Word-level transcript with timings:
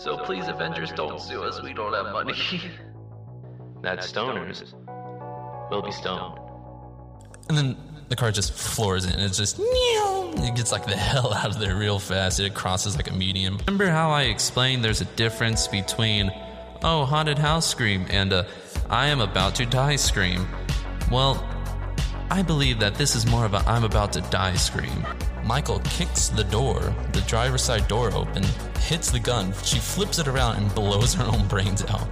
So 0.00 0.16
please, 0.16 0.48
Avengers, 0.48 0.92
don't 0.92 1.20
sue 1.20 1.42
us. 1.42 1.60
We 1.62 1.74
don't 1.74 1.92
have 1.92 2.06
money. 2.06 2.32
that 3.82 3.98
stoners. 3.98 4.72
We'll 5.70 5.82
be 5.82 5.92
stoned. 5.92 6.38
And 7.50 7.58
then 7.58 7.76
the 8.08 8.16
car 8.16 8.32
just 8.32 8.54
floors 8.54 9.04
it 9.04 9.12
and 9.12 9.22
it's 9.22 9.36
just 9.36 9.60
it 9.60 10.54
gets 10.56 10.72
like 10.72 10.86
the 10.86 10.96
hell 10.96 11.34
out 11.34 11.50
of 11.50 11.60
there 11.60 11.76
real 11.76 11.98
fast. 11.98 12.40
It 12.40 12.54
crosses 12.54 12.96
like 12.96 13.10
a 13.10 13.12
medium. 13.12 13.58
Remember 13.66 13.88
how 13.88 14.08
I 14.10 14.22
explained 14.22 14.82
there's 14.82 15.02
a 15.02 15.10
difference 15.16 15.68
between 15.68 16.30
oh 16.82 17.04
haunted 17.04 17.38
house 17.38 17.68
scream 17.68 18.06
and 18.08 18.32
a 18.32 18.46
I 18.88 19.08
am 19.08 19.20
about 19.20 19.54
to 19.56 19.66
die 19.66 19.96
scream? 19.96 20.48
Well, 21.12 21.46
I 22.30 22.40
believe 22.40 22.78
that 22.80 22.94
this 22.94 23.14
is 23.14 23.26
more 23.26 23.44
of 23.44 23.52
a 23.52 23.58
I'm 23.58 23.84
about 23.84 24.14
to 24.14 24.22
die 24.22 24.54
scream. 24.54 25.06
Michael 25.50 25.80
kicks 25.80 26.28
the 26.28 26.44
door, 26.44 26.94
the 27.10 27.22
driver's 27.22 27.62
side 27.62 27.88
door 27.88 28.14
open, 28.14 28.44
hits 28.78 29.10
the 29.10 29.18
gun. 29.18 29.52
She 29.64 29.80
flips 29.80 30.20
it 30.20 30.28
around 30.28 30.58
and 30.58 30.72
blows 30.76 31.12
her 31.14 31.24
own 31.24 31.48
brains 31.48 31.84
out. 31.86 32.08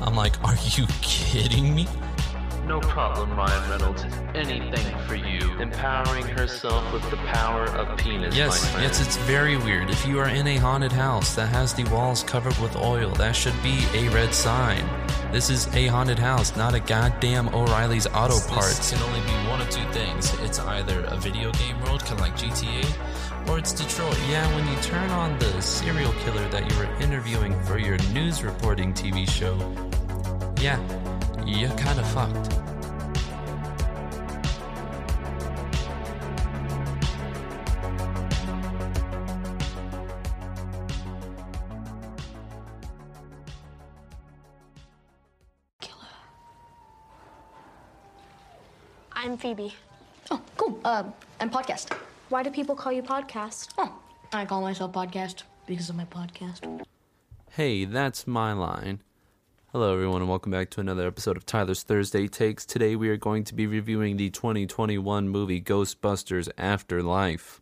I'm 0.00 0.16
like, 0.16 0.42
are 0.42 0.56
you 0.64 0.86
kidding 1.02 1.74
me? 1.74 1.86
No 2.66 2.80
problem, 2.80 3.36
Ryan 3.36 3.70
Reynolds. 3.70 4.04
Anything 4.34 4.98
for 5.06 5.14
you. 5.14 5.58
Empowering 5.60 6.26
herself 6.26 6.92
with 6.92 7.08
the 7.10 7.16
power 7.16 7.64
of 7.64 7.98
penis. 7.98 8.36
Yes, 8.36 8.72
my 8.74 8.82
yes, 8.82 9.00
it's 9.00 9.16
very 9.18 9.56
weird. 9.56 9.90
If 9.90 10.06
you 10.06 10.18
are 10.20 10.28
in 10.28 10.46
a 10.46 10.56
haunted 10.56 10.92
house 10.92 11.34
that 11.34 11.48
has 11.48 11.74
the 11.74 11.84
walls 11.84 12.22
covered 12.22 12.56
with 12.58 12.76
oil, 12.76 13.10
that 13.14 13.34
should 13.34 13.60
be 13.62 13.84
a 13.94 14.08
red 14.10 14.32
sign. 14.32 14.84
This 15.32 15.50
is 15.50 15.66
a 15.74 15.86
haunted 15.86 16.18
house, 16.18 16.56
not 16.56 16.74
a 16.74 16.80
goddamn 16.80 17.48
O'Reilly's 17.54 18.06
Auto 18.08 18.40
Parts. 18.48 18.78
This 18.78 18.92
can 18.92 19.02
only 19.02 19.20
be 19.20 19.48
one 19.48 19.60
of 19.60 19.70
two 19.70 19.84
things. 19.92 20.32
It's 20.40 20.58
either 20.58 21.04
a 21.04 21.16
video 21.16 21.52
game 21.52 21.80
world, 21.82 22.00
kind 22.00 22.14
of 22.14 22.20
like 22.20 22.36
GTA, 22.36 23.48
or 23.48 23.58
it's 23.58 23.72
Detroit. 23.72 24.18
Yeah, 24.28 24.46
when 24.54 24.66
you 24.66 24.76
turn 24.82 25.08
on 25.10 25.38
the 25.38 25.60
serial 25.60 26.12
killer 26.24 26.48
that 26.48 26.70
you 26.70 26.78
were 26.78 26.92
interviewing 27.00 27.58
for 27.62 27.78
your 27.78 27.98
news 28.12 28.42
reporting 28.42 28.92
TV 28.92 29.28
show, 29.28 29.56
yeah, 30.60 30.78
you're 31.46 31.70
kind 31.76 31.98
of 31.98 32.06
fucked. 32.10 32.60
I'm 49.22 49.36
Phoebe. 49.36 49.74
Oh, 50.30 50.40
cool. 50.56 50.80
Uh, 50.82 51.04
and 51.40 51.52
podcast. 51.52 51.92
Why 52.30 52.42
do 52.42 52.50
people 52.50 52.74
call 52.74 52.90
you 52.90 53.02
podcast? 53.02 53.68
Oh, 53.76 53.94
I 54.32 54.46
call 54.46 54.62
myself 54.62 54.92
podcast 54.92 55.42
because 55.66 55.90
of 55.90 55.96
my 55.96 56.06
podcast. 56.06 56.86
Hey, 57.50 57.84
that's 57.84 58.26
my 58.26 58.54
line. 58.54 59.02
Hello, 59.72 59.92
everyone, 59.92 60.20
and 60.20 60.28
welcome 60.28 60.50
back 60.50 60.68
to 60.70 60.80
another 60.80 61.06
episode 61.06 61.36
of 61.36 61.46
Tyler's 61.46 61.84
Thursday 61.84 62.26
Takes. 62.26 62.66
Today, 62.66 62.96
we 62.96 63.08
are 63.08 63.16
going 63.16 63.44
to 63.44 63.54
be 63.54 63.68
reviewing 63.68 64.16
the 64.16 64.28
2021 64.28 65.28
movie 65.28 65.60
Ghostbusters 65.60 66.48
Afterlife. 66.58 67.60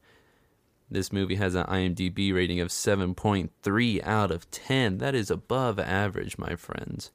This 0.90 1.12
movie 1.12 1.34
has 1.34 1.54
an 1.54 1.66
IMDb 1.66 2.32
rating 2.32 2.60
of 2.60 2.68
7.3 2.68 4.06
out 4.06 4.30
of 4.30 4.50
10. 4.50 4.96
That 4.96 5.14
is 5.14 5.30
above 5.30 5.78
average, 5.78 6.38
my 6.38 6.56
friends. 6.56 7.10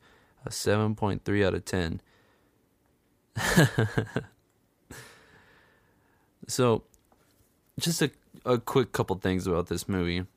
A 0.46 0.50
7.3 0.50 1.44
out 1.44 1.56
of 1.56 1.66
10. 1.66 2.00
so, 6.48 6.84
just 7.80 8.00
a, 8.04 8.12
a 8.46 8.60
quick 8.60 8.92
couple 8.92 9.16
things 9.16 9.48
about 9.48 9.70
this 9.70 9.90
movie. 9.90 10.28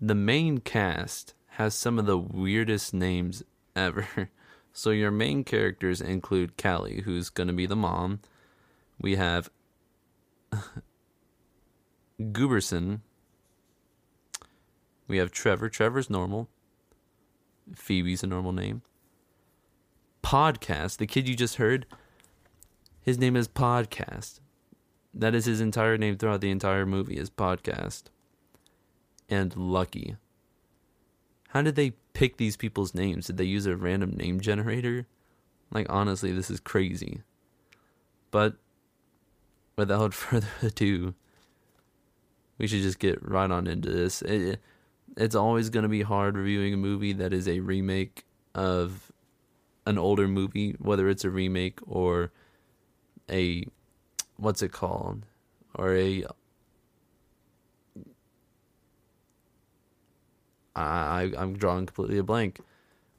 The 0.00 0.14
main 0.14 0.58
cast 0.58 1.34
has 1.58 1.74
some 1.74 1.98
of 1.98 2.06
the 2.06 2.16
weirdest 2.16 2.94
names 2.94 3.42
ever. 3.76 4.30
So 4.70 4.90
your 4.90 5.10
main 5.10 5.42
characters 5.42 6.00
include 6.00 6.56
Callie, 6.56 7.00
who's 7.00 7.30
going 7.30 7.48
to 7.48 7.52
be 7.52 7.66
the 7.66 7.74
mom. 7.74 8.20
We 9.00 9.16
have 9.16 9.50
Gooberson. 12.20 13.00
We 15.08 15.16
have 15.16 15.32
Trevor. 15.32 15.68
Trevor's 15.68 16.08
normal. 16.08 16.48
Phoebe's 17.74 18.22
a 18.22 18.28
normal 18.28 18.52
name. 18.52 18.82
Podcast, 20.22 20.98
the 20.98 21.06
kid 21.08 21.28
you 21.28 21.34
just 21.34 21.56
heard, 21.56 21.84
his 23.00 23.18
name 23.18 23.34
is 23.34 23.48
Podcast. 23.48 24.38
That 25.12 25.34
is 25.34 25.46
his 25.46 25.60
entire 25.60 25.98
name 25.98 26.18
throughout 26.18 26.42
the 26.42 26.52
entire 26.52 26.86
movie 26.86 27.16
is 27.16 27.30
Podcast. 27.30 28.04
And 29.28 29.56
Lucky. 29.56 30.18
How 31.48 31.62
did 31.62 31.76
they 31.76 31.92
pick 32.12 32.36
these 32.36 32.56
people's 32.56 32.94
names? 32.94 33.26
Did 33.26 33.38
they 33.38 33.44
use 33.44 33.66
a 33.66 33.76
random 33.76 34.10
name 34.10 34.40
generator? 34.40 35.06
Like, 35.70 35.86
honestly, 35.88 36.32
this 36.32 36.50
is 36.50 36.60
crazy. 36.60 37.22
But 38.30 38.56
without 39.76 40.14
further 40.14 40.48
ado, 40.62 41.14
we 42.58 42.66
should 42.66 42.82
just 42.82 42.98
get 42.98 43.26
right 43.26 43.50
on 43.50 43.66
into 43.66 43.90
this. 43.90 44.22
It, 44.22 44.60
it's 45.16 45.34
always 45.34 45.70
going 45.70 45.84
to 45.84 45.88
be 45.88 46.02
hard 46.02 46.36
reviewing 46.36 46.74
a 46.74 46.78
movie 46.78 47.12
that 47.14 47.32
is 47.32 47.48
a 47.48 47.60
remake 47.60 48.24
of 48.54 49.10
an 49.86 49.96
older 49.96 50.28
movie, 50.28 50.76
whether 50.78 51.08
it's 51.08 51.24
a 51.24 51.30
remake 51.30 51.78
or 51.86 52.30
a 53.30 53.64
what's 54.36 54.62
it 54.62 54.72
called, 54.72 55.24
or 55.74 55.96
a 55.96 56.24
I, 60.80 61.32
I'm 61.36 61.56
drawing 61.56 61.86
completely 61.86 62.18
a 62.18 62.22
blank, 62.22 62.60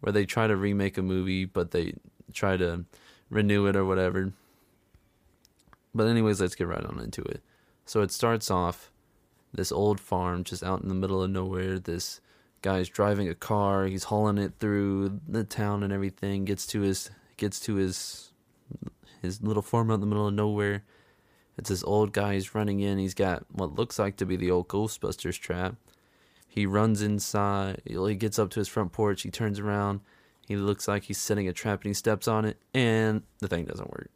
where 0.02 0.14
they 0.14 0.25
try 0.25 0.47
to 0.47 0.56
remake 0.56 0.97
a 0.97 1.02
movie, 1.02 1.46
but 1.46 1.72
they 1.72 1.94
try 2.34 2.58
to 2.58 2.86
renew 3.30 3.66
it 3.68 3.75
or 3.75 3.86
whatever. 3.86 4.34
But 5.94 6.08
anyways, 6.08 6.40
let's 6.40 6.56
get 6.56 6.68
right 6.68 6.84
on 6.84 7.00
into 7.00 7.22
it. 7.24 7.42
So 7.86 8.02
it 8.02 8.12
starts 8.12 8.52
off 8.52 8.92
this 9.53 9.72
old 9.72 10.00
farm 10.00 10.44
just 10.44 10.64
out 10.64 10.81
in 10.81 10.90
the 10.90 10.96
middle 10.96 11.24
of 11.24 11.31
nowhere. 11.31 11.80
This 11.80 12.22
guy's 12.62 12.90
driving 12.90 13.28
a 13.28 13.36
car. 13.36 13.86
He's 13.86 14.06
hauling 14.06 14.38
it 14.38 14.53
through 14.59 15.20
the 15.28 15.44
town 15.44 15.84
and 15.84 15.91
everything. 15.91 16.46
Gets 16.46 16.68
to 16.68 16.81
his 16.81 17.09
gets 17.38 17.59
to 17.62 17.76
his 17.76 18.31
his 19.22 19.41
little 19.41 19.64
farm 19.64 19.90
out 19.91 19.96
in 19.96 20.02
the 20.02 20.06
middle 20.06 20.28
of 20.28 20.34
nowhere. 20.34 20.84
It's 21.58 21.70
this 21.70 21.84
old 21.84 22.14
guy. 22.14 22.36
He's 22.36 22.56
running 22.56 22.80
in. 22.80 23.00
He's 23.00 23.14
got 23.14 23.46
what 23.52 23.76
looks 23.76 24.00
like 24.00 24.18
to 24.18 24.26
be 24.26 24.36
the 24.36 24.52
old 24.52 24.68
Ghostbusters 24.68 25.40
trap. 25.40 25.76
He 26.52 26.66
runs 26.66 27.02
inside. 27.02 27.82
He 27.86 28.16
gets 28.16 28.40
up 28.40 28.50
to 28.50 28.60
his 28.60 28.68
front 28.68 28.92
porch. 28.92 29.22
He 29.22 29.30
turns 29.30 29.60
around. 29.60 30.02
He 30.48 30.56
looks 30.56 30.88
like 30.88 31.04
he's 31.04 31.20
setting 31.20 31.48
a 31.48 31.54
trap 31.54 31.82
and 31.82 31.90
he 31.92 31.94
steps 31.94 32.28
on 32.28 32.44
it, 32.44 32.58
and 32.74 33.22
the 33.38 33.48
thing 33.48 33.66
doesn't 33.66 33.92
work. 33.92 34.10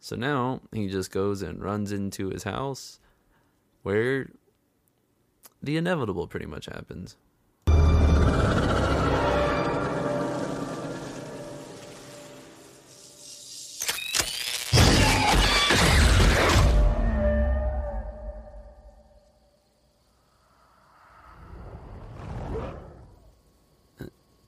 So 0.00 0.16
now 0.16 0.60
he 0.70 0.86
just 0.86 1.10
goes 1.10 1.40
and 1.40 1.62
runs 1.62 1.90
into 1.90 2.28
his 2.28 2.42
house 2.42 3.00
where 3.82 4.28
the 5.62 5.78
inevitable 5.78 6.26
pretty 6.26 6.44
much 6.44 6.66
happens. 6.66 7.16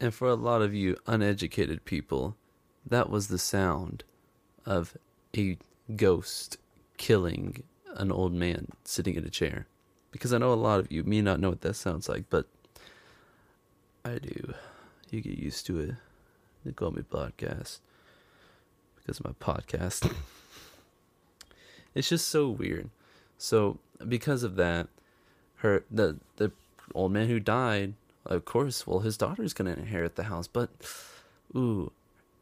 And 0.07 0.15
for 0.15 0.29
a 0.29 0.37
lot 0.37 0.63
of 0.63 0.73
you 0.73 0.97
uneducated 1.09 1.85
people, 1.85 2.37
that 2.89 3.11
was 3.11 3.27
the 3.27 3.41
sound 3.41 4.05
of 4.65 4.97
a 5.37 5.59
ghost 5.97 6.59
killing 6.97 7.65
an 7.97 8.13
old 8.13 8.33
man 8.33 8.69
sitting 8.85 9.17
in 9.17 9.25
a 9.25 9.31
chair. 9.31 9.67
Because 10.13 10.33
I 10.33 10.39
know 10.39 10.53
a 10.53 10.55
lot 10.55 10.79
of 10.79 10.93
you 10.93 11.03
may 11.03 11.23
not 11.23 11.41
know 11.41 11.49
what 11.49 11.63
that 11.63 11.75
sounds 11.75 12.09
like, 12.09 12.27
but 12.31 12.47
I 14.05 14.19
do. 14.19 14.55
You 15.11 15.23
get 15.23 15.39
used 15.39 15.67
to 15.67 15.81
it. 15.81 15.95
They 16.65 16.71
call 16.71 16.93
me 16.93 17.03
podcast 17.03 17.81
because 18.95 19.19
of 19.19 19.25
my 19.25 19.33
podcast. 19.41 20.15
it's 21.97 22.11
just 22.11 22.29
so 22.29 22.49
weird. 22.49 22.91
So 23.39 23.81
because 24.07 24.45
of 24.45 24.55
that, 24.55 24.87
her 25.57 25.83
the 25.91 26.19
the 26.37 26.53
old 26.95 27.11
man 27.11 27.27
who 27.27 27.41
died 27.41 27.95
of 28.27 28.45
course, 28.45 28.87
well, 28.87 29.01
his 29.01 29.17
daughter's 29.17 29.53
going 29.53 29.73
to 29.73 29.81
inherit 29.81 30.17
the 30.17 30.25
house, 30.25 30.47
but, 30.47 30.71
ooh, 31.55 31.93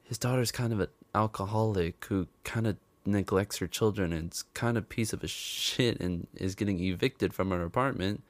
his 0.05 0.19
daughter's 0.19 0.53
kind 0.53 0.73
of 0.73 0.81
an 0.81 0.89
alcoholic 1.15 2.05
who 2.07 2.27
kind 2.45 2.67
of 2.67 2.77
neglects 3.07 3.59
her 3.59 3.67
children 3.67 4.13
and 4.13 4.29
it's 4.29 4.43
kind 4.55 4.79
of 4.79 4.89
piece 4.89 5.13
of 5.13 5.23
a 5.23 5.29
shit 5.29 6.01
and 6.01 6.27
is 6.35 6.55
getting 6.55 6.81
evicted 6.81 7.35
from 7.35 7.51
her 7.51 7.63
apartment. 7.63 8.23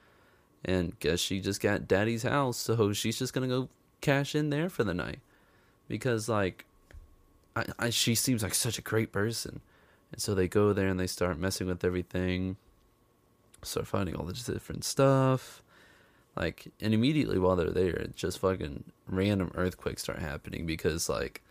And 0.63 0.99
guess 0.99 1.19
she 1.19 1.39
just 1.41 1.61
got 1.61 1.87
daddy's 1.87 2.23
house, 2.23 2.57
so 2.57 2.91
she's 2.91 3.19
just 3.19 3.33
going 3.33 3.47
to 3.47 3.55
go 3.55 3.69
cash 4.01 4.33
in 4.33 4.49
there 4.49 4.67
for 4.67 4.83
the 4.83 4.95
night. 4.95 5.19
Because, 5.87 6.27
like, 6.27 6.65
I, 7.55 7.65
I, 7.77 7.89
she 7.91 8.15
seems 8.15 8.41
like 8.41 8.55
such 8.55 8.79
a 8.79 8.81
great 8.81 9.11
person. 9.11 9.61
And 10.11 10.19
so 10.19 10.33
they 10.33 10.47
go 10.47 10.73
there 10.73 10.87
and 10.87 10.99
they 10.99 11.05
start 11.05 11.37
messing 11.37 11.67
with 11.67 11.85
everything, 11.85 12.57
start 13.61 13.85
finding 13.85 14.15
all 14.15 14.25
this 14.25 14.43
different 14.43 14.83
stuff 14.83 15.61
Like, 16.35 16.67
and 16.81 16.93
immediately 16.93 17.39
while 17.39 17.55
they're 17.55 17.71
there, 17.71 18.07
just 18.15 18.39
fucking 18.39 18.83
random 19.07 19.51
earthquakes 19.55 20.01
start 20.01 20.19
happening 20.19 20.65
because 20.65 21.07
like 21.07 21.41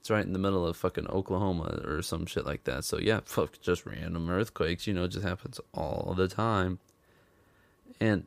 it's 0.00 0.10
right 0.10 0.24
in 0.24 0.32
the 0.32 0.38
middle 0.38 0.66
of 0.66 0.76
fucking 0.76 1.06
Oklahoma 1.08 1.80
or 1.84 2.02
some 2.02 2.26
shit 2.26 2.44
like 2.44 2.64
that. 2.64 2.84
So 2.84 2.98
yeah, 2.98 3.20
fuck, 3.24 3.60
just 3.60 3.86
random 3.86 4.28
earthquakes. 4.28 4.86
You 4.86 4.94
know, 4.94 5.06
just 5.06 5.24
happens 5.24 5.60
all 5.72 6.14
the 6.16 6.28
time. 6.28 6.78
And 8.00 8.26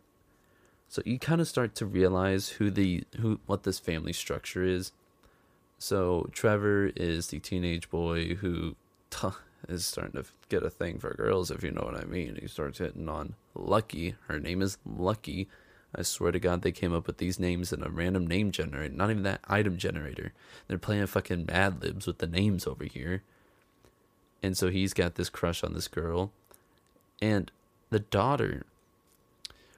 so 0.88 1.02
you 1.06 1.20
kind 1.20 1.42
of 1.42 1.48
start 1.48 1.76
to 1.76 1.86
realize 1.86 2.50
who 2.50 2.72
the 2.72 3.04
who 3.20 3.40
what 3.46 3.64
this 3.64 3.80
family 3.80 4.14
structure 4.14 4.64
is. 4.64 4.94
So 5.78 6.30
Trevor 6.32 6.92
is 6.96 7.28
the 7.28 7.40
teenage 7.40 7.90
boy 7.90 8.36
who 8.36 8.76
t- 9.10 9.28
is 9.68 9.86
starting 9.86 10.22
to 10.22 10.30
get 10.48 10.64
a 10.64 10.70
thing 10.70 11.00
for 11.00 11.14
girls, 11.14 11.52
if 11.52 11.64
you 11.64 11.72
know 11.72 11.82
what 11.82 12.00
I 12.02 12.06
mean. 12.06 12.38
He 12.40 12.48
starts 12.48 12.78
hitting 12.78 13.10
on 13.10 13.36
Lucky. 13.54 14.16
Her 14.28 14.40
name 14.40 14.62
is 14.62 14.78
Lucky. 14.86 15.50
I 15.98 16.02
swear 16.02 16.32
to 16.32 16.40
God, 16.40 16.62
they 16.62 16.72
came 16.72 16.94
up 16.94 17.08
with 17.08 17.18
these 17.18 17.40
names 17.40 17.72
in 17.72 17.82
a 17.82 17.90
random 17.90 18.28
name 18.28 18.52
generator. 18.52 18.94
Not 18.94 19.12
even 19.12 19.24
that 19.24 19.42
item 19.48 19.78
generator. 19.78 20.34
They're 20.68 20.78
playing 20.78 21.08
fucking 21.08 21.46
Mad 21.46 21.82
Libs 21.82 22.06
with 22.06 22.18
the 22.18 22.28
names 22.28 22.68
over 22.68 22.84
here. 22.84 23.24
And 24.44 24.58
so 24.58 24.70
he's 24.70 24.94
got 24.94 25.16
this 25.16 25.30
crush 25.30 25.64
on 25.64 25.74
this 25.74 25.88
girl. 25.88 26.32
And 27.22 27.52
the 27.90 28.00
daughter. 28.00 28.66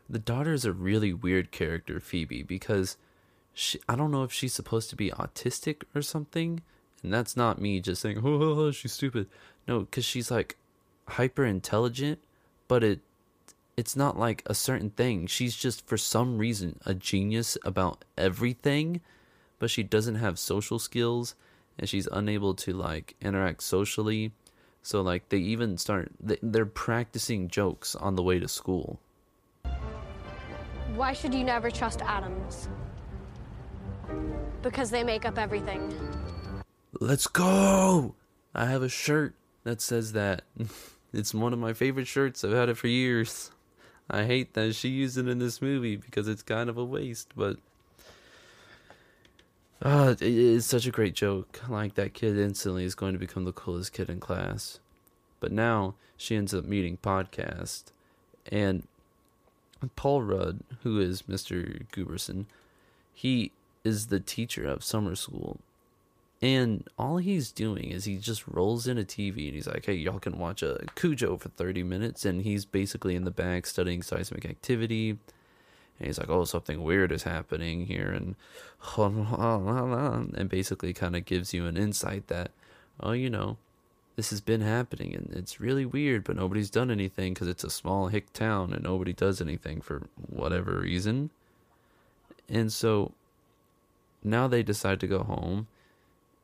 The 0.10 0.20
daughter 0.20 0.54
is 0.54 0.66
a 0.66 0.74
really 0.74 1.14
weird 1.14 1.52
character, 1.52 2.00
Phoebe, 2.00 2.42
because 2.42 2.98
she, 3.54 3.80
I 3.88 3.96
don't 3.96 4.12
know 4.12 4.24
if 4.24 4.32
she's 4.32 4.54
supposed 4.54 4.90
to 4.90 4.96
be 4.96 5.12
autistic 5.12 5.84
or 5.94 6.02
something. 6.02 6.62
And 7.04 7.14
that's 7.14 7.38
not 7.38 7.62
me 7.62 7.80
just 7.80 8.02
saying, 8.02 8.22
oh, 8.24 8.72
she's 8.72 8.94
stupid. 8.94 9.28
No, 9.68 9.82
because 9.82 10.06
she's 10.06 10.32
like 10.32 10.58
hyper 11.10 11.46
intelligent, 11.46 12.20
but 12.68 12.84
it 12.84 13.00
it's 13.78 13.96
not 13.96 14.18
like 14.18 14.42
a 14.48 14.56
certain 14.56 14.90
thing. 14.90 15.28
She's 15.28 15.56
just 15.56 15.86
for 15.86 15.98
some 15.98 16.40
reason 16.40 16.80
a 16.86 16.96
genius 16.96 17.58
about 17.64 18.04
everything, 18.18 19.02
but 19.60 19.70
she 19.70 19.84
doesn't 19.84 20.16
have 20.16 20.40
social 20.40 20.80
skills 20.80 21.36
and 21.78 21.88
she's 21.88 22.08
unable 22.12 22.56
to 22.56 22.74
like 22.74 23.16
interact 23.22 23.62
socially. 23.62 24.32
So 24.82 25.02
like 25.02 25.30
they 25.30 25.38
even 25.38 25.78
start 25.78 26.12
they're 26.20 26.66
practicing 26.66 27.50
jokes 27.50 27.96
on 27.96 28.16
the 28.16 28.24
way 28.24 28.40
to 28.40 28.48
school. 28.48 29.00
Why 30.96 31.14
should 31.14 31.34
you 31.36 31.44
never 31.44 31.70
trust 31.70 32.02
atoms? 32.02 32.68
Because 34.64 34.90
they 34.90 35.04
make 35.04 35.24
up 35.24 35.38
everything. 35.38 35.94
Let's 37.00 37.28
go. 37.28 38.16
I 38.56 38.66
have 38.66 38.82
a 38.82 38.90
shirt 38.90 39.36
that 39.64 39.82
says 39.82 40.14
that. 40.14 40.42
It's 41.14 41.34
one 41.34 41.54
of 41.54 41.58
my 41.58 41.72
favorite 41.72 42.06
shirts. 42.06 42.44
I've 42.44 42.52
had 42.52 42.68
it 42.68 42.78
for 42.78 42.88
years. 42.88 43.50
I 44.10 44.24
hate 44.24 44.54
that 44.54 44.74
she 44.76 44.90
used 44.90 45.18
it 45.18 45.28
in 45.28 45.40
this 45.40 45.62
movie 45.62 45.96
because 45.96 46.28
it's 46.28 46.44
kind 46.44 46.70
of 46.70 46.78
a 46.78 46.86
waste, 46.86 47.34
but 47.36 47.58
uh, 49.82 50.16
it 50.20 50.22
is 50.22 50.66
such 50.66 50.86
a 50.86 50.92
great 50.92 51.14
joke. 51.14 51.62
Like 51.68 51.96
that 51.96 52.14
kid 52.14 52.38
instantly 52.38 52.86
is 52.86 52.96
going 52.96 53.14
to 53.14 53.20
become 53.20 53.44
the 53.44 53.52
coolest 53.52 53.94
kid 53.94 54.10
in 54.10 54.20
class. 54.20 54.80
But 55.40 55.52
now 55.52 55.96
she 56.16 56.36
ends 56.36 56.54
up 56.54 56.66
meeting 56.66 56.98
podcast 56.98 57.86
and 58.52 58.88
Paul 59.96 60.24
Rudd, 60.24 60.60
who 60.84 61.00
is 61.00 61.24
Mr. 61.24 61.86
Gooberson, 61.92 62.46
he 63.14 63.52
is 63.84 64.08
the 64.08 64.20
teacher 64.20 64.66
of 64.68 64.84
summer 64.84 65.16
school 65.16 65.60
and 66.42 66.88
all 67.00 67.18
he's 67.18 67.52
doing 67.52 67.90
is 67.90 68.06
he 68.06 68.18
just 68.18 68.48
rolls 68.48 68.86
in 68.86 68.98
a 68.98 69.04
TV 69.04 69.48
and 69.48 69.56
he's 69.56 69.68
like, 69.68 69.86
hey, 69.86 69.96
y'all 69.96 70.20
can 70.20 70.38
watch 70.38 70.62
a 70.62 70.86
Cujo 70.96 71.38
for 71.38 71.50
30 71.50 71.82
minutes. 71.82 72.26
And 72.26 72.44
he's 72.44 72.64
basically 72.64 73.16
in 73.16 73.24
the 73.24 73.32
back 73.32 73.66
studying 73.66 74.04
seismic 74.04 74.46
activity. 74.46 75.12
And 75.12 76.06
he's 76.06 76.20
like, 76.20 76.30
oh, 76.30 76.46
something 76.46 76.84
weird 76.84 77.12
is 77.12 77.24
happening 77.24 77.88
here. 77.88 78.10
And, 78.10 78.36
and 78.98 80.50
basically 80.50 80.94
kind 80.94 81.16
of 81.16 81.26
gives 81.26 81.56
you 81.56 81.66
an 81.66 81.76
insight 81.76 82.28
that, 82.28 82.52
oh, 83.00 83.14
you 83.14 83.32
know, 83.32 83.58
this 84.16 84.30
has 84.30 84.42
been 84.42 84.62
happening 84.62 85.16
and 85.16 85.32
it's 85.36 85.60
really 85.60 85.86
weird, 85.86 86.24
but 86.24 86.36
nobody's 86.36 86.72
done 86.72 86.92
anything 86.92 87.34
because 87.34 87.48
it's 87.48 87.64
a 87.64 87.70
small 87.70 88.08
hick 88.08 88.32
town 88.34 88.74
and 88.74 88.84
nobody 88.84 89.14
does 89.14 89.42
anything 89.42 89.82
for 89.82 90.04
whatever 90.30 90.80
reason. 90.80 91.32
And 92.48 92.72
so 92.72 93.12
now 94.24 94.48
they 94.48 94.62
decide 94.62 95.00
to 95.00 95.08
go 95.08 95.24
home 95.24 95.68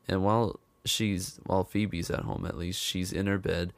and 0.08 0.22
while 0.22 0.60
she's 0.84 1.38
while 1.44 1.64
Phoebe's 1.64 2.10
at 2.10 2.20
home 2.20 2.44
at 2.46 2.58
least, 2.58 2.80
she's 2.80 3.12
in 3.12 3.26
her 3.26 3.38
bed 3.38 3.72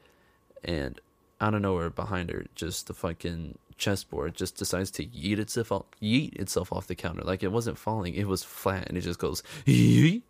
and 0.63 0.99
out 1.39 1.53
of 1.53 1.61
nowhere 1.61 1.89
behind 1.89 2.29
her, 2.29 2.45
just 2.55 2.87
the 2.87 2.93
fucking 2.93 3.57
chessboard 3.77 4.35
just 4.35 4.55
decides 4.55 4.89
to 4.91 5.05
yeet 5.05 5.37
itself 5.37 5.71
off, 5.71 5.85
yeet 6.01 6.35
itself 6.39 6.73
off 6.73 6.87
the 6.87 6.95
counter. 6.95 7.21
Like 7.21 7.43
it 7.43 7.51
wasn't 7.51 7.77
falling, 7.77 8.15
it 8.15 8.27
was 8.27 8.43
flat 8.43 8.87
and 8.87 8.97
it 8.97 9.01
just 9.01 9.19
goes 9.19 9.43
yeet. 9.65 10.23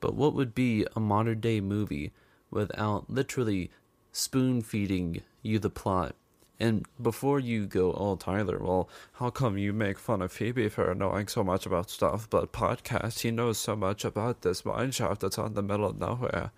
But 0.00 0.14
what 0.14 0.34
would 0.34 0.54
be 0.54 0.86
a 0.94 1.00
modern 1.00 1.40
day 1.40 1.60
movie 1.60 2.12
without 2.50 3.08
literally 3.08 3.70
spoon 4.12 4.62
feeding 4.62 5.22
you 5.42 5.58
the 5.58 5.70
plot 5.70 6.14
and 6.60 6.86
before 7.00 7.38
you 7.38 7.66
go, 7.66 7.92
oh, 7.92 8.16
Tyler, 8.16 8.58
well, 8.58 8.88
how 9.14 9.30
come 9.30 9.58
you 9.58 9.72
make 9.72 9.98
fun 9.98 10.20
of 10.20 10.32
Phoebe 10.32 10.68
for 10.68 10.92
knowing 10.92 11.28
so 11.28 11.44
much 11.44 11.66
about 11.66 11.88
stuff, 11.88 12.28
but 12.28 12.52
podcast, 12.52 13.20
he 13.20 13.30
knows 13.30 13.58
so 13.58 13.76
much 13.76 14.04
about 14.04 14.42
this 14.42 14.62
mineshaft 14.62 15.20
that's 15.20 15.38
on 15.38 15.54
the 15.54 15.62
middle 15.62 15.86
of 15.86 16.00
nowhere. 16.00 16.50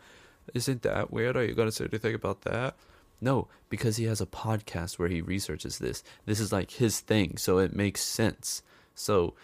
Isn't 0.55 0.83
that 0.83 1.13
weird? 1.13 1.37
Are 1.37 1.45
you 1.45 1.55
going 1.55 1.69
to 1.69 1.73
say 1.73 1.85
anything 1.85 2.15
about 2.15 2.43
that? 2.43 2.77
No, 3.21 3.49
because 3.69 3.99
he 3.99 4.05
has 4.05 4.23
a 4.23 4.27
podcast 4.27 4.99
where 4.99 5.11
he 5.11 5.21
researches 5.21 5.79
this. 5.79 6.03
This 6.25 6.41
is 6.41 6.51
like 6.51 6.71
his 6.71 7.01
thing, 7.01 7.37
so 7.37 7.59
it 7.59 7.77
makes 7.77 8.01
sense. 8.01 8.63
So 8.95 9.35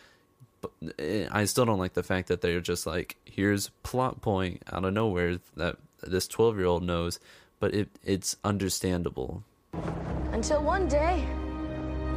eh, 0.99 1.29
I 1.31 1.45
still 1.45 1.67
don't 1.67 1.79
like 1.79 1.93
the 1.93 2.03
fact 2.03 2.29
that 2.29 2.41
they're 2.41 2.61
just 2.63 2.87
like, 2.87 3.17
here's 3.27 3.69
plot 3.83 4.23
point 4.23 4.63
out 4.73 4.87
of 4.87 4.95
nowhere 4.95 5.39
that 5.57 5.77
this 6.03 6.27
12 6.27 6.57
year 6.57 6.67
old 6.67 6.83
knows, 6.83 7.21
but 7.61 7.75
it 7.75 7.91
it's 8.03 8.37
understandable 8.43 9.45
until 10.37 10.63
one 10.63 10.87
day, 10.87 11.25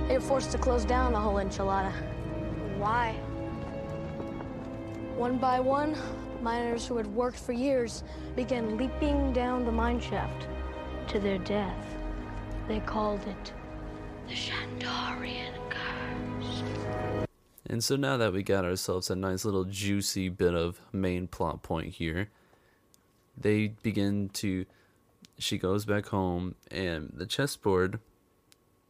they 0.09 0.15
were 0.15 0.21
forced 0.21 0.51
to 0.51 0.57
close 0.57 0.83
down 0.83 1.13
the 1.13 1.19
whole 1.19 1.35
enchilada. 1.35 1.93
Why? 2.77 3.13
One 5.15 5.37
by 5.37 5.61
one, 5.61 5.95
miners 6.41 6.85
who 6.85 6.97
had 6.97 7.07
worked 7.07 7.39
for 7.39 7.53
years 7.53 8.03
began 8.35 8.75
leaping 8.77 9.31
down 9.31 9.63
the 9.63 9.71
mine 9.71 10.01
shaft 10.01 10.47
to 11.07 11.19
their 11.19 11.37
death. 11.37 11.85
They 12.67 12.81
called 12.81 13.21
it 13.25 13.53
the 14.27 14.33
Shandorian 14.33 15.53
Curse. 15.69 16.63
And 17.67 17.81
so 17.81 17.95
now 17.95 18.17
that 18.17 18.33
we 18.33 18.43
got 18.43 18.65
ourselves 18.65 19.09
a 19.09 19.15
nice 19.15 19.45
little 19.45 19.63
juicy 19.63 20.27
bit 20.27 20.53
of 20.53 20.81
main 20.91 21.27
plot 21.27 21.63
point 21.63 21.93
here, 21.93 22.29
they 23.37 23.69
begin 23.81 24.27
to. 24.33 24.65
She 25.39 25.57
goes 25.57 25.85
back 25.85 26.07
home, 26.07 26.55
and 26.69 27.11
the 27.15 27.25
chessboard 27.25 27.99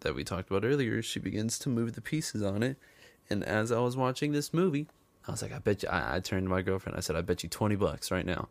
that 0.01 0.15
we 0.15 0.23
talked 0.23 0.49
about 0.49 0.65
earlier, 0.65 1.01
she 1.01 1.19
begins 1.19 1.59
to 1.59 1.69
move 1.69 1.93
the 1.93 2.01
pieces 2.01 2.41
on 2.43 2.63
it. 2.63 2.77
And 3.29 3.43
as 3.43 3.71
I 3.71 3.79
was 3.79 3.95
watching 3.95 4.31
this 4.31 4.53
movie, 4.53 4.87
I 5.27 5.31
was 5.31 5.41
like, 5.41 5.53
I 5.53 5.59
bet 5.59 5.83
you, 5.83 5.89
I, 5.89 6.15
I 6.15 6.19
turned 6.19 6.45
to 6.45 6.49
my 6.49 6.61
girlfriend, 6.61 6.97
I 6.97 7.01
said, 7.01 7.15
I 7.15 7.21
bet 7.21 7.43
you 7.43 7.49
20 7.49 7.75
bucks 7.75 8.09
right 8.11 8.25
now 8.25 8.49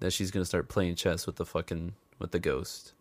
that 0.00 0.12
she's 0.12 0.32
going 0.32 0.42
to 0.42 0.46
start 0.46 0.68
playing 0.68 0.96
chess 0.96 1.26
with 1.26 1.36
the 1.36 1.46
fucking, 1.46 1.94
with 2.18 2.32
the 2.32 2.40
ghost. 2.40 2.92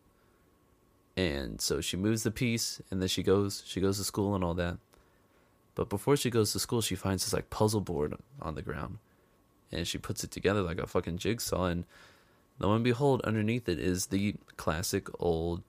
And 1.18 1.60
so 1.60 1.82
she 1.82 1.98
moves 1.98 2.22
the 2.22 2.32
piece 2.32 2.80
and 2.92 3.02
then 3.02 3.10
she 3.10 3.24
goes, 3.24 3.64
she 3.66 3.82
goes 3.82 3.98
to 3.98 4.04
school 4.04 4.36
and 4.36 4.44
all 4.44 4.54
that. 4.54 4.78
But 5.74 5.90
before 5.90 6.16
she 6.16 6.30
goes 6.30 6.52
to 6.54 6.60
school, 6.60 6.82
she 6.82 6.96
finds 6.96 7.26
this 7.26 7.34
like 7.34 7.50
puzzle 7.50 7.82
board 7.82 8.16
on 8.40 8.54
the 8.54 8.62
ground 8.62 9.00
and 9.72 9.88
she 9.88 9.98
puts 9.98 10.24
it 10.24 10.30
together 10.30 10.62
like 10.62 10.78
a 10.78 10.86
fucking 10.86 11.18
jigsaw. 11.18 11.66
And 11.66 11.86
lo 12.62 12.74
and 12.74 12.84
behold, 12.84 13.22
underneath 13.24 13.68
it 13.68 13.80
is 13.80 14.08
the 14.08 14.36
classic 14.58 15.08
old 15.20 15.64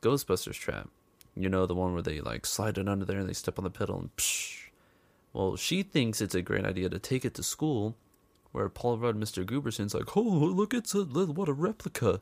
Ghostbusters 0.00 0.54
trap. 0.54 0.88
You 1.34 1.48
know, 1.48 1.66
the 1.66 1.74
one 1.74 1.94
where 1.94 2.02
they 2.02 2.20
like 2.20 2.44
slide 2.44 2.78
it 2.78 2.88
under 2.88 3.04
there 3.04 3.18
and 3.18 3.28
they 3.28 3.32
step 3.32 3.58
on 3.58 3.64
the 3.64 3.70
pedal 3.70 3.98
and 3.98 4.16
psh. 4.16 4.68
Well, 5.32 5.56
she 5.56 5.82
thinks 5.82 6.20
it's 6.20 6.34
a 6.34 6.42
great 6.42 6.66
idea 6.66 6.88
to 6.90 6.98
take 6.98 7.24
it 7.24 7.34
to 7.34 7.42
school, 7.42 7.96
where 8.52 8.68
Paul 8.68 8.98
Rudd, 8.98 9.18
Mr. 9.18 9.44
Gooberson's 9.44 9.94
like, 9.94 10.14
oh, 10.16 10.20
look, 10.20 10.74
it's 10.74 10.94
a, 10.94 11.04
what 11.04 11.48
a 11.48 11.54
replica. 11.54 12.20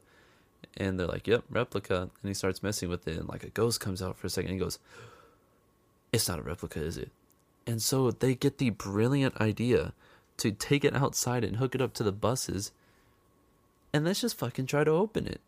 And 0.77 0.99
they're 0.99 1.09
like, 1.09 1.27
yep, 1.27 1.43
replica. 1.51 2.03
And 2.03 2.29
he 2.29 2.35
starts 2.35 2.63
messing 2.63 2.89
with 2.89 3.09
it, 3.09 3.19
and 3.19 3.29
like 3.29 3.43
a 3.43 3.51
ghost 3.51 3.81
comes 3.81 4.01
out 4.01 4.17
for 4.17 4.29
a 4.29 4.31
second. 4.31 4.51
And 4.51 4.61
he 4.61 4.65
goes, 4.65 4.79
it's 6.13 6.29
not 6.29 6.39
a 6.39 6.43
replica, 6.43 6.81
is 6.81 6.97
it? 6.97 7.11
And 7.67 7.83
so 7.83 8.11
they 8.11 8.35
get 8.35 8.59
the 8.59 8.71
brilliant 8.71 9.41
idea 9.41 9.93
to 10.39 10.53
take 10.53 10.85
it 10.85 10.95
outside 10.95 11.45
and 11.45 11.57
hook 11.57 11.75
it 11.75 11.83
up 11.83 11.93
to 11.95 12.03
the 12.03 12.13
buses. 12.13 12.71
And 13.93 14.05
let's 14.05 14.21
just 14.21 14.39
fucking 14.39 14.67
try 14.67 14.85
to 14.85 14.91
open 14.91 15.27
it. 15.27 15.41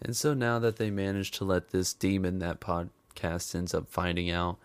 And 0.00 0.16
so 0.16 0.34
now 0.34 0.60
that 0.60 0.76
they 0.76 0.90
managed 0.90 1.34
to 1.34 1.44
let 1.44 1.70
this 1.70 1.92
demon 1.92 2.38
that 2.38 2.60
podcast 2.60 3.54
ends 3.54 3.74
up 3.74 3.88
finding 3.88 4.30
out, 4.30 4.58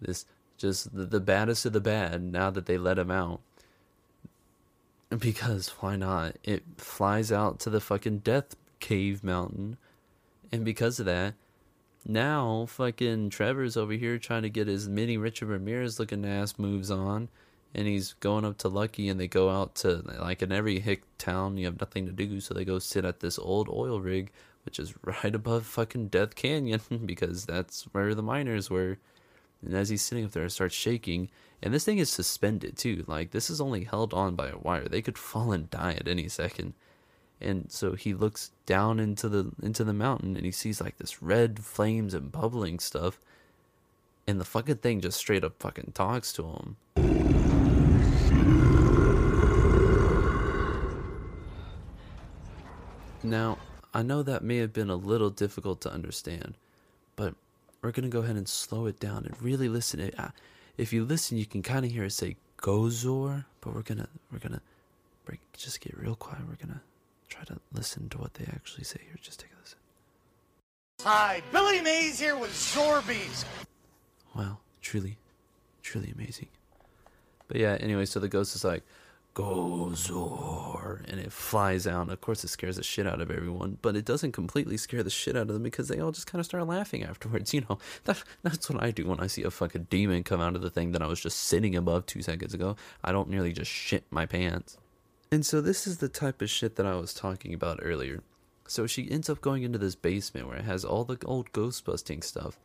this 0.00 0.26
just 0.56 0.94
the, 0.94 1.04
the 1.04 1.20
baddest 1.20 1.64
of 1.64 1.72
the 1.72 1.80
bad, 1.80 2.22
now 2.22 2.50
that 2.50 2.66
they 2.66 2.76
let 2.76 2.98
him 2.98 3.10
out, 3.10 3.40
Because 5.16 5.68
why 5.80 5.96
not? 5.96 6.36
It 6.42 6.64
flies 6.76 7.30
out 7.30 7.60
to 7.60 7.70
the 7.70 7.80
fucking 7.80 8.18
death 8.18 8.56
cave 8.80 9.22
mountain. 9.22 9.76
And 10.50 10.64
because 10.64 10.98
of 10.98 11.06
that, 11.06 11.34
now 12.04 12.66
fucking 12.66 13.30
Trevor's 13.30 13.76
over 13.76 13.92
here 13.92 14.18
trying 14.18 14.42
to 14.42 14.50
get 14.50 14.66
his 14.66 14.88
mini 14.88 15.16
Richard 15.16 15.48
Ramirez 15.48 15.98
looking 15.98 16.24
ass 16.24 16.58
moves 16.58 16.90
on. 16.90 17.28
And 17.76 17.88
he's 17.88 18.12
going 18.14 18.44
up 18.44 18.58
to 18.58 18.68
Lucky 18.68 19.08
and 19.08 19.18
they 19.18 19.26
go 19.26 19.50
out 19.50 19.74
to 19.76 20.02
like 20.20 20.42
in 20.42 20.52
every 20.52 20.78
hick 20.78 21.02
town 21.18 21.56
you 21.56 21.66
have 21.66 21.80
nothing 21.80 22.06
to 22.06 22.12
do, 22.12 22.40
so 22.40 22.54
they 22.54 22.64
go 22.64 22.78
sit 22.78 23.04
at 23.04 23.18
this 23.18 23.36
old 23.38 23.68
oil 23.68 24.00
rig, 24.00 24.30
which 24.64 24.78
is 24.78 24.94
right 25.04 25.34
above 25.34 25.66
fucking 25.66 26.08
Death 26.08 26.36
Canyon, 26.36 26.80
because 27.04 27.46
that's 27.46 27.82
where 27.92 28.14
the 28.14 28.22
miners 28.22 28.70
were. 28.70 28.98
And 29.60 29.74
as 29.74 29.88
he's 29.88 30.02
sitting 30.02 30.24
up 30.24 30.32
there, 30.32 30.44
it 30.44 30.50
starts 30.50 30.74
shaking. 30.74 31.30
And 31.62 31.74
this 31.74 31.84
thing 31.84 31.98
is 31.98 32.10
suspended 32.10 32.76
too. 32.76 33.04
Like 33.08 33.32
this 33.32 33.50
is 33.50 33.60
only 33.60 33.84
held 33.84 34.14
on 34.14 34.36
by 34.36 34.48
a 34.48 34.58
wire. 34.58 34.86
They 34.88 35.02
could 35.02 35.18
fall 35.18 35.50
and 35.50 35.68
die 35.70 35.94
at 35.94 36.06
any 36.06 36.28
second. 36.28 36.74
And 37.40 37.70
so 37.70 37.92
he 37.92 38.14
looks 38.14 38.52
down 38.64 38.98
into 38.98 39.28
the 39.28 39.52
into 39.62 39.84
the 39.84 39.92
mountain 39.92 40.36
and 40.36 40.44
he 40.44 40.52
sees 40.52 40.80
like 40.80 40.96
this 40.98 41.22
red 41.22 41.60
flames 41.60 42.14
and 42.14 42.32
bubbling 42.32 42.78
stuff. 42.78 43.20
And 44.26 44.40
the 44.40 44.44
fucking 44.44 44.76
thing 44.76 45.00
just 45.00 45.18
straight 45.18 45.44
up 45.44 45.54
fucking 45.58 45.92
talks 45.94 46.32
to 46.34 46.44
him. 46.44 46.76
Now, 53.22 53.58
I 53.94 54.02
know 54.02 54.22
that 54.22 54.42
may 54.44 54.58
have 54.58 54.72
been 54.72 54.90
a 54.90 54.96
little 54.96 55.30
difficult 55.30 55.80
to 55.82 55.92
understand, 55.92 56.54
but 57.16 57.34
we're 57.80 57.92
gonna 57.92 58.08
go 58.08 58.20
ahead 58.20 58.36
and 58.36 58.48
slow 58.48 58.86
it 58.86 59.00
down 59.00 59.24
and 59.24 59.40
really 59.42 59.68
listen. 59.68 60.10
If 60.76 60.92
you 60.92 61.04
listen, 61.04 61.38
you 61.38 61.46
can 61.46 61.62
kind 61.62 61.84
of 61.84 61.92
hear 61.92 62.04
it 62.04 62.10
say 62.10 62.36
"Gozer," 62.58 63.44
but 63.60 63.74
we're 63.74 63.82
gonna 63.82 64.08
we're 64.32 64.38
gonna 64.40 64.62
break. 65.24 65.40
Just 65.52 65.80
get 65.80 65.96
real 65.98 66.16
quiet. 66.16 66.42
We're 66.48 66.56
gonna 66.56 66.82
try 67.34 67.44
to 67.44 67.60
listen 67.72 68.08
to 68.10 68.18
what 68.18 68.34
they 68.34 68.44
actually 68.44 68.84
say 68.84 69.00
here. 69.04 69.16
Just 69.20 69.40
take 69.40 69.50
a 69.50 69.60
listen. 69.60 69.78
Hi, 71.02 71.42
Billy 71.50 71.80
Mays 71.80 72.20
here 72.20 72.36
with 72.36 72.52
Zorbeez. 72.52 73.44
Wow, 74.34 74.58
truly, 74.80 75.18
truly 75.82 76.12
amazing. 76.14 76.48
But 77.48 77.58
yeah, 77.58 77.76
anyway, 77.80 78.04
so 78.04 78.20
the 78.20 78.28
ghost 78.28 78.54
is 78.54 78.64
like, 78.64 78.84
Gozer, 79.34 81.02
and 81.08 81.18
it 81.18 81.32
flies 81.32 81.88
out. 81.88 82.08
Of 82.08 82.20
course, 82.20 82.44
it 82.44 82.48
scares 82.48 82.76
the 82.76 82.84
shit 82.84 83.04
out 83.04 83.20
of 83.20 83.32
everyone, 83.32 83.78
but 83.82 83.96
it 83.96 84.04
doesn't 84.04 84.30
completely 84.30 84.76
scare 84.76 85.02
the 85.02 85.10
shit 85.10 85.34
out 85.34 85.48
of 85.48 85.54
them 85.54 85.64
because 85.64 85.88
they 85.88 85.98
all 85.98 86.12
just 86.12 86.28
kind 86.28 86.38
of 86.38 86.46
start 86.46 86.64
laughing 86.68 87.02
afterwards. 87.02 87.52
You 87.54 87.64
know, 87.68 87.78
that, 88.04 88.22
that's 88.44 88.70
what 88.70 88.82
I 88.82 88.92
do 88.92 89.06
when 89.06 89.18
I 89.18 89.26
see 89.26 89.42
a 89.42 89.50
fucking 89.50 89.88
demon 89.90 90.22
come 90.22 90.40
out 90.40 90.54
of 90.54 90.62
the 90.62 90.70
thing 90.70 90.92
that 90.92 91.02
I 91.02 91.08
was 91.08 91.20
just 91.20 91.38
sitting 91.40 91.74
above 91.74 92.06
two 92.06 92.22
seconds 92.22 92.54
ago. 92.54 92.76
I 93.02 93.10
don't 93.10 93.28
nearly 93.28 93.52
just 93.52 93.70
shit 93.70 94.04
my 94.10 94.24
pants. 94.24 94.76
And 95.34 95.44
so, 95.44 95.60
this 95.60 95.86
is 95.88 95.98
the 95.98 96.08
type 96.08 96.40
of 96.42 96.48
shit 96.48 96.76
that 96.76 96.86
I 96.86 96.94
was 96.94 97.12
talking 97.12 97.52
about 97.52 97.80
earlier. 97.82 98.22
So, 98.68 98.86
she 98.86 99.10
ends 99.10 99.28
up 99.28 99.40
going 99.40 99.64
into 99.64 99.78
this 99.78 99.96
basement 99.96 100.46
where 100.46 100.58
it 100.58 100.64
has 100.64 100.84
all 100.84 101.02
the 101.02 101.18
old 101.24 101.50
ghost 101.50 101.84
busting 101.84 102.22
stuff. 102.22 102.56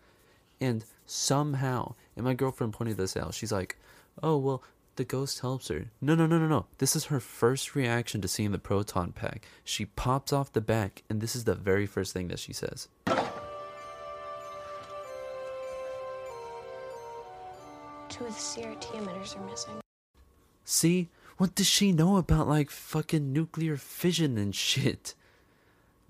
And 0.62 0.86
somehow, 1.08 1.96
and 2.16 2.24
my 2.24 2.36
girlfriend 2.36 2.74
pointed 2.74 2.98
this 2.98 3.18
out, 3.18 3.34
she's 3.34 3.52
like, 3.52 3.78
oh, 4.22 4.38
well, 4.38 4.62
the 4.98 5.04
ghost 5.04 5.40
helps 5.40 5.70
her. 5.70 5.88
No, 6.00 6.14
no, 6.14 6.28
no, 6.28 6.38
no, 6.38 6.48
no. 6.48 6.68
This 6.78 6.96
is 6.96 7.06
her 7.06 7.20
first 7.20 7.74
reaction 7.74 8.22
to 8.22 8.28
seeing 8.28 8.52
the 8.52 8.60
proton 8.60 9.14
pack. 9.14 9.48
She 9.64 9.86
pops 9.86 10.32
off 10.32 10.54
the 10.54 10.62
back, 10.62 11.02
and 11.10 11.22
this 11.22 11.36
is 11.36 11.46
the 11.46 11.56
very 11.56 11.88
first 11.88 12.14
thing 12.14 12.28
that 12.28 12.38
she 12.38 12.54
says. 12.54 12.88
Two 13.08 13.16
of 18.26 18.28
the 18.28 18.40
CRT 18.40 18.92
emitters 18.92 19.36
are 19.36 19.50
missing. 19.50 19.82
See? 20.66 21.10
What 21.39 21.55
does 21.55 21.67
she 21.67 21.93
know 21.93 22.17
about, 22.17 22.50
like, 22.50 22.69
fucking 22.69 23.31
nuclear 23.31 23.77
fission 23.77 24.38
and 24.38 24.53
shit? 24.53 25.15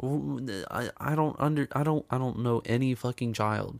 I, 0.01 0.89
I 0.98 1.13
don't 1.13 1.36
under 1.39 1.67
I 1.71 1.83
don't 1.83 2.03
I 2.09 2.17
don't 2.17 2.39
know 2.39 2.63
any 2.65 2.95
fucking 2.95 3.33
child, 3.33 3.77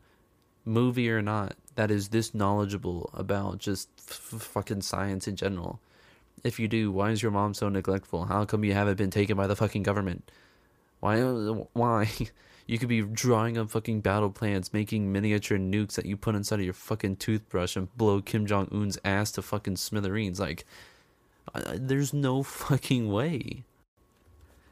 movie 0.63 1.09
or 1.09 1.23
not, 1.23 1.55
that 1.73 1.89
is 1.89 2.09
this 2.09 2.35
knowledgeable 2.35 3.09
about 3.15 3.57
just 3.57 3.89
f- 3.97 4.41
fucking 4.41 4.81
science 4.81 5.27
in 5.27 5.35
general. 5.35 5.79
If 6.43 6.59
you 6.59 6.67
do, 6.67 6.91
why 6.91 7.09
is 7.09 7.23
your 7.23 7.31
mom 7.31 7.55
so 7.55 7.67
neglectful? 7.67 8.25
How 8.25 8.45
come 8.45 8.63
you 8.63 8.73
haven't 8.73 8.97
been 8.97 9.09
taken 9.09 9.35
by 9.35 9.47
the 9.47 9.55
fucking 9.55 9.81
government? 9.81 10.29
Why? 10.99 11.19
Why? 11.73 12.11
You 12.67 12.77
could 12.77 12.87
be 12.87 13.01
drawing 13.01 13.57
up 13.57 13.71
fucking 13.71 14.01
battle 14.01 14.29
plans, 14.29 14.71
making 14.73 15.11
miniature 15.11 15.57
nukes 15.57 15.93
that 15.93 16.05
you 16.05 16.15
put 16.15 16.35
inside 16.35 16.59
of 16.59 16.65
your 16.65 16.75
fucking 16.75 17.15
toothbrush 17.15 17.75
and 17.75 17.91
blow 17.97 18.21
Kim 18.21 18.45
Jong 18.45 18.67
Un's 18.71 18.99
ass 19.03 19.31
to 19.31 19.41
fucking 19.41 19.77
smithereens. 19.77 20.39
Like, 20.39 20.67
I, 21.53 21.77
there's 21.77 22.13
no 22.13 22.43
fucking 22.43 23.12
way. 23.12 23.63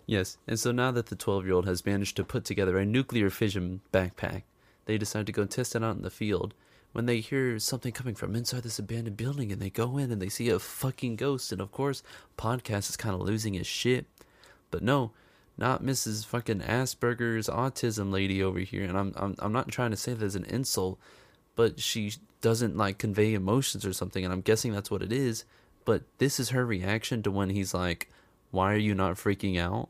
Yes, 0.05 0.37
and 0.47 0.57
so 0.57 0.71
now 0.71 0.91
that 0.91 1.07
the 1.07 1.15
12 1.15 1.45
year 1.45 1.55
old 1.55 1.67
has 1.67 1.85
managed 1.85 2.15
to 2.15 2.23
put 2.23 2.45
together 2.45 2.77
a 2.77 2.85
nuclear 2.85 3.29
fission 3.29 3.81
backpack, 3.91 4.43
they 4.85 4.97
decide 4.97 5.25
to 5.25 5.33
go 5.33 5.45
test 5.45 5.75
it 5.75 5.83
out 5.83 5.97
in 5.97 6.01
the 6.01 6.09
field 6.09 6.53
when 6.93 7.05
they 7.05 7.19
hear 7.19 7.59
something 7.59 7.91
coming 7.91 8.15
from 8.15 8.35
inside 8.35 8.63
this 8.63 8.79
abandoned 8.79 9.17
building 9.17 9.51
and 9.51 9.61
they 9.61 9.69
go 9.69 9.97
in 9.97 10.11
and 10.11 10.21
they 10.21 10.29
see 10.29 10.49
a 10.49 10.57
fucking 10.57 11.15
ghost. 11.15 11.51
And 11.51 11.61
of 11.61 11.71
course, 11.71 12.01
Podcast 12.37 12.89
is 12.89 12.97
kind 12.97 13.13
of 13.13 13.21
losing 13.21 13.53
his 13.53 13.67
shit. 13.67 14.05
But 14.71 14.81
no, 14.81 15.11
not 15.57 15.83
Mrs. 15.83 16.25
fucking 16.25 16.61
Asperger's 16.61 17.49
autism 17.49 18.11
lady 18.11 18.41
over 18.41 18.59
here. 18.59 18.83
And 18.83 18.97
I'm, 18.97 19.13
I'm, 19.15 19.35
I'm 19.39 19.53
not 19.53 19.67
trying 19.67 19.91
to 19.91 19.97
say 19.97 20.13
that 20.13 20.25
as 20.25 20.35
an 20.35 20.45
insult, 20.45 20.97
but 21.55 21.79
she 21.79 22.13
doesn't 22.41 22.77
like 22.77 22.97
convey 22.97 23.33
emotions 23.33 23.85
or 23.85 23.93
something. 23.93 24.23
And 24.23 24.33
I'm 24.33 24.41
guessing 24.41 24.71
that's 24.71 24.89
what 24.89 25.03
it 25.03 25.11
is. 25.11 25.45
But 25.87 26.03
this 26.17 26.37
is 26.37 26.49
her 26.49 26.65
reaction 26.65 27.23
to 27.23 27.31
when 27.31 27.49
he's 27.49 27.73
like, 27.73 28.11
Why 28.51 28.73
are 28.73 28.77
you 28.77 28.93
not 28.93 29.15
freaking 29.15 29.57
out? 29.57 29.87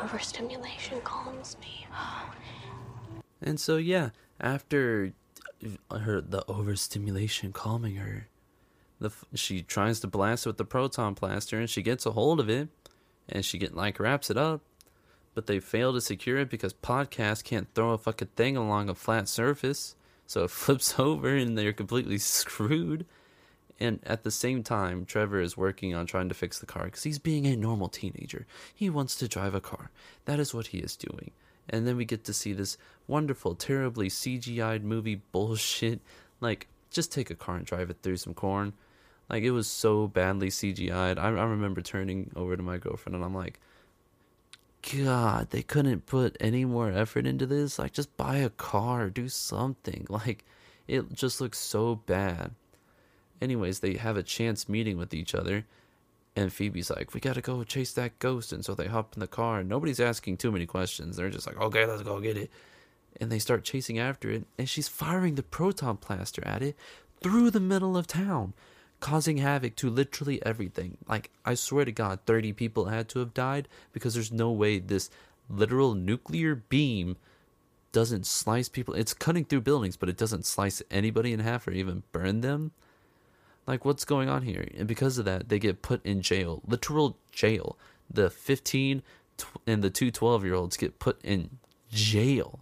Overstimulation 0.00 1.00
calms 1.02 1.56
me. 1.60 1.88
And 3.42 3.60
so 3.60 3.76
yeah, 3.76 4.10
after 4.40 5.12
uh, 5.90 5.98
her 5.98 6.20
the 6.20 6.44
overstimulation 6.48 7.52
calming 7.52 7.96
her, 7.96 8.28
the 9.00 9.10
she 9.34 9.62
tries 9.62 10.00
to 10.00 10.06
blast 10.06 10.46
it 10.46 10.50
with 10.50 10.56
the 10.58 10.64
proton 10.64 11.12
blaster 11.12 11.58
and 11.58 11.68
she 11.68 11.82
gets 11.82 12.06
a 12.06 12.12
hold 12.12 12.40
of 12.40 12.48
it, 12.48 12.68
and 13.28 13.44
she 13.44 13.58
get 13.58 13.76
like 13.76 14.00
wraps 14.00 14.30
it 14.30 14.38
up, 14.38 14.62
but 15.34 15.46
they 15.46 15.58
fail 15.58 15.92
to 15.92 16.00
secure 16.00 16.38
it 16.38 16.48
because 16.48 16.72
podcast 16.72 17.44
can't 17.44 17.68
throw 17.74 17.90
a 17.90 17.98
fucking 17.98 18.30
thing 18.36 18.56
along 18.56 18.88
a 18.88 18.94
flat 18.94 19.28
surface, 19.28 19.96
so 20.26 20.44
it 20.44 20.50
flips 20.62 20.98
over 21.00 21.34
and 21.36 21.58
they're 21.58 21.72
completely 21.72 22.18
screwed. 22.38 23.04
And 23.78 24.00
at 24.04 24.22
the 24.22 24.30
same 24.30 24.62
time, 24.62 25.04
Trevor 25.04 25.40
is 25.40 25.56
working 25.56 25.94
on 25.94 26.06
trying 26.06 26.28
to 26.28 26.34
fix 26.34 26.58
the 26.58 26.66
car 26.66 26.84
because 26.84 27.02
he's 27.02 27.18
being 27.18 27.46
a 27.46 27.56
normal 27.56 27.88
teenager. 27.88 28.46
He 28.74 28.88
wants 28.88 29.16
to 29.16 29.28
drive 29.28 29.54
a 29.54 29.60
car. 29.60 29.90
That 30.24 30.40
is 30.40 30.54
what 30.54 30.68
he 30.68 30.78
is 30.78 30.96
doing. 30.96 31.32
And 31.68 31.86
then 31.86 31.96
we 31.96 32.04
get 32.04 32.24
to 32.24 32.32
see 32.32 32.52
this 32.52 32.78
wonderful, 33.06 33.54
terribly 33.54 34.08
CGI'd 34.08 34.84
movie 34.84 35.20
bullshit. 35.32 36.00
Like, 36.40 36.68
just 36.90 37.12
take 37.12 37.30
a 37.30 37.34
car 37.34 37.56
and 37.56 37.66
drive 37.66 37.90
it 37.90 37.98
through 38.02 38.16
some 38.16 38.34
corn. 38.34 38.72
Like, 39.28 39.42
it 39.42 39.50
was 39.50 39.66
so 39.66 40.06
badly 40.06 40.48
CGI'd. 40.48 41.18
I, 41.18 41.26
I 41.26 41.44
remember 41.44 41.82
turning 41.82 42.30
over 42.36 42.56
to 42.56 42.62
my 42.62 42.78
girlfriend 42.78 43.16
and 43.16 43.24
I'm 43.24 43.34
like, 43.34 43.60
God, 44.94 45.50
they 45.50 45.62
couldn't 45.62 46.06
put 46.06 46.36
any 46.40 46.64
more 46.64 46.90
effort 46.90 47.26
into 47.26 47.44
this. 47.44 47.78
Like, 47.78 47.92
just 47.92 48.16
buy 48.16 48.36
a 48.36 48.50
car, 48.50 49.10
do 49.10 49.28
something. 49.28 50.06
Like, 50.16 50.44
it 50.86 51.12
just 51.12 51.40
looks 51.40 51.58
so 51.58 51.96
bad. 51.96 52.52
Anyways, 53.40 53.80
they 53.80 53.94
have 53.94 54.16
a 54.16 54.22
chance 54.22 54.68
meeting 54.68 54.96
with 54.96 55.12
each 55.12 55.34
other, 55.34 55.66
and 56.34 56.52
Phoebe's 56.52 56.90
like, 56.90 57.14
"We 57.14 57.20
gotta 57.20 57.40
go 57.40 57.62
chase 57.64 57.92
that 57.92 58.18
ghost," 58.18 58.52
and 58.52 58.64
so 58.64 58.74
they 58.74 58.86
hop 58.86 59.14
in 59.14 59.20
the 59.20 59.26
car. 59.26 59.60
And 59.60 59.68
nobody's 59.68 60.00
asking 60.00 60.36
too 60.36 60.52
many 60.52 60.66
questions. 60.66 61.16
They're 61.16 61.30
just 61.30 61.46
like, 61.46 61.60
"Okay, 61.60 61.86
let's 61.86 62.02
go 62.02 62.20
get 62.20 62.36
it," 62.36 62.50
and 63.20 63.30
they 63.30 63.38
start 63.38 63.64
chasing 63.64 63.98
after 63.98 64.30
it. 64.30 64.46
And 64.58 64.68
she's 64.68 64.88
firing 64.88 65.34
the 65.34 65.42
proton 65.42 65.98
blaster 66.06 66.46
at 66.46 66.62
it 66.62 66.76
through 67.20 67.50
the 67.50 67.60
middle 67.60 67.96
of 67.96 68.06
town, 68.06 68.54
causing 69.00 69.38
havoc 69.38 69.76
to 69.76 69.90
literally 69.90 70.44
everything. 70.44 70.96
Like, 71.08 71.30
I 71.44 71.54
swear 71.54 71.84
to 71.84 71.92
God, 71.92 72.20
thirty 72.26 72.52
people 72.52 72.86
had 72.86 73.08
to 73.10 73.18
have 73.18 73.34
died 73.34 73.68
because 73.92 74.14
there's 74.14 74.32
no 74.32 74.50
way 74.50 74.78
this 74.78 75.10
literal 75.48 75.94
nuclear 75.94 76.54
beam 76.54 77.16
doesn't 77.92 78.26
slice 78.26 78.68
people. 78.68 78.94
It's 78.94 79.14
cutting 79.14 79.44
through 79.44 79.62
buildings, 79.62 79.96
but 79.96 80.08
it 80.08 80.18
doesn't 80.18 80.44
slice 80.44 80.82
anybody 80.90 81.32
in 81.32 81.40
half 81.40 81.66
or 81.66 81.70
even 81.70 82.02
burn 82.12 82.40
them. 82.42 82.72
Like, 83.66 83.84
what's 83.84 84.04
going 84.04 84.28
on 84.28 84.42
here? 84.42 84.68
And 84.76 84.86
because 84.86 85.18
of 85.18 85.24
that, 85.24 85.48
they 85.48 85.58
get 85.58 85.82
put 85.82 86.04
in 86.04 86.22
jail, 86.22 86.62
literal 86.66 87.16
jail. 87.32 87.76
The 88.08 88.30
15 88.30 89.02
tw- 89.36 89.44
and 89.66 89.82
the 89.82 89.90
two 89.90 90.10
12 90.10 90.44
year 90.44 90.54
olds 90.54 90.76
get 90.76 90.98
put 90.98 91.20
in 91.24 91.58
jail. 91.90 92.60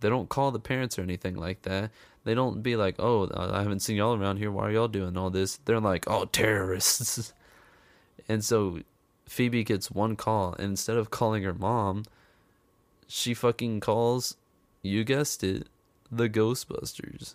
They 0.00 0.08
don't 0.08 0.28
call 0.28 0.50
the 0.50 0.60
parents 0.60 0.98
or 0.98 1.02
anything 1.02 1.36
like 1.36 1.62
that. 1.62 1.90
They 2.24 2.34
don't 2.34 2.62
be 2.62 2.76
like, 2.76 2.96
oh, 2.98 3.24
uh, 3.24 3.50
I 3.52 3.62
haven't 3.62 3.80
seen 3.80 3.96
y'all 3.96 4.14
around 4.14 4.36
here. 4.36 4.50
Why 4.50 4.64
are 4.64 4.70
y'all 4.70 4.88
doing 4.88 5.16
all 5.16 5.30
this? 5.30 5.56
They're 5.64 5.80
like, 5.80 6.04
oh, 6.06 6.26
terrorists. 6.26 7.32
and 8.28 8.44
so 8.44 8.80
Phoebe 9.26 9.64
gets 9.64 9.90
one 9.90 10.16
call, 10.16 10.54
and 10.54 10.70
instead 10.70 10.96
of 10.96 11.10
calling 11.10 11.44
her 11.44 11.54
mom, 11.54 12.04
she 13.06 13.32
fucking 13.32 13.80
calls, 13.80 14.36
you 14.82 15.04
guessed 15.04 15.42
it, 15.42 15.68
the 16.10 16.28
Ghostbusters. 16.28 17.34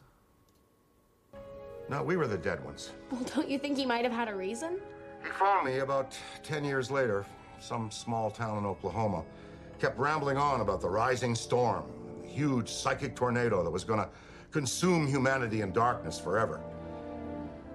No, 1.89 2.01
we 2.03 2.17
were 2.17 2.27
the 2.27 2.37
dead 2.37 2.63
ones. 2.63 2.91
Well, 3.11 3.21
don't 3.35 3.49
you 3.49 3.59
think 3.59 3.77
he 3.77 3.85
might 3.85 4.03
have 4.03 4.13
had 4.13 4.27
a 4.27 4.35
reason? 4.35 4.79
He 5.23 5.29
phoned 5.29 5.65
me 5.65 5.79
about 5.79 6.17
10 6.43 6.63
years 6.63 6.89
later, 6.89 7.25
some 7.59 7.91
small 7.91 8.31
town 8.31 8.57
in 8.57 8.65
Oklahoma. 8.65 9.23
Kept 9.79 9.97
rambling 9.97 10.37
on 10.37 10.61
about 10.61 10.81
the 10.81 10.89
rising 10.89 11.35
storm, 11.35 11.83
the 12.21 12.27
huge 12.27 12.69
psychic 12.69 13.15
tornado 13.15 13.63
that 13.63 13.69
was 13.69 13.83
gonna 13.83 14.09
consume 14.51 15.05
humanity 15.05 15.61
in 15.61 15.71
darkness 15.71 16.19
forever. 16.19 16.59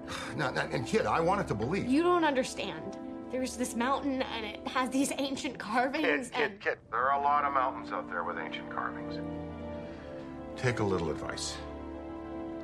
Now, 0.36 0.50
now, 0.50 0.66
and 0.72 0.86
kid, 0.86 1.06
I 1.06 1.20
wanted 1.20 1.46
to 1.48 1.54
believe. 1.54 1.86
You 1.86 2.02
don't 2.02 2.24
understand. 2.24 2.98
There's 3.30 3.56
this 3.56 3.76
mountain 3.76 4.22
and 4.22 4.44
it 4.44 4.66
has 4.66 4.90
these 4.90 5.12
ancient 5.18 5.56
carvings 5.56 6.30
Kid, 6.30 6.32
kid, 6.32 6.50
and 6.50 6.60
kid. 6.60 6.78
There 6.90 6.98
are 6.98 7.20
a 7.20 7.22
lot 7.22 7.44
of 7.44 7.52
mountains 7.52 7.92
out 7.92 8.08
there 8.08 8.24
with 8.24 8.38
ancient 8.38 8.70
carvings. 8.70 9.20
Take 10.56 10.80
a 10.80 10.84
little 10.84 11.10
advice. 11.10 11.56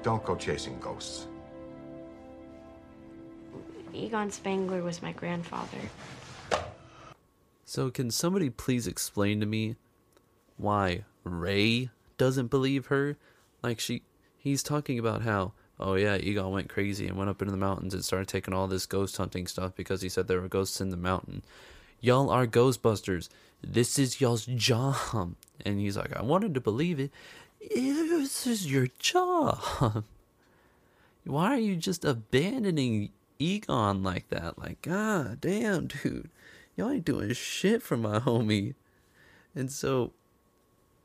Don't 0.02 0.24
go 0.24 0.34
chasing 0.34 0.78
ghosts. 0.80 1.28
Egon 3.96 4.30
Spangler 4.30 4.82
was 4.82 5.02
my 5.02 5.12
grandfather. 5.12 5.78
So, 7.64 7.90
can 7.90 8.10
somebody 8.10 8.50
please 8.50 8.86
explain 8.86 9.40
to 9.40 9.46
me 9.46 9.76
why 10.56 11.04
Ray 11.24 11.90
doesn't 12.16 12.48
believe 12.48 12.86
her? 12.86 13.16
Like, 13.62 13.80
she, 13.80 14.02
he's 14.38 14.62
talking 14.62 14.98
about 14.98 15.22
how, 15.22 15.52
oh 15.80 15.94
yeah, 15.94 16.16
Egon 16.16 16.52
went 16.52 16.68
crazy 16.68 17.08
and 17.08 17.16
went 17.16 17.30
up 17.30 17.42
into 17.42 17.50
the 17.50 17.58
mountains 17.58 17.92
and 17.92 18.04
started 18.04 18.28
taking 18.28 18.54
all 18.54 18.68
this 18.68 18.86
ghost 18.86 19.16
hunting 19.16 19.46
stuff 19.46 19.74
because 19.74 20.02
he 20.02 20.08
said 20.08 20.28
there 20.28 20.40
were 20.40 20.48
ghosts 20.48 20.80
in 20.80 20.90
the 20.90 20.96
mountain. 20.96 21.42
Y'all 22.00 22.30
are 22.30 22.46
Ghostbusters. 22.46 23.28
This 23.62 23.98
is 23.98 24.20
y'all's 24.20 24.46
job. 24.46 25.34
And 25.64 25.80
he's 25.80 25.96
like, 25.96 26.14
I 26.14 26.22
wanted 26.22 26.54
to 26.54 26.60
believe 26.60 27.00
it. 27.00 27.10
This 27.60 28.46
is 28.46 28.70
your 28.70 28.88
job. 28.98 29.58
Why 31.24 31.54
are 31.54 31.58
you 31.58 31.74
just 31.74 32.04
abandoning 32.04 33.10
Egon 33.38 34.02
like 34.02 34.28
that? 34.28 34.58
Like, 34.58 34.82
god 34.82 35.40
damn, 35.40 35.86
dude. 35.86 36.30
Y'all 36.76 36.90
ain't 36.90 37.04
doing 37.04 37.32
shit 37.32 37.82
for 37.82 37.96
my 37.96 38.18
homie. 38.18 38.74
And 39.54 39.72
so 39.72 40.12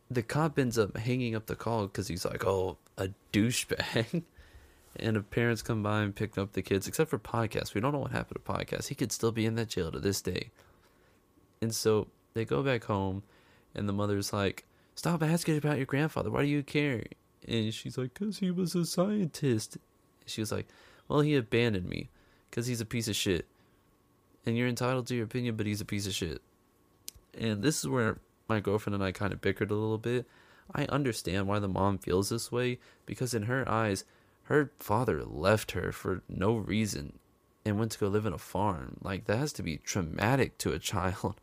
the 0.10 0.22
cop 0.22 0.60
ends 0.60 0.78
up 0.78 0.98
hanging 0.98 1.36
up 1.36 1.46
the 1.46 1.56
call 1.56 1.88
because 1.88 2.10
he's 2.10 2.26
like, 2.26 2.46
oh, 2.46 2.78
a 2.98 3.10
douchebag. 3.32 4.24
and 4.98 5.16
the 5.16 5.22
parents 5.22 5.62
come 5.62 5.82
by 5.82 6.02
and 6.02 6.16
pick 6.16 6.38
up 6.38 6.52
the 6.54 6.62
kids, 6.62 6.88
except 6.88 7.10
for 7.10 7.18
Podcast. 7.18 7.74
We 7.74 7.82
don't 7.82 7.94
know 7.94 8.00
what 8.00 8.12
happened 8.12 8.40
to 8.46 8.52
Podcast. 8.52 8.90
He 8.90 8.96
could 8.96 9.12
still 9.12 9.32
be 9.32 9.46
in 9.46 9.56
that 9.56 9.70
jail 9.70 9.92
to 9.92 10.00
this 10.00 10.22
day. 10.22 10.52
And 11.62 11.74
so 11.74 12.08
they 12.34 12.44
go 12.44 12.62
back 12.62 12.84
home, 12.86 13.24
and 13.74 13.88
the 13.88 13.94
mother's 13.94 14.34
like, 14.34 14.66
Stop 14.94 15.24
asking 15.24 15.58
about 15.58 15.78
your 15.78 15.86
grandfather. 15.86 16.30
Why 16.30 16.42
do 16.42 16.48
you 16.50 16.64
care? 16.64 17.06
And 17.48 17.74
she's 17.74 17.98
like, 17.98 18.14
Because 18.14 18.40
he 18.40 18.52
was 18.52 18.76
a 18.76 18.86
scientist. 18.86 19.78
She 20.26 20.42
was 20.42 20.52
like, 20.52 20.68
Well, 21.08 21.22
he 21.22 21.36
abandoned 21.36 21.88
me 21.88 22.10
because 22.52 22.68
he's 22.68 22.82
a 22.82 22.86
piece 22.86 23.08
of 23.08 23.16
shit. 23.16 23.48
And 24.46 24.58
you're 24.58 24.68
entitled 24.68 25.08
to 25.08 25.16
your 25.16 25.26
opinion, 25.26 25.56
but 25.56 25.66
he's 25.66 25.82
a 25.82 25.86
piece 25.86 26.06
of 26.06 26.14
shit. 26.14 26.42
And 27.36 27.64
this 27.64 27.80
is 27.80 27.88
where 27.88 28.20
my 28.50 28.60
girlfriend 28.60 28.96
and 28.96 29.04
I 29.04 29.12
kind 29.12 29.32
of 29.32 29.42
bickered 29.42 29.72
a 29.72 29.76
little 29.76 29.98
bit. 29.98 30.28
I 30.76 30.86
understand 30.86 31.48
why 31.48 31.60
the 31.60 31.68
mom 31.68 31.98
feels 31.98 32.30
this 32.30 32.52
way 32.52 32.80
because, 33.06 33.34
in 33.34 33.44
her 33.44 33.68
eyes, 33.68 34.04
her 34.44 34.72
father 34.80 35.24
left 35.24 35.72
her 35.72 35.92
for 35.92 36.24
no 36.28 36.56
reason 36.56 37.20
and 37.66 37.80
went 37.80 37.92
to 37.94 38.00
go 38.00 38.08
live 38.08 38.26
in 38.26 38.34
a 38.34 38.38
farm. 38.38 38.98
Like, 39.02 39.26
that 39.26 39.38
has 39.38 39.54
to 39.54 39.64
be 39.64 39.78
traumatic 39.78 40.58
to 40.60 40.74
a 40.74 40.80
child. 40.92 41.40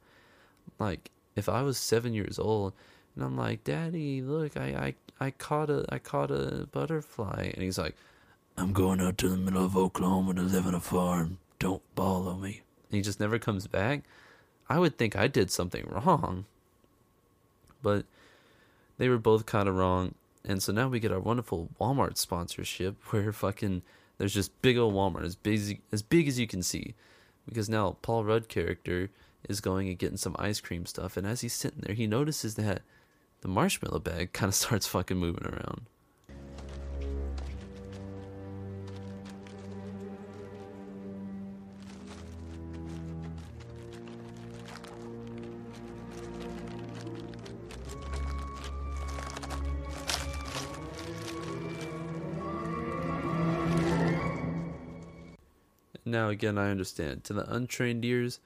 Like, 0.79 1.11
if 1.35 1.49
I 1.49 1.63
was 1.63 1.79
seven 1.79 2.13
years 2.15 2.39
old 2.39 2.75
and 3.15 3.25
I'm 3.25 3.37
like, 3.37 3.65
Daddy, 3.65 4.21
look, 4.21 4.57
I, 4.57 4.95
I, 5.21 5.27
I 5.27 5.31
caught 5.31 5.71
a 5.71 5.85
I 5.89 5.99
caught 5.99 6.31
a 6.31 6.69
butterfly 6.71 7.51
and 7.55 7.63
he's 7.63 7.79
like, 7.79 7.97
I'm 8.59 8.73
going 8.73 9.01
out 9.01 9.19
to 9.19 9.29
the 9.29 9.37
middle 9.37 9.65
of 9.65 9.77
Oklahoma 9.77 10.35
to 10.35 10.43
live 10.43 10.67
on 10.67 10.75
a 10.75 10.81
farm. 10.81 11.39
Don't 11.61 11.83
follow 11.95 12.35
me. 12.35 12.63
And 12.91 12.97
he 12.97 13.03
just 13.03 13.21
never 13.21 13.39
comes 13.39 13.69
back. 13.69 14.03
I 14.69 14.81
would 14.81 14.99
think 14.99 15.15
I 15.15 15.29
did 15.29 15.53
something 15.53 15.87
wrong. 15.89 16.45
But 17.83 18.05
they 18.99 19.09
were 19.09 19.19
both 19.19 19.47
kind 19.47 19.69
of 19.69 19.77
wrong. 19.77 20.17
And 20.45 20.61
so 20.61 20.73
now 20.73 20.89
we 20.89 20.99
get 20.99 21.13
our 21.13 21.21
wonderful 21.21 21.69
Walmart 21.81 22.17
sponsorship 22.17 22.97
where 23.11 23.33
fucking 23.33 23.83
there's 24.19 24.35
just 24.35 24.61
big 24.61 24.77
old 24.77 24.93
Walmart 24.93 25.25
as 25.25 25.37
big 25.37 25.55
as, 25.61 25.75
as 25.93 26.03
big 26.03 26.27
as 26.27 26.41
you 26.41 26.49
can 26.49 26.65
see. 26.65 26.95
Because 27.49 27.69
now 27.69 27.97
Paul 28.03 28.25
Rudd 28.25 28.49
character 28.49 29.11
is 29.49 29.61
going 29.61 29.89
and 29.89 29.99
getting 29.99 30.17
some 30.17 30.35
ice 30.37 30.61
cream 30.61 30.85
stuff 30.85 31.17
and 31.17 31.27
as 31.27 31.43
he's 31.43 31.55
sitting 31.55 31.83
there 31.83 31.95
he 31.95 32.09
notices 32.09 32.57
that 32.57 32.83
the 33.41 33.49
marshmallow 33.49 34.01
bag 34.01 34.33
kind 34.33 34.49
of 34.49 34.55
starts 34.57 34.89
fucking 34.89 35.17
moving 35.17 35.47
around. 35.47 35.83
Now, 56.11 56.29
again, 56.29 56.59
I 56.59 56.71
understand. 56.71 57.25
To 57.25 57.33
the 57.33 57.53
untrained 57.53 58.05
ears, 58.05 58.41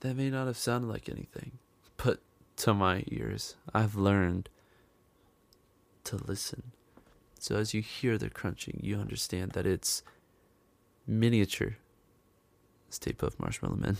that 0.00 0.16
may 0.16 0.30
not 0.30 0.46
have 0.46 0.56
sounded 0.56 0.88
like 0.88 1.08
anything. 1.08 1.52
But 1.96 2.20
to 2.58 2.74
my 2.74 3.04
ears, 3.08 3.56
I've 3.72 3.94
learned 3.94 4.48
to 6.04 6.16
listen. 6.16 6.72
So 7.38 7.56
as 7.56 7.74
you 7.74 7.82
hear 7.82 8.18
the 8.18 8.30
crunching, 8.30 8.80
you 8.82 8.96
understand 8.96 9.52
that 9.52 9.66
it's 9.66 10.02
miniature 11.06 11.76
Stay 12.88 13.12
Puft 13.12 13.38
Marshmallow 13.38 13.76
Men. 13.76 13.96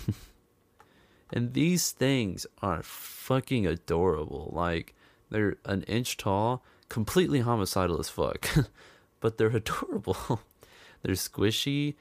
and 1.33 1.53
these 1.53 1.91
things 1.91 2.47
are 2.63 2.83
fucking 2.83 3.67
adorable. 3.67 4.51
Like, 4.55 4.95
they're 5.31 5.57
an 5.65 5.83
inch 5.83 6.17
tall, 6.17 6.65
completely 6.89 7.41
homicidal 7.41 7.99
as 7.99 8.09
fuck. 8.09 8.49
but 9.21 9.39
they're 9.39 9.49
adorable. 9.49 10.17
they're 11.03 11.15
squishy. 11.15 11.95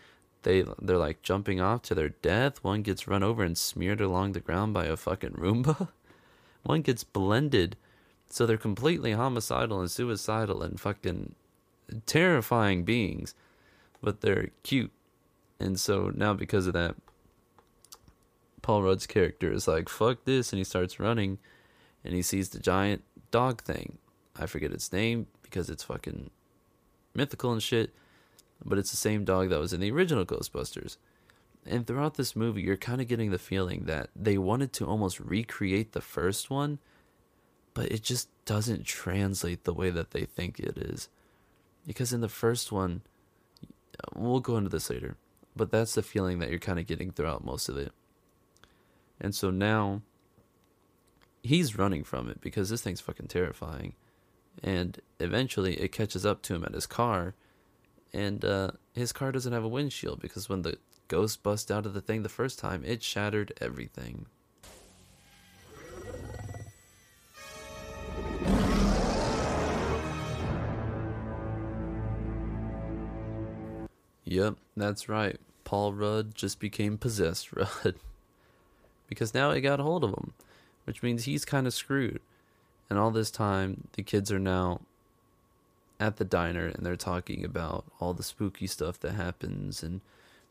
They 0.45 0.63
they're 0.79 0.99
like 0.99 1.23
jumping 1.23 1.59
off 1.59 1.81
to 1.83 1.95
their 1.95 2.09
death. 2.09 2.63
One 2.63 2.83
gets 2.83 3.07
run 3.07 3.23
over 3.23 3.41
and 3.41 3.57
smeared 3.57 3.99
along 3.99 4.33
the 4.33 4.39
ground 4.39 4.75
by 4.75 4.85
a 4.85 4.95
fucking 4.95 5.31
Roomba. 5.31 5.89
One 6.63 6.83
gets 6.83 7.03
blended. 7.03 7.75
So 8.29 8.45
they're 8.45 8.55
completely 8.55 9.13
homicidal 9.13 9.79
and 9.79 9.89
suicidal 9.89 10.61
and 10.61 10.79
fucking 10.79 11.33
terrifying 12.05 12.83
beings. 12.83 13.33
But 14.03 14.21
they're 14.21 14.51
cute. 14.61 14.91
And 15.59 15.79
so 15.79 16.11
now 16.13 16.35
because 16.35 16.67
of 16.67 16.73
that, 16.73 16.95
Paul 18.61 18.83
Rudd's 18.83 19.07
character 19.07 19.51
is 19.51 19.67
like, 19.67 19.89
fuck 19.89 20.25
this, 20.25 20.53
and 20.53 20.59
he 20.59 20.63
starts 20.63 20.99
running 20.99 21.39
and 22.03 22.13
he 22.13 22.21
sees 22.21 22.49
the 22.49 22.59
giant 22.59 23.03
dog 23.31 23.63
thing. 23.63 23.97
I 24.35 24.45
forget 24.45 24.71
its 24.71 24.93
name 24.93 25.25
because 25.41 25.71
it's 25.71 25.83
fucking 25.83 26.29
mythical 27.15 27.51
and 27.51 27.63
shit 27.63 27.95
but 28.65 28.77
it's 28.77 28.91
the 28.91 28.97
same 28.97 29.23
dog 29.23 29.49
that 29.49 29.59
was 29.59 29.73
in 29.73 29.79
the 29.79 29.91
original 29.91 30.25
Ghostbusters. 30.25 30.97
And 31.65 31.85
throughout 31.85 32.15
this 32.15 32.35
movie, 32.35 32.61
you're 32.61 32.77
kind 32.77 33.01
of 33.01 33.07
getting 33.07 33.31
the 33.31 33.39
feeling 33.39 33.83
that 33.85 34.09
they 34.15 34.37
wanted 34.37 34.73
to 34.73 34.85
almost 34.85 35.19
recreate 35.19 35.91
the 35.93 36.01
first 36.01 36.49
one, 36.49 36.79
but 37.73 37.91
it 37.91 38.03
just 38.03 38.29
doesn't 38.45 38.85
translate 38.85 39.63
the 39.63 39.73
way 39.73 39.89
that 39.89 40.11
they 40.11 40.25
think 40.25 40.59
it 40.59 40.77
is. 40.77 41.09
Because 41.87 42.13
in 42.13 42.21
the 42.21 42.29
first 42.29 42.71
one, 42.71 43.01
we'll 44.15 44.39
go 44.39 44.57
into 44.57 44.69
this 44.69 44.89
later, 44.89 45.17
but 45.55 45.71
that's 45.71 45.95
the 45.95 46.03
feeling 46.03 46.39
that 46.39 46.49
you're 46.49 46.59
kind 46.59 46.79
of 46.79 46.87
getting 46.87 47.11
throughout 47.11 47.45
most 47.45 47.69
of 47.69 47.77
it. 47.77 47.91
And 49.19 49.33
so 49.33 49.49
now, 49.49 50.01
he's 51.41 51.77
running 51.77 52.03
from 52.03 52.29
it 52.29 52.41
because 52.41 52.69
this 52.69 52.81
thing's 52.81 53.01
fucking 53.01 53.27
terrifying. 53.27 53.93
And 54.63 54.99
eventually, 55.19 55.75
it 55.75 55.91
catches 55.91 56.25
up 56.25 56.41
to 56.43 56.55
him 56.55 56.63
at 56.63 56.73
his 56.73 56.87
car 56.87 57.35
and 58.15 58.45
uh, 58.45 58.71
his 58.93 59.11
car 59.11 59.33
doesn't 59.33 59.51
have 59.51 59.65
a 59.65 59.67
windshield 59.67 60.21
because 60.21 60.47
when 60.47 60.61
the 60.61 60.77
ghost 61.09 61.43
bust 61.43 61.69
out 61.69 61.85
of 61.85 61.93
the 61.93 61.99
thing 61.99 62.23
the 62.23 62.29
first 62.29 62.57
time, 62.57 62.81
it 62.85 63.03
shattered 63.03 63.51
everything. 63.59 64.25
Yep, 74.23 74.55
that's 74.77 75.09
right. 75.09 75.39
Paul 75.65 75.93
Rudd 75.93 76.33
just 76.33 76.59
became 76.59 76.97
possessed 76.97 77.51
Rudd. 77.53 77.95
because 79.09 79.33
now 79.33 79.51
it 79.51 79.59
got 79.59 79.81
a 79.81 79.83
hold 79.83 80.05
of 80.05 80.11
him, 80.11 80.33
which 80.85 81.03
means 81.03 81.25
he's 81.25 81.43
kind 81.43 81.67
of 81.67 81.73
screwed. 81.73 82.21
And 82.89 82.97
all 82.97 83.11
this 83.11 83.29
time, 83.29 83.87
the 83.93 84.03
kids 84.03 84.31
are 84.31 84.39
now 84.39 84.79
at 85.99 86.17
the 86.17 86.25
diner 86.25 86.67
and 86.67 86.85
they're 86.85 86.95
talking 86.95 87.45
about 87.45 87.85
all 87.99 88.13
the 88.13 88.23
spooky 88.23 88.67
stuff 88.67 88.99
that 88.99 89.13
happens 89.13 89.81
and 89.81 90.01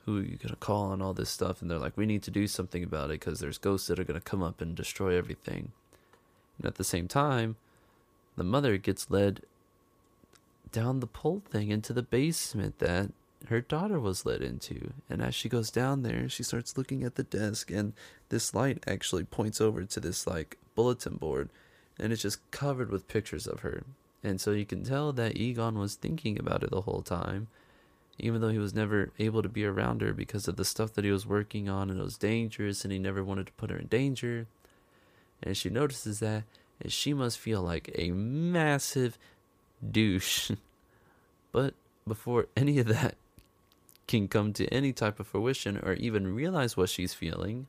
who 0.05 0.21
you 0.21 0.37
gonna 0.37 0.57
call 0.57 0.93
and 0.93 1.03
all 1.03 1.15
this 1.15 1.31
stuff 1.31 1.61
and 1.61 1.71
they're 1.71 1.79
like 1.79 1.97
we 1.97 2.07
need 2.07 2.23
to 2.23 2.31
do 2.31 2.47
something 2.47 2.83
about 2.83 3.11
it 3.11 3.21
because 3.21 3.41
there's 3.41 3.59
ghosts 3.59 3.89
that 3.89 3.99
are 3.99 4.05
gonna 4.05 4.21
come 4.21 4.43
up 4.43 4.61
and 4.61 4.75
destroy 4.75 5.17
everything 5.17 5.73
and 6.59 6.67
at 6.67 6.77
the 6.77 6.85
same 6.85 7.09
time 7.09 7.57
the 8.37 8.45
mother 8.45 8.77
gets 8.77 9.11
led 9.11 9.43
down 10.73 11.01
the 11.01 11.07
pole 11.07 11.43
thing 11.49 11.71
into 11.71 11.93
the 11.93 12.03
basement 12.03 12.79
that 12.81 13.11
her 13.49 13.61
daughter 13.61 14.01
was 14.01 14.27
led 14.27 14.43
into. 14.43 14.93
And 15.09 15.23
as 15.23 15.35
she 15.35 15.49
goes 15.49 15.71
down 15.71 16.03
there, 16.03 16.29
she 16.29 16.43
starts 16.43 16.77
looking 16.77 17.05
at 17.05 17.15
the 17.15 17.23
desk, 17.23 17.71
and 17.71 17.93
this 18.29 18.55
light 18.55 18.83
actually 18.87 19.25
points 19.25 19.61
over 19.61 19.85
to 19.85 20.01
this 20.01 20.27
like 20.27 20.59
bulletin 20.75 21.17
board, 21.17 21.51
and 21.99 22.13
it's 22.13 22.23
just 22.23 22.51
covered 22.51 22.91
with 22.91 23.09
pictures 23.09 23.47
of 23.47 23.61
her. 23.61 23.85
And 24.25 24.41
so 24.41 24.53
you 24.53 24.65
can 24.65 24.83
tell 24.83 25.13
that 25.13 25.37
Egon 25.37 25.79
was 25.79 25.95
thinking 25.95 26.39
about 26.39 26.65
it 26.65 26.71
the 26.71 26.81
whole 26.81 27.03
time, 27.03 27.49
even 28.19 28.41
though 28.41 28.49
he 28.49 28.59
was 28.59 28.75
never 28.75 29.13
able 29.19 29.43
to 29.43 29.49
be 29.51 29.67
around 29.67 30.01
her 30.01 30.15
because 30.15 30.49
of 30.49 30.57
the 30.57 30.65
stuff 30.65 30.95
that 30.95 31.05
he 31.05 31.11
was 31.11 31.27
working 31.27 31.69
on, 31.69 31.91
and 31.91 32.01
it 32.01 32.03
was 32.03 32.17
dangerous, 32.17 32.85
and 32.85 32.93
he 32.93 32.99
never 32.99 33.23
wanted 33.23 33.47
to 33.47 33.53
put 33.53 33.71
her 33.71 33.77
in 33.77 33.87
danger. 33.87 34.47
And 35.43 35.55
she 35.55 35.69
notices 35.69 36.21
that, 36.21 36.45
and 36.81 36.91
she 36.91 37.13
must 37.13 37.39
feel 37.39 37.61
like 37.61 37.91
a 37.97 38.13
massive 38.13 39.19
douche. 39.89 40.51
but 41.53 41.75
before 42.09 42.47
any 42.57 42.79
of 42.79 42.87
that 42.87 43.17
can 44.07 44.27
come 44.27 44.55
to 44.55 44.67
any 44.69 44.93
type 44.93 45.21
of 45.21 45.27
fruition 45.27 45.79
or 45.79 45.93
even 45.95 46.35
realize 46.35 46.77
what 46.77 46.89
she's 46.89 47.13
feeling. 47.13 47.67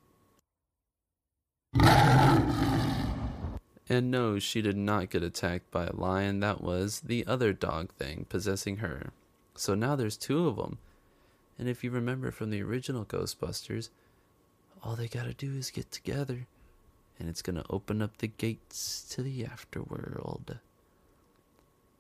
And 3.88 4.10
no, 4.10 4.40
she 4.40 4.62
did 4.62 4.78
not 4.78 5.12
get 5.12 5.22
attacked 5.22 5.70
by 5.70 5.86
a 5.86 5.96
lion. 5.96 6.40
That 6.40 6.62
was 6.62 7.02
the 7.02 7.26
other 7.28 7.54
dog 7.54 7.92
thing 7.94 8.26
possessing 8.30 8.78
her. 8.78 9.12
So 9.56 9.76
now 9.76 9.96
there's 9.96 10.18
two 10.18 10.48
of 10.48 10.56
them. 10.56 10.80
And 11.60 11.70
if 11.70 11.84
you 11.84 11.92
remember 11.92 12.32
from 12.32 12.50
the 12.50 12.64
original 12.64 13.06
Ghostbusters, 13.06 13.90
all 14.84 14.96
they 14.96 15.08
gotta 15.08 15.34
do 15.34 15.54
is 15.54 15.70
get 15.70 15.92
together. 15.92 16.48
And 17.20 17.30
it's 17.30 17.42
gonna 17.42 17.64
open 17.70 18.02
up 18.02 18.18
the 18.18 18.28
gates 18.28 19.06
to 19.12 19.22
the 19.22 19.44
afterworld. 19.44 20.60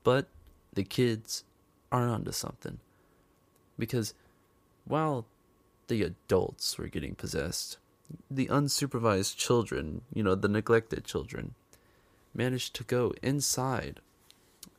But 0.04 0.28
the 0.74 0.84
kids 0.84 1.43
are 1.91 2.08
onto 2.08 2.32
something. 2.32 2.80
Because 3.78 4.13
while 4.86 5.26
the 5.88 6.04
adults 6.04 6.78
were 6.78 6.88
getting 6.88 7.15
possessed, 7.15 7.78
the 8.30 8.48
unsupervised 8.48 9.36
children, 9.38 10.02
you 10.13 10.24
know, 10.24 10.36
the 10.36 10.48
neglected 10.48 11.06
children, 11.06 11.56
managed 12.36 12.76
to 12.76 12.84
go 12.84 13.13
inside 13.24 14.00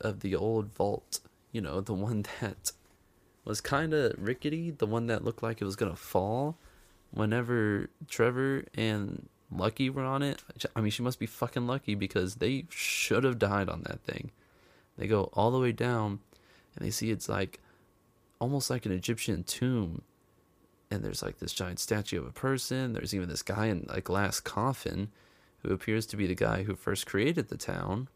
of 0.01 0.21
the 0.21 0.37
old 0.37 0.67
vault, 0.75 1.21
you 1.53 1.61
know, 1.61 1.81
the 1.81 1.95
one 1.95 2.25
that 2.41 2.73
was 3.45 3.61
kind 3.61 3.95
of 3.95 4.15
rickety, 4.19 4.71
the 4.71 4.87
one 4.87 5.07
that 5.07 5.25
looked 5.25 5.43
like 5.43 5.61
it 5.61 5.65
was 5.65 5.77
going 5.77 5.93
to 5.93 5.97
fall 5.97 6.57
whenever 7.13 7.89
Trevor 8.09 8.65
and 8.75 9.29
Lucky 9.51 9.89
were 9.89 10.05
on 10.05 10.23
it. 10.23 10.43
I 10.75 10.81
mean, 10.81 10.91
she 10.91 11.03
must 11.03 11.19
be 11.19 11.27
fucking 11.27 11.67
lucky 11.67 11.95
because 11.95 12.37
they 12.37 12.67
should 12.69 13.25
have 13.25 13.39
died 13.39 13.69
on 13.69 13.83
that 13.83 14.01
thing. 14.01 14.33
They 14.99 15.07
go 15.07 15.31
all 15.33 15.51
the 15.51 15.61
way 15.61 15.73
down 15.73 16.21
and 16.75 16.85
they 16.85 16.91
see 16.91 17.11
it's 17.11 17.29
like 17.29 17.61
almost 18.41 18.71
like 18.71 18.87
an 18.87 18.93
Egyptian 18.93 19.45
tomb. 19.45 20.03
And 20.91 21.05
there's 21.05 21.23
like 21.23 21.39
this 21.39 21.53
giant 21.53 21.79
statue 21.79 22.19
of 22.19 22.27
a 22.27 22.33
person. 22.33 22.93
There's 22.93 23.15
even 23.15 23.29
this 23.29 23.43
guy 23.43 23.67
in 23.67 23.87
a 23.89 24.01
glass 24.01 24.41
coffin 24.41 25.11
who 25.67 25.75
appears 25.75 26.07
to 26.07 26.17
be 26.17 26.27
the 26.27 26.35
guy 26.35 26.63
who 26.63 26.77
first 26.77 27.07
created 27.07 27.49
the 27.49 27.57
town. 27.57 28.09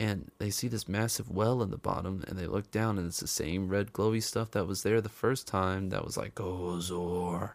And 0.00 0.30
they 0.38 0.50
see 0.50 0.66
this 0.66 0.88
massive 0.88 1.30
well 1.30 1.62
in 1.62 1.70
the 1.70 1.76
bottom, 1.76 2.24
and 2.26 2.38
they 2.38 2.46
look 2.46 2.70
down, 2.70 2.98
and 2.98 3.06
it's 3.06 3.20
the 3.20 3.28
same 3.28 3.68
red 3.68 3.92
glowy 3.92 4.22
stuff 4.22 4.50
that 4.52 4.66
was 4.66 4.82
there 4.82 5.00
the 5.00 5.08
first 5.08 5.46
time. 5.46 5.90
That 5.90 6.04
was 6.04 6.16
like 6.16 6.40
oh, 6.40 6.78
Gozer. 6.80 7.52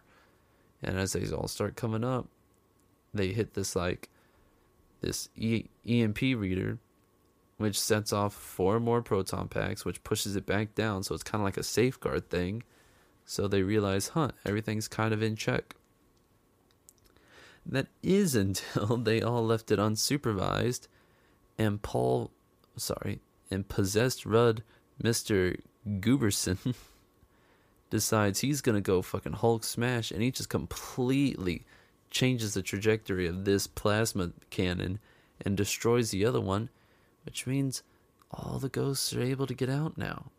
And 0.82 0.98
as 0.98 1.12
they 1.12 1.28
all 1.28 1.48
start 1.48 1.76
coming 1.76 2.04
up, 2.04 2.28
they 3.12 3.28
hit 3.28 3.54
this 3.54 3.74
like 3.74 4.08
this 5.00 5.28
e- 5.36 5.66
EMP 5.86 6.20
reader, 6.20 6.78
which 7.58 7.78
sets 7.78 8.12
off 8.12 8.32
four 8.32 8.78
more 8.78 9.02
proton 9.02 9.48
packs, 9.48 9.84
which 9.84 10.04
pushes 10.04 10.36
it 10.36 10.46
back 10.46 10.74
down. 10.74 11.02
So 11.02 11.14
it's 11.14 11.24
kind 11.24 11.42
of 11.42 11.46
like 11.46 11.56
a 11.56 11.62
safeguard 11.62 12.30
thing. 12.30 12.62
So 13.24 13.48
they 13.48 13.62
realize, 13.62 14.08
huh, 14.08 14.30
everything's 14.46 14.88
kind 14.88 15.12
of 15.12 15.22
in 15.22 15.34
check. 15.34 15.74
That 17.68 17.88
is 18.02 18.34
until 18.34 18.96
they 18.96 19.20
all 19.20 19.44
left 19.44 19.70
it 19.70 19.78
unsupervised, 19.78 20.86
and 21.58 21.82
Paul, 21.82 22.30
sorry, 22.76 23.20
and 23.50 23.68
possessed 23.68 24.24
Rudd, 24.24 24.62
Mr. 25.02 25.60
Gooberson, 25.86 26.74
decides 27.90 28.40
he's 28.40 28.60
gonna 28.60 28.80
go 28.80 29.02
fucking 29.02 29.34
Hulk 29.34 29.64
smash, 29.64 30.10
and 30.10 30.22
he 30.22 30.30
just 30.30 30.48
completely 30.48 31.64
changes 32.10 32.54
the 32.54 32.62
trajectory 32.62 33.26
of 33.26 33.44
this 33.44 33.66
plasma 33.66 34.32
cannon 34.50 34.98
and 35.44 35.56
destroys 35.56 36.10
the 36.10 36.24
other 36.24 36.40
one, 36.40 36.70
which 37.24 37.46
means 37.46 37.82
all 38.30 38.58
the 38.58 38.68
ghosts 38.68 39.12
are 39.12 39.22
able 39.22 39.46
to 39.46 39.54
get 39.54 39.68
out 39.68 39.98
now. 39.98 40.30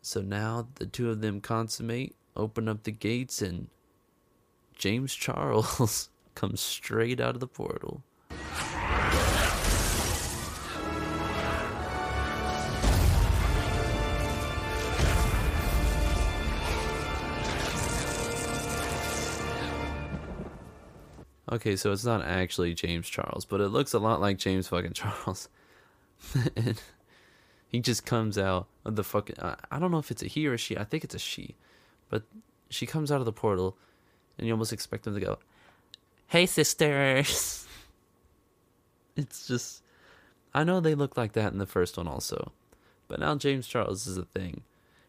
So 0.00 0.20
now 0.20 0.68
the 0.76 0.86
two 0.86 1.10
of 1.10 1.20
them 1.20 1.40
consummate, 1.40 2.14
open 2.36 2.68
up 2.68 2.84
the 2.84 2.92
gates, 2.92 3.42
and 3.42 3.68
James 4.76 5.14
Charles 5.14 6.08
comes 6.34 6.60
straight 6.60 7.20
out 7.20 7.34
of 7.34 7.40
the 7.40 7.46
portal. 7.46 8.02
Okay, 21.54 21.76
so 21.76 21.92
it's 21.92 22.04
not 22.04 22.22
actually 22.22 22.74
James 22.74 23.08
Charles, 23.08 23.44
but 23.44 23.60
it 23.60 23.68
looks 23.68 23.92
a 23.92 23.98
lot 24.00 24.20
like 24.20 24.38
James 24.38 24.66
fucking 24.66 24.92
Charles. 24.92 25.48
and 26.56 26.80
he 27.68 27.80
just 27.80 28.04
comes 28.04 28.36
out 28.36 28.66
of 28.84 28.96
the 28.96 29.04
fucking. 29.04 29.36
I 29.40 29.78
don't 29.78 29.90
know 29.90 29.98
if 29.98 30.10
it's 30.10 30.22
a 30.22 30.26
he 30.26 30.48
or 30.48 30.54
a 30.54 30.58
she. 30.58 30.76
I 30.76 30.84
think 30.84 31.04
it's 31.04 31.14
a 31.14 31.18
she. 31.18 31.54
But 32.08 32.24
she 32.70 32.86
comes 32.86 33.12
out 33.12 33.20
of 33.20 33.24
the 33.24 33.32
portal, 33.32 33.76
and 34.38 34.46
you 34.46 34.52
almost 34.52 34.72
expect 34.72 35.04
them 35.04 35.14
to 35.14 35.20
go, 35.20 35.38
Hey, 36.28 36.46
sisters. 36.46 37.66
it's 39.16 39.46
just. 39.46 39.82
I 40.52 40.64
know 40.64 40.80
they 40.80 40.94
look 40.94 41.16
like 41.16 41.32
that 41.32 41.52
in 41.52 41.58
the 41.58 41.66
first 41.66 41.96
one 41.96 42.08
also. 42.08 42.52
But 43.08 43.20
now 43.20 43.34
James 43.36 43.66
Charles 43.66 44.06
is 44.06 44.16
a 44.16 44.24
thing. 44.24 44.62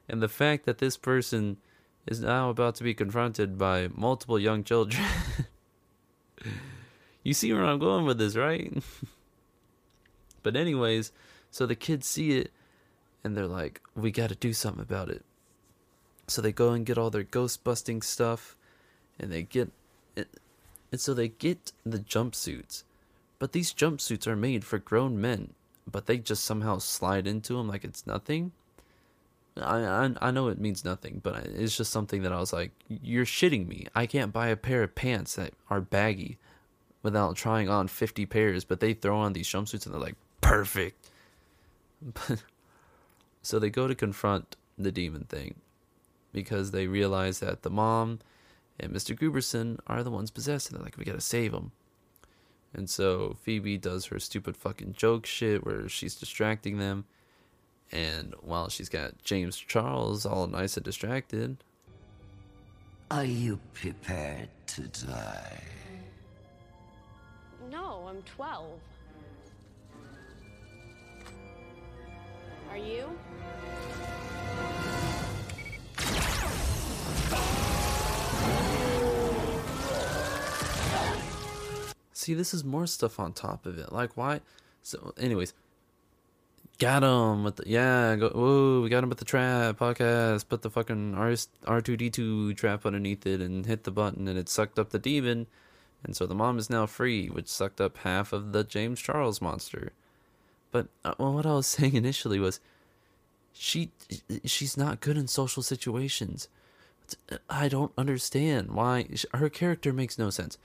And 0.08 0.22
the 0.22 0.28
fact 0.28 0.66
that 0.66 0.80
this 0.80 0.98
person 0.98 1.58
is 2.06 2.20
now 2.20 2.50
about 2.50 2.76
to 2.76 2.84
be 2.84 2.94
confronted 2.94 3.58
by 3.58 3.90
multiple 3.96 4.40
young 4.40 4.64
children. 4.64 5.04
you 7.24 7.34
see 7.34 7.52
where 7.54 7.66
I'm 7.66 7.80
going 7.80 8.06
with 8.06 8.18
this, 8.18 8.36
right? 8.36 8.72
but, 10.44 10.56
anyways, 10.56 11.12
so 11.50 11.66
the 11.66 11.76
kids 11.76 12.08
see 12.08 12.38
it 12.38 12.52
and 13.24 13.36
they're 13.36 13.48
like, 13.48 13.82
we 13.96 14.12
got 14.12 14.30
to 14.30 14.36
do 14.36 14.54
something 14.54 14.84
about 14.84 15.10
it. 15.10 15.26
So 16.28 16.42
they 16.42 16.52
go 16.52 16.72
and 16.72 16.86
get 16.86 16.98
all 16.98 17.10
their 17.10 17.24
ghost 17.24 17.64
busting 17.64 18.04
stuff 18.04 18.56
and 19.20 19.32
they 19.32 19.44
get 19.44 19.72
it. 20.16 20.28
And 20.92 21.02
so 21.02 21.14
they 21.14 21.28
get 21.28 21.72
the 21.86 22.00
jumpsuits. 22.00 22.84
But 23.40 23.52
these 23.52 23.74
jumpsuits 23.74 24.28
are 24.28 24.36
made 24.36 24.64
for 24.64 24.80
grown 24.80 25.20
men, 25.20 25.54
but 25.90 26.06
they 26.06 26.18
just 26.18 26.46
somehow 26.46 26.78
slide 26.78 27.28
into 27.28 27.58
them 27.58 27.68
like 27.68 27.84
it's 27.84 28.08
nothing. 28.08 28.54
I, 29.58 29.80
I 29.80 30.12
I 30.22 30.32
know 30.32 30.48
it 30.48 30.60
means 30.60 30.86
nothing, 30.86 31.22
but 31.24 31.46
it's 31.46 31.78
just 31.78 31.92
something 31.92 32.24
that 32.24 32.34
I 32.34 32.40
was 32.40 32.54
like, 32.54 32.72
you're 32.88 33.26
shitting 33.26 33.68
me. 33.68 33.88
I 33.94 34.06
can't 34.06 34.34
buy 34.34 34.48
a 34.48 34.56
pair 34.56 34.84
of 34.84 34.96
pants 34.96 35.36
that 35.36 35.54
are 35.70 35.82
baggy 35.82 36.38
without 37.04 37.36
trying 37.36 37.70
on 37.70 37.88
50 37.88 38.26
pairs, 38.26 38.64
but 38.64 38.80
they 38.80 38.94
throw 38.94 39.18
on 39.18 39.34
these 39.34 39.48
jumpsuits 39.48 39.86
and 39.86 39.94
they're 39.94 40.02
like, 40.02 40.16
perfect. 40.42 41.10
so 43.42 43.60
they 43.60 43.70
go 43.70 43.88
to 43.88 43.96
confront 43.96 44.56
the 44.78 44.92
demon 44.92 45.26
thing 45.26 45.56
because 46.34 46.72
they 46.72 46.88
realize 46.88 47.40
that 47.40 47.62
the 47.62 47.70
mom 47.70 48.20
and 48.80 48.92
Mr. 48.92 49.18
Gooberson 49.18 49.80
are 49.88 50.04
the 50.04 50.12
ones 50.12 50.32
possessed, 50.32 50.70
and 50.70 50.78
they're 50.78 50.84
like, 50.84 50.98
we 50.98 51.06
gotta 51.06 51.22
save 51.22 51.52
them. 51.52 51.72
And 52.74 52.90
so 52.90 53.38
Phoebe 53.42 53.78
does 53.78 54.08
her 54.08 54.20
stupid 54.20 54.58
fucking 54.58 54.94
joke 54.94 55.26
shit 55.26 55.66
where 55.66 55.88
she's 55.88 56.16
distracting 56.16 56.78
them. 56.78 57.06
And 57.92 58.34
while 58.42 58.68
she's 58.68 58.90
got 58.90 59.24
James 59.24 59.58
Charles 59.58 60.26
all 60.26 60.48
nice 60.48 60.76
and 60.76 60.84
distracted. 60.84 61.58
Are 63.12 63.24
you 63.24 63.60
prepared 63.74 64.50
to 64.68 64.82
die? 64.82 65.62
No, 67.72 68.08
I'm 68.10 68.22
12. 68.24 68.66
Are 72.72 72.78
you? 72.78 73.10
See, 82.16 82.34
this 82.34 82.54
is 82.54 82.64
more 82.64 82.88
stuff 82.88 83.20
on 83.20 83.34
top 83.34 83.66
of 83.66 83.78
it. 83.78 83.92
Like, 83.92 84.16
why? 84.16 84.40
So, 84.82 85.14
anyways, 85.20 85.54
got 86.80 87.04
him 87.04 87.44
with 87.44 87.58
the 87.58 87.64
yeah. 87.68 88.16
Go, 88.16 88.30
whoa, 88.30 88.82
we 88.82 88.88
got 88.90 89.04
him 89.04 89.10
with 89.10 89.18
the 89.18 89.26
trap 89.26 89.78
podcast. 89.78 90.48
Put 90.48 90.62
the 90.62 90.70
fucking 90.70 91.14
R 91.66 91.82
two 91.82 91.98
D 91.98 92.10
two 92.10 92.54
trap 92.54 92.86
underneath 92.86 93.28
it 93.28 93.42
and 93.42 93.66
hit 93.66 93.84
the 93.84 93.92
button, 93.92 94.30
and 94.30 94.40
it 94.40 94.48
sucked 94.48 94.80
up 94.80 94.92
the 94.92 94.98
demon, 94.98 95.48
and 96.06 96.16
so 96.16 96.26
the 96.26 96.34
mom 96.34 96.58
is 96.58 96.70
now 96.70 96.86
free, 96.86 97.28
which 97.28 97.50
sucked 97.50 97.82
up 97.82 97.98
half 97.98 98.32
of 98.32 98.54
the 98.54 98.64
James 98.64 99.02
Charles 99.02 99.42
monster. 99.42 99.92
But 100.72 100.88
uh, 101.04 101.16
well, 101.18 101.34
what 101.34 101.46
I 101.46 101.56
was 101.56 101.68
saying 101.68 101.96
initially 101.96 102.40
was, 102.40 102.62
she 103.52 103.92
she's 104.46 104.78
not 104.78 105.02
good 105.02 105.18
in 105.18 105.28
social 105.28 105.64
situations. 105.64 106.48
I 107.50 107.68
don't 107.68 107.92
understand 107.98 108.72
why 108.72 109.10
her 109.34 109.50
character 109.50 109.92
makes 109.92 110.18
no 110.18 110.30
sense. 110.30 110.58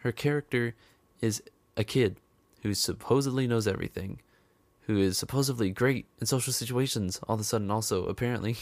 Her 0.00 0.12
character 0.12 0.74
is 1.20 1.42
a 1.76 1.84
kid 1.84 2.16
who 2.62 2.74
supposedly 2.74 3.46
knows 3.46 3.66
everything, 3.66 4.20
who 4.82 4.98
is 4.98 5.18
supposedly 5.18 5.70
great 5.70 6.06
in 6.20 6.26
social 6.26 6.52
situations. 6.52 7.20
All 7.28 7.34
of 7.34 7.40
a 7.40 7.44
sudden, 7.44 7.70
also 7.70 8.06
apparently, 8.06 8.56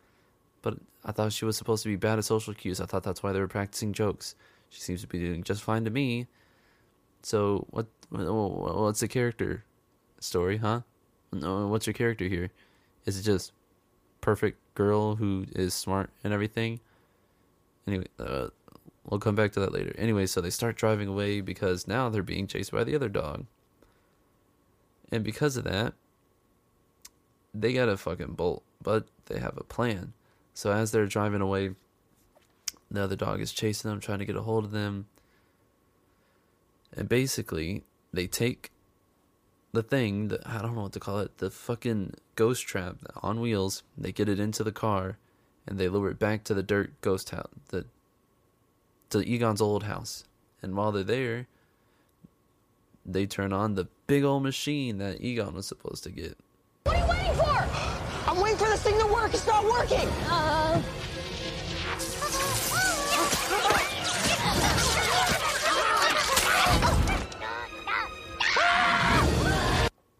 but 0.62 0.78
I 1.04 1.12
thought 1.12 1.32
she 1.32 1.44
was 1.44 1.56
supposed 1.56 1.82
to 1.84 1.88
be 1.88 1.96
bad 1.96 2.18
at 2.18 2.24
social 2.24 2.54
cues. 2.54 2.80
I 2.80 2.86
thought 2.86 3.02
that's 3.02 3.22
why 3.22 3.32
they 3.32 3.40
were 3.40 3.48
practicing 3.48 3.92
jokes. 3.92 4.34
She 4.70 4.80
seems 4.80 5.00
to 5.02 5.06
be 5.06 5.18
doing 5.18 5.42
just 5.42 5.62
fine 5.62 5.84
to 5.84 5.90
me. 5.90 6.26
So 7.22 7.66
what? 7.70 7.86
What's 8.10 9.00
the 9.00 9.08
character 9.08 9.64
story, 10.18 10.58
huh? 10.58 10.82
What's 11.30 11.86
your 11.86 11.94
character 11.94 12.26
here? 12.26 12.50
Is 13.06 13.18
it 13.18 13.22
just 13.22 13.52
perfect 14.20 14.58
girl 14.74 15.16
who 15.16 15.46
is 15.54 15.74
smart 15.74 16.10
and 16.22 16.32
everything? 16.32 16.80
Anyway, 17.86 18.06
uh, 18.18 18.48
we'll 19.04 19.20
come 19.20 19.34
back 19.34 19.52
to 19.52 19.60
that 19.60 19.72
later. 19.72 19.94
Anyway, 19.98 20.26
so 20.26 20.40
they 20.40 20.50
start 20.50 20.76
driving 20.76 21.08
away 21.08 21.40
because 21.40 21.86
now 21.88 22.08
they're 22.08 22.22
being 22.22 22.46
chased 22.46 22.72
by 22.72 22.84
the 22.84 22.94
other 22.94 23.08
dog. 23.08 23.46
And 25.10 25.22
because 25.22 25.56
of 25.56 25.64
that, 25.64 25.94
they 27.54 27.74
got 27.74 27.88
a 27.88 27.96
fucking 27.96 28.32
bolt, 28.34 28.64
but 28.82 29.08
they 29.26 29.38
have 29.38 29.58
a 29.58 29.64
plan. 29.64 30.14
So 30.54 30.72
as 30.72 30.90
they're 30.90 31.06
driving 31.06 31.40
away, 31.40 31.70
the 32.90 33.02
other 33.02 33.16
dog 33.16 33.40
is 33.40 33.52
chasing 33.52 33.90
them, 33.90 34.00
trying 34.00 34.20
to 34.20 34.24
get 34.24 34.36
a 34.36 34.42
hold 34.42 34.64
of 34.64 34.70
them. 34.70 35.06
And 36.94 37.08
basically, 37.08 37.84
they 38.12 38.26
take 38.26 38.70
the 39.72 39.82
thing 39.82 40.28
that 40.28 40.46
I 40.46 40.60
don't 40.60 40.74
know 40.74 40.82
what 40.82 40.92
to 40.92 41.00
call 41.00 41.20
it, 41.20 41.38
the 41.38 41.50
fucking 41.50 42.14
ghost 42.36 42.66
trap 42.66 42.96
on 43.22 43.40
wheels. 43.40 43.82
They 43.96 44.12
get 44.12 44.28
it 44.28 44.38
into 44.38 44.62
the 44.62 44.72
car, 44.72 45.18
and 45.66 45.78
they 45.78 45.88
lure 45.88 46.10
it 46.10 46.18
back 46.18 46.44
to 46.44 46.54
the 46.54 46.62
dirt 46.62 47.00
ghost 47.00 47.30
house, 47.30 47.48
the 47.68 47.86
to 49.12 49.26
Egon's 49.26 49.60
old 49.60 49.84
house. 49.84 50.24
And 50.62 50.76
while 50.76 50.92
they're 50.92 51.02
there, 51.02 51.46
they 53.04 53.26
turn 53.26 53.52
on 53.52 53.74
the 53.74 53.88
big 54.06 54.24
old 54.24 54.42
machine 54.42 54.98
that 54.98 55.20
Egon 55.20 55.54
was 55.54 55.66
supposed 55.66 56.04
to 56.04 56.10
get. 56.10 56.36
What 56.84 56.96
are 56.96 56.98
you 56.98 57.10
waiting 57.10 57.34
for? 57.34 58.30
I'm 58.30 58.40
waiting 58.40 58.58
for 58.58 58.68
this 58.68 58.82
thing 58.82 58.98
to 58.98 59.06
work. 59.06 59.34
It's 59.34 59.46
not 59.46 59.64
working. 59.64 60.08
Uh... 60.28 60.82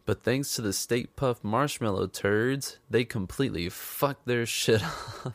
But 0.04 0.24
thanks 0.24 0.54
to 0.56 0.62
the 0.62 0.72
Stay 0.72 1.06
Puft 1.16 1.42
Marshmallow 1.42 2.08
turds, 2.08 2.78
they 2.90 3.04
completely 3.04 3.68
fucked 3.68 4.26
their 4.26 4.44
shit 4.44 4.82
up. 4.82 5.34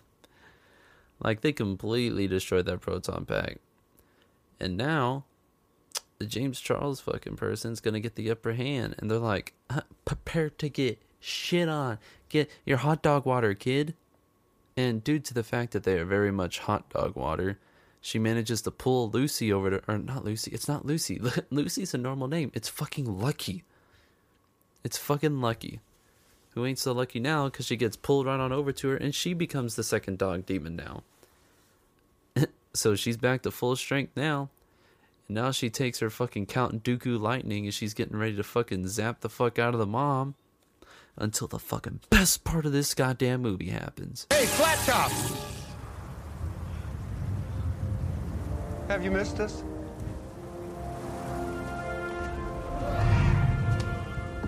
Like 1.19 1.41
they 1.41 1.51
completely 1.51 2.27
destroyed 2.27 2.65
that 2.65 2.81
proton 2.81 3.25
pack. 3.25 3.59
And 4.59 4.77
now 4.77 5.25
the 6.19 6.25
James 6.25 6.59
Charles 6.59 6.99
fucking 6.99 7.35
person's 7.35 7.79
gonna 7.79 7.99
get 7.99 8.15
the 8.15 8.31
upper 8.31 8.53
hand, 8.53 8.95
and 8.97 9.09
they're 9.09 9.19
like, 9.19 9.53
uh, 9.69 9.81
prepare 10.05 10.49
to 10.49 10.69
get 10.69 10.99
shit 11.19 11.69
on. 11.69 11.99
Get 12.29 12.49
your 12.65 12.77
hot 12.77 13.01
dog 13.01 13.25
water, 13.25 13.53
kid. 13.53 13.95
And 14.75 15.03
due 15.03 15.19
to 15.19 15.33
the 15.33 15.43
fact 15.43 15.73
that 15.73 15.83
they 15.83 15.97
are 15.99 16.05
very 16.05 16.31
much 16.31 16.59
hot 16.59 16.89
dog 16.89 17.15
water, 17.15 17.59
she 17.99 18.19
manages 18.19 18.61
to 18.61 18.71
pull 18.71 19.09
Lucy 19.09 19.51
over 19.51 19.69
to, 19.69 19.81
or 19.87 19.97
not 19.97 20.23
Lucy, 20.23 20.51
it's 20.51 20.67
not 20.67 20.85
Lucy. 20.85 21.19
Lucy's 21.49 21.93
a 21.93 21.97
normal 21.97 22.27
name. 22.27 22.51
It's 22.53 22.69
fucking 22.69 23.19
Lucky. 23.19 23.63
It's 24.83 24.97
fucking 24.97 25.41
Lucky. 25.41 25.81
Who 26.57 26.65
ain't 26.65 26.79
so 26.79 26.91
lucky 26.91 27.19
now 27.19 27.49
because 27.49 27.67
she 27.67 27.75
gets 27.75 27.95
pulled 27.95 28.25
right 28.25 28.39
on 28.39 28.51
over 28.51 28.71
to 28.71 28.87
her 28.87 28.97
and 28.97 29.13
she 29.13 29.35
becomes 29.35 29.75
the 29.75 29.83
second 29.83 30.17
dog 30.17 30.47
demon 30.47 30.75
now. 30.75 31.03
so 32.73 32.95
she's 32.95 33.15
back 33.15 33.43
to 33.43 33.51
full 33.51 33.75
strength 33.75 34.13
now. 34.15 34.49
And 35.27 35.35
now 35.35 35.51
she 35.51 35.69
takes 35.69 35.99
her 35.99 36.09
fucking 36.09 36.47
Count 36.47 36.83
Dooku 36.83 37.19
lightning 37.19 37.65
and 37.65 37.73
she's 37.75 37.93
getting 37.93 38.17
ready 38.17 38.35
to 38.35 38.43
fucking 38.43 38.87
zap 38.87 39.19
the 39.19 39.29
fuck 39.29 39.59
out 39.59 39.75
of 39.75 39.79
the 39.79 39.85
mom. 39.85 40.33
Until 41.15 41.47
the 41.47 41.59
fucking 41.59 41.99
best 42.09 42.43
part 42.43 42.65
of 42.65 42.71
this 42.71 42.95
goddamn 42.95 43.43
movie 43.43 43.69
happens. 43.69 44.25
Hey, 44.31 44.47
Flat 44.47 44.79
Top! 44.79 45.11
Have 48.87 49.03
you 49.03 49.11
missed 49.11 49.39
us? 49.39 49.63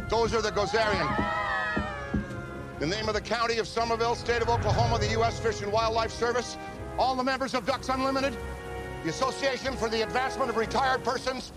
Those 0.09 0.33
are 0.33 0.41
the 0.41 0.51
Gozerian. 0.51 1.38
The 2.79 2.87
name 2.87 3.09
of 3.09 3.13
the 3.13 3.19
county 3.19 3.57
of 3.57 3.67
Summerville, 3.67 4.15
state 4.15 4.41
of 4.41 4.47
Oklahoma, 4.47 4.99
the 4.99 5.11
U.S. 5.11 5.37
Fish 5.37 5.61
and 5.61 5.69
Wildlife 5.69 6.11
Service, 6.11 6.57
all 6.97 7.13
the 7.13 7.23
members 7.23 7.53
of 7.53 7.65
Ducks 7.65 7.89
Unlimited, 7.89 8.37
the 9.03 9.09
Association 9.09 9.75
for 9.75 9.89
the 9.89 10.01
Advancement 10.03 10.49
of 10.49 10.55
Retired 10.55 11.03
Persons. 11.03 11.51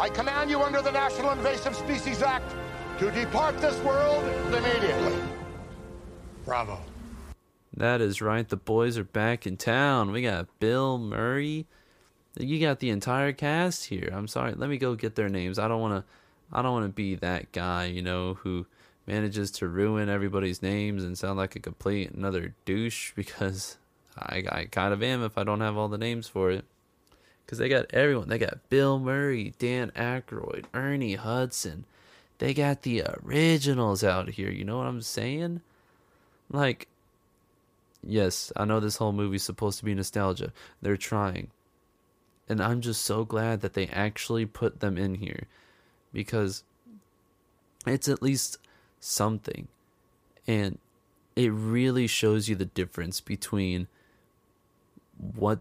I 0.00 0.08
command 0.08 0.50
you 0.50 0.60
under 0.60 0.82
the 0.82 0.90
National 0.90 1.30
Invasive 1.30 1.76
Species 1.76 2.22
Act 2.22 2.56
to 2.98 3.08
depart 3.12 3.60
this 3.60 3.78
world 3.84 4.24
immediately. 4.52 5.22
Bravo. 6.44 6.80
That 7.76 8.00
is 8.00 8.20
right. 8.20 8.48
The 8.48 8.56
boys 8.56 8.98
are 8.98 9.04
back 9.04 9.46
in 9.46 9.56
town. 9.56 10.10
We 10.10 10.22
got 10.22 10.48
Bill 10.58 10.98
Murray. 10.98 11.66
You 12.36 12.58
got 12.58 12.80
the 12.80 12.90
entire 12.90 13.32
cast 13.32 13.84
here. 13.84 14.10
I'm 14.12 14.26
sorry. 14.26 14.54
Let 14.54 14.70
me 14.70 14.78
go 14.78 14.96
get 14.96 15.14
their 15.14 15.28
names. 15.28 15.60
I 15.60 15.68
don't 15.68 15.80
want 15.80 16.04
to. 16.04 16.10
I 16.52 16.62
don't 16.62 16.72
want 16.72 16.86
to 16.86 16.92
be 16.92 17.14
that 17.16 17.52
guy, 17.52 17.84
you 17.84 18.02
know, 18.02 18.34
who 18.34 18.66
manages 19.08 19.50
to 19.50 19.66
ruin 19.66 20.10
everybody's 20.10 20.62
names 20.62 21.02
and 21.02 21.16
sound 21.16 21.38
like 21.38 21.56
a 21.56 21.60
complete 21.60 22.10
another 22.10 22.54
douche 22.66 23.12
because 23.16 23.78
I, 24.16 24.44
I 24.48 24.64
kind 24.66 24.92
of 24.92 25.02
am 25.02 25.24
if 25.24 25.38
I 25.38 25.44
don't 25.44 25.62
have 25.62 25.76
all 25.76 25.88
the 25.88 25.98
names 25.98 26.28
for 26.28 26.50
it. 26.50 26.64
Because 27.44 27.58
they 27.58 27.70
got 27.70 27.86
everyone. 27.94 28.28
They 28.28 28.36
got 28.36 28.68
Bill 28.68 28.98
Murray, 28.98 29.54
Dan 29.58 29.90
Aykroyd, 29.96 30.66
Ernie 30.74 31.14
Hudson. 31.14 31.86
They 32.36 32.52
got 32.52 32.82
the 32.82 33.04
originals 33.24 34.04
out 34.04 34.28
here. 34.28 34.50
You 34.50 34.66
know 34.66 34.76
what 34.76 34.86
I'm 34.86 35.00
saying? 35.00 35.62
Like, 36.50 36.88
yes, 38.06 38.52
I 38.54 38.66
know 38.66 38.80
this 38.80 38.96
whole 38.96 39.12
movie's 39.12 39.44
supposed 39.44 39.78
to 39.78 39.86
be 39.86 39.94
nostalgia. 39.94 40.52
They're 40.82 40.98
trying. 40.98 41.50
And 42.50 42.60
I'm 42.62 42.82
just 42.82 43.02
so 43.02 43.24
glad 43.24 43.62
that 43.62 43.72
they 43.72 43.86
actually 43.86 44.44
put 44.44 44.80
them 44.80 44.98
in 44.98 45.14
here 45.14 45.44
because 46.12 46.64
it's 47.86 48.08
at 48.08 48.22
least 48.22 48.58
something. 49.00 49.68
And 50.46 50.78
it 51.36 51.52
really 51.52 52.06
shows 52.06 52.48
you 52.48 52.56
the 52.56 52.64
difference 52.64 53.20
between 53.20 53.86
what 55.16 55.60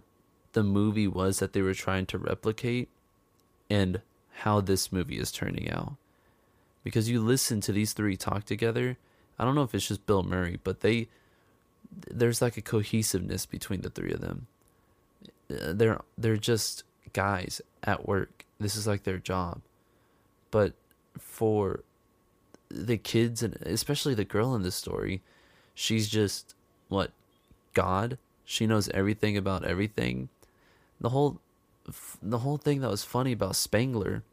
the 0.53 0.63
movie 0.63 1.07
was 1.07 1.39
that 1.39 1.53
they 1.53 1.61
were 1.61 1.73
trying 1.73 2.05
to 2.07 2.17
replicate 2.17 2.89
and 3.69 4.01
how 4.39 4.61
this 4.61 4.91
movie 4.91 5.19
is 5.19 5.31
turning 5.31 5.69
out. 5.69 5.95
Because 6.83 7.09
you 7.09 7.19
listen 7.21 7.59
to 7.61 7.71
these 7.71 7.93
three 7.93 8.15
talk 8.15 8.45
together, 8.45 8.97
I 9.37 9.45
don't 9.45 9.55
know 9.55 9.63
if 9.63 9.75
it's 9.75 9.87
just 9.87 10.05
Bill 10.05 10.23
Murray, 10.23 10.59
but 10.63 10.81
they 10.81 11.09
there's 12.09 12.41
like 12.41 12.57
a 12.57 12.61
cohesiveness 12.61 13.45
between 13.45 13.81
the 13.81 13.89
three 13.89 14.11
of 14.11 14.21
them. 14.21 14.47
Uh, 15.51 15.73
they're 15.73 16.01
they're 16.17 16.37
just 16.37 16.83
guys 17.13 17.61
at 17.83 18.07
work. 18.07 18.45
This 18.59 18.75
is 18.75 18.87
like 18.87 19.03
their 19.03 19.17
job. 19.17 19.61
But 20.49 20.73
for 21.19 21.83
the 22.69 22.97
kids 22.97 23.43
and 23.43 23.55
especially 23.61 24.13
the 24.13 24.25
girl 24.25 24.55
in 24.55 24.63
this 24.63 24.75
story, 24.75 25.21
she's 25.73 26.07
just 26.07 26.55
what 26.89 27.11
God. 27.73 28.17
She 28.45 28.65
knows 28.65 28.89
everything 28.89 29.37
about 29.37 29.65
everything. 29.65 30.29
The 30.99 31.09
whole 31.09 31.39
the 32.21 32.39
whole 32.39 32.57
thing 32.57 32.81
that 32.81 32.89
was 32.89 33.03
funny 33.03 33.31
about 33.31 33.55
Spangler 33.55 34.23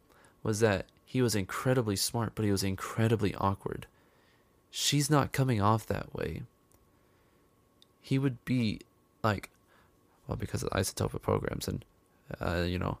was 0.43 0.59
that 0.59 0.87
he 1.05 1.21
was 1.21 1.35
incredibly 1.35 1.95
smart, 1.95 2.33
but 2.35 2.43
he 2.43 2.51
was 2.51 2.63
incredibly 2.63 3.33
awkward. 3.35 3.87
She's 4.69 5.09
not 5.09 5.31
coming 5.31 5.61
off 5.61 5.85
that 5.87 6.13
way. 6.13 6.43
He 8.01 8.19
would 8.19 8.43
be 8.43 8.81
like, 9.23 9.49
well, 10.27 10.35
because 10.35 10.63
of 10.63 10.69
isotopic 10.71 11.21
programs, 11.21 11.67
and 11.67 11.85
uh, 12.41 12.63
you 12.67 12.77
know, 12.77 12.97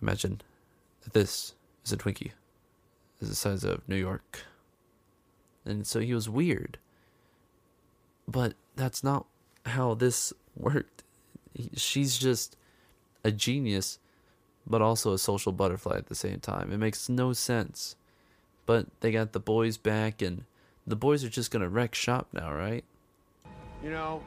imagine 0.00 0.40
that 1.02 1.12
this 1.12 1.54
is 1.84 1.92
a 1.92 1.96
Twinkie 1.96 2.32
is 3.24 3.30
the 3.30 3.36
size 3.36 3.64
of 3.64 3.86
New 3.88 3.96
York. 3.96 4.40
And 5.64 5.86
so 5.86 6.00
he 6.00 6.14
was 6.14 6.28
weird. 6.28 6.78
But 8.28 8.54
that's 8.76 9.02
not 9.02 9.26
how 9.66 9.94
this 9.94 10.32
worked. 10.56 11.02
She's 11.76 12.18
just 12.18 12.56
a 13.24 13.30
genius, 13.30 13.98
but 14.66 14.82
also 14.82 15.12
a 15.12 15.18
social 15.18 15.52
butterfly 15.52 15.96
at 15.96 16.06
the 16.06 16.14
same 16.14 16.40
time. 16.40 16.72
It 16.72 16.78
makes 16.78 17.08
no 17.08 17.32
sense. 17.32 17.96
But 18.66 18.86
they 19.00 19.12
got 19.12 19.32
the 19.32 19.40
boys 19.40 19.76
back, 19.76 20.22
and 20.22 20.44
the 20.86 20.96
boys 20.96 21.22
are 21.22 21.28
just 21.28 21.50
going 21.50 21.62
to 21.62 21.68
wreck 21.68 21.94
shop 21.94 22.28
now, 22.32 22.52
right? 22.52 22.84
You 23.82 23.90
know, 23.90 24.22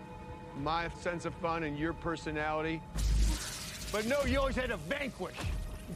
my 0.61 0.89
sense 1.01 1.25
of 1.25 1.33
fun 1.35 1.63
and 1.63 1.77
your 1.77 1.93
personality. 1.93 2.81
But 3.91 4.05
no, 4.05 4.23
you 4.25 4.39
always 4.39 4.55
had 4.55 4.69
to 4.69 4.77
vanquish, 4.77 5.35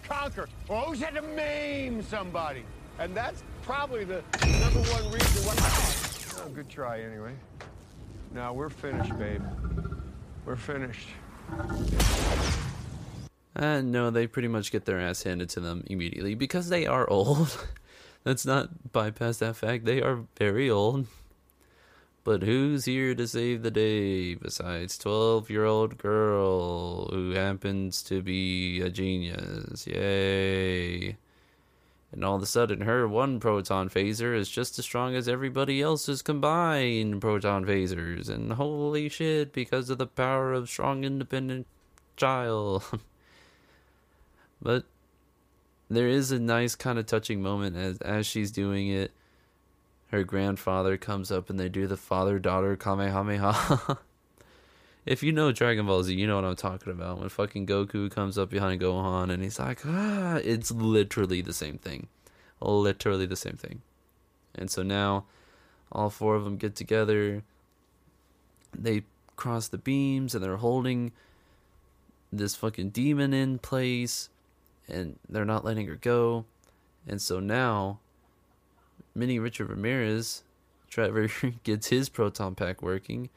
conquer, 0.04 0.48
or 0.68 0.78
always 0.78 1.02
had 1.02 1.16
to 1.16 1.22
maim 1.22 2.02
somebody. 2.02 2.64
And 3.02 3.16
that's 3.16 3.42
probably 3.64 4.04
the 4.04 4.22
number 4.60 4.80
one 4.92 5.12
reason 5.12 5.44
why. 5.44 6.46
Oh, 6.46 6.50
good 6.50 6.70
try 6.70 7.02
anyway. 7.02 7.34
Now 8.32 8.54
we're 8.54 8.70
finished, 8.70 9.18
babe. 9.18 9.42
We're 10.46 10.56
finished. 10.56 11.08
Uh, 13.56 13.82
no, 13.82 14.12
they 14.12 14.28
pretty 14.28 14.50
much 14.50 14.72
get 14.72 14.86
their 14.86 15.00
ass 15.00 15.24
handed 15.24 15.50
to 15.50 15.60
them 15.60 15.84
immediately 15.88 16.36
because 16.36 16.70
they 16.70 16.86
are 16.86 17.10
old. 17.10 17.68
Let's 18.24 18.46
not 18.46 18.92
bypass 18.92 19.38
that 19.38 19.56
fact. 19.56 19.86
They 19.86 20.04
are 20.04 20.26
very 20.38 20.70
old. 20.70 21.08
But 22.24 22.44
who's 22.44 22.86
here 22.86 23.16
to 23.16 23.28
save 23.28 23.64
the 23.64 23.72
day 23.72 24.36
besides 24.36 25.00
12 25.00 25.50
year 25.50 25.66
old 25.66 25.98
girl 25.98 27.08
who 27.08 27.32
happens 27.32 28.04
to 28.04 28.22
be 28.22 28.80
a 28.80 28.92
genius? 28.92 29.88
Yay. 29.88 31.18
And 32.12 32.26
all 32.26 32.36
of 32.36 32.44
a 32.44 32.46
sudden, 32.46 32.82
her 32.82 33.08
one 33.08 33.40
proton 33.40 33.90
phaser 33.90 34.36
is 34.36 34.50
just 34.50 34.78
as 34.78 34.84
strong 34.84 35.16
as 35.16 35.30
everybody 35.30 35.82
else's 35.82 36.22
combined 36.22 37.22
proton 37.22 37.66
phasers. 37.66 38.28
And 38.28 38.54
holy 38.54 39.08
shit, 39.08 39.54
because 39.54 39.90
of 39.90 39.98
the 39.98 40.08
power 40.08 40.52
of 40.52 40.70
strong, 40.70 41.06
independent 41.06 41.68
child. 42.18 42.84
but 44.62 44.84
there 45.90 46.08
is 46.08 46.32
a 46.32 46.40
nice 46.40 46.76
kind 46.76 47.00
of 47.00 47.06
touching 47.06 47.42
moment 47.42 47.78
as 47.78 47.98
as 48.00 48.26
she's 48.26 48.52
doing 48.52 48.90
it. 48.90 49.12
Her 50.08 50.26
grandfather 50.26 50.98
comes 50.98 51.32
up 51.32 51.50
and 51.50 51.58
they 51.58 51.70
do 51.70 51.88
the 51.88 51.96
father 51.96 52.40
daughter 52.40 52.76
kamehameha. 52.76 53.98
if 55.06 55.24
you 55.24 55.32
know 55.32 55.52
Dragon 55.52 55.86
Ball 55.86 56.04
Z, 56.04 56.14
you 56.14 56.28
know 56.28 56.36
what 56.36 56.46
I'm 56.46 56.56
talking 56.56 56.92
about. 56.92 57.20
When 57.20 57.30
fucking 57.30 57.66
Goku 57.66 58.12
comes 58.12 58.38
up 58.38 58.50
behind 58.50 58.82
Gohan 58.82 59.32
and 59.32 59.42
he's 59.42 59.60
like, 59.60 59.80
ah, 59.86 60.36
it's 60.44 60.72
literally 60.72 61.42
the 61.42 61.54
same 61.54 61.78
thing. 61.78 62.08
Literally 62.60 63.26
the 63.26 63.36
same 63.36 63.58
thing. 63.58 63.82
And 64.54 64.70
so 64.70 64.84
now 64.84 65.26
all 65.92 66.10
four 66.10 66.36
of 66.36 66.44
them 66.44 66.58
get 66.58 66.76
together. 66.76 67.44
They 68.78 69.04
cross 69.36 69.68
the 69.68 69.78
beams 69.78 70.36
and 70.36 70.44
they're 70.44 70.58
holding 70.58 71.12
this 72.32 72.56
fucking 72.56 72.90
demon 72.90 73.34
in 73.34 73.58
place 73.58 74.30
and 74.88 75.18
they're 75.28 75.46
not 75.46 75.66
letting 75.66 75.88
her 75.88 75.96
go. 75.96 76.46
And 77.08 77.22
so 77.22 77.40
now 77.40 78.00
Mini 79.16 79.40
Richard 79.40 79.70
Ramirez, 79.70 80.44
Trevor 80.90 81.30
gets 81.64 81.88
his 81.88 82.10
proton 82.10 82.54
pack 82.54 82.82
working, 82.82 83.30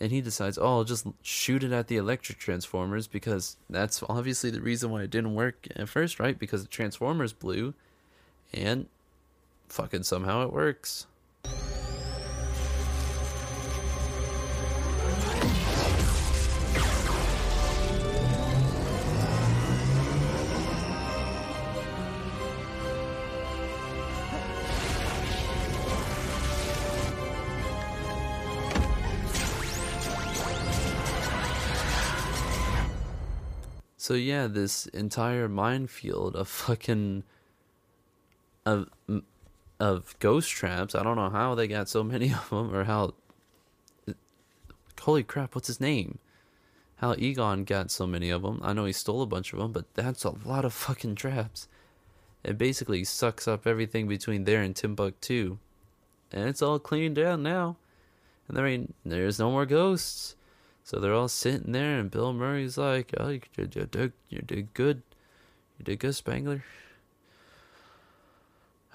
and 0.00 0.10
he 0.10 0.20
decides, 0.20 0.58
oh, 0.58 0.66
I'll 0.66 0.84
just 0.84 1.06
shoot 1.22 1.62
it 1.62 1.72
at 1.72 1.88
the 1.88 1.96
electric 1.96 2.38
transformers 2.38 3.06
because 3.06 3.56
that's 3.70 4.02
obviously 4.08 4.50
the 4.50 4.60
reason 4.60 4.90
why 4.90 5.02
it 5.02 5.10
didn't 5.10 5.34
work 5.34 5.68
at 5.76 5.88
first, 5.88 6.18
right? 6.18 6.38
Because 6.38 6.62
the 6.62 6.68
transformers 6.68 7.32
blew, 7.32 7.74
and 8.52 8.86
fucking 9.68 10.02
somehow 10.02 10.42
it 10.42 10.52
works. 10.52 11.06
So 34.12 34.16
yeah, 34.16 34.46
this 34.46 34.84
entire 34.88 35.48
minefield 35.48 36.36
of 36.36 36.46
fucking 36.46 37.22
of 38.66 38.90
of 39.80 40.14
ghost 40.18 40.50
traps. 40.50 40.94
I 40.94 41.02
don't 41.02 41.16
know 41.16 41.30
how 41.30 41.54
they 41.54 41.66
got 41.66 41.88
so 41.88 42.04
many 42.04 42.30
of 42.34 42.50
them, 42.50 42.74
or 42.74 42.84
how. 42.84 43.14
Holy 45.00 45.22
crap! 45.22 45.54
What's 45.54 45.68
his 45.68 45.80
name? 45.80 46.18
How 46.96 47.14
Egon 47.16 47.64
got 47.64 47.90
so 47.90 48.06
many 48.06 48.28
of 48.28 48.42
them? 48.42 48.60
I 48.62 48.74
know 48.74 48.84
he 48.84 48.92
stole 48.92 49.22
a 49.22 49.26
bunch 49.26 49.54
of 49.54 49.58
them, 49.58 49.72
but 49.72 49.86
that's 49.94 50.24
a 50.24 50.34
lot 50.46 50.66
of 50.66 50.74
fucking 50.74 51.14
traps. 51.14 51.66
It 52.44 52.58
basically 52.58 53.04
sucks 53.04 53.48
up 53.48 53.66
everything 53.66 54.08
between 54.08 54.44
there 54.44 54.60
and 54.60 54.76
Timbuktu, 54.76 55.56
and 56.30 56.50
it's 56.50 56.60
all 56.60 56.78
cleaned 56.78 57.16
down 57.16 57.42
now. 57.42 57.78
And 58.46 58.58
there 58.58 58.66
ain't 58.66 58.94
there's 59.06 59.38
no 59.38 59.50
more 59.50 59.64
ghosts. 59.64 60.36
So 60.84 60.98
they're 60.98 61.14
all 61.14 61.28
sitting 61.28 61.72
there, 61.72 61.98
and 61.98 62.10
Bill 62.10 62.32
Murray's 62.32 62.76
like, 62.76 63.14
"Oh, 63.16 63.28
you, 63.28 63.40
you, 63.56 63.66
did, 63.66 64.12
you 64.28 64.42
did 64.42 64.74
good, 64.74 65.02
you 65.78 65.84
did 65.84 66.00
good, 66.00 66.14
Spengler." 66.14 66.64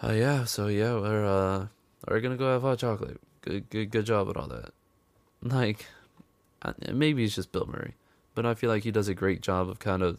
Oh 0.03 0.09
uh, 0.09 0.13
yeah, 0.13 0.43
so 0.45 0.67
yeah, 0.67 0.93
we're 0.93 1.25
uh, 1.25 1.67
we're 2.07 2.19
gonna 2.19 2.37
go 2.37 2.51
have 2.51 2.61
hot 2.61 2.79
chocolate. 2.79 3.19
Good, 3.41 3.69
good, 3.69 3.89
good 3.89 4.05
job 4.05 4.27
with 4.27 4.37
all 4.37 4.47
that. 4.47 4.73
Like, 5.41 5.85
maybe 6.91 7.23
it's 7.23 7.35
just 7.35 7.51
Bill 7.51 7.65
Murray, 7.65 7.95
but 8.35 8.45
I 8.45 8.53
feel 8.53 8.69
like 8.69 8.83
he 8.83 8.91
does 8.91 9.07
a 9.07 9.15
great 9.15 9.41
job 9.41 9.69
of 9.69 9.79
kind 9.79 10.03
of 10.03 10.17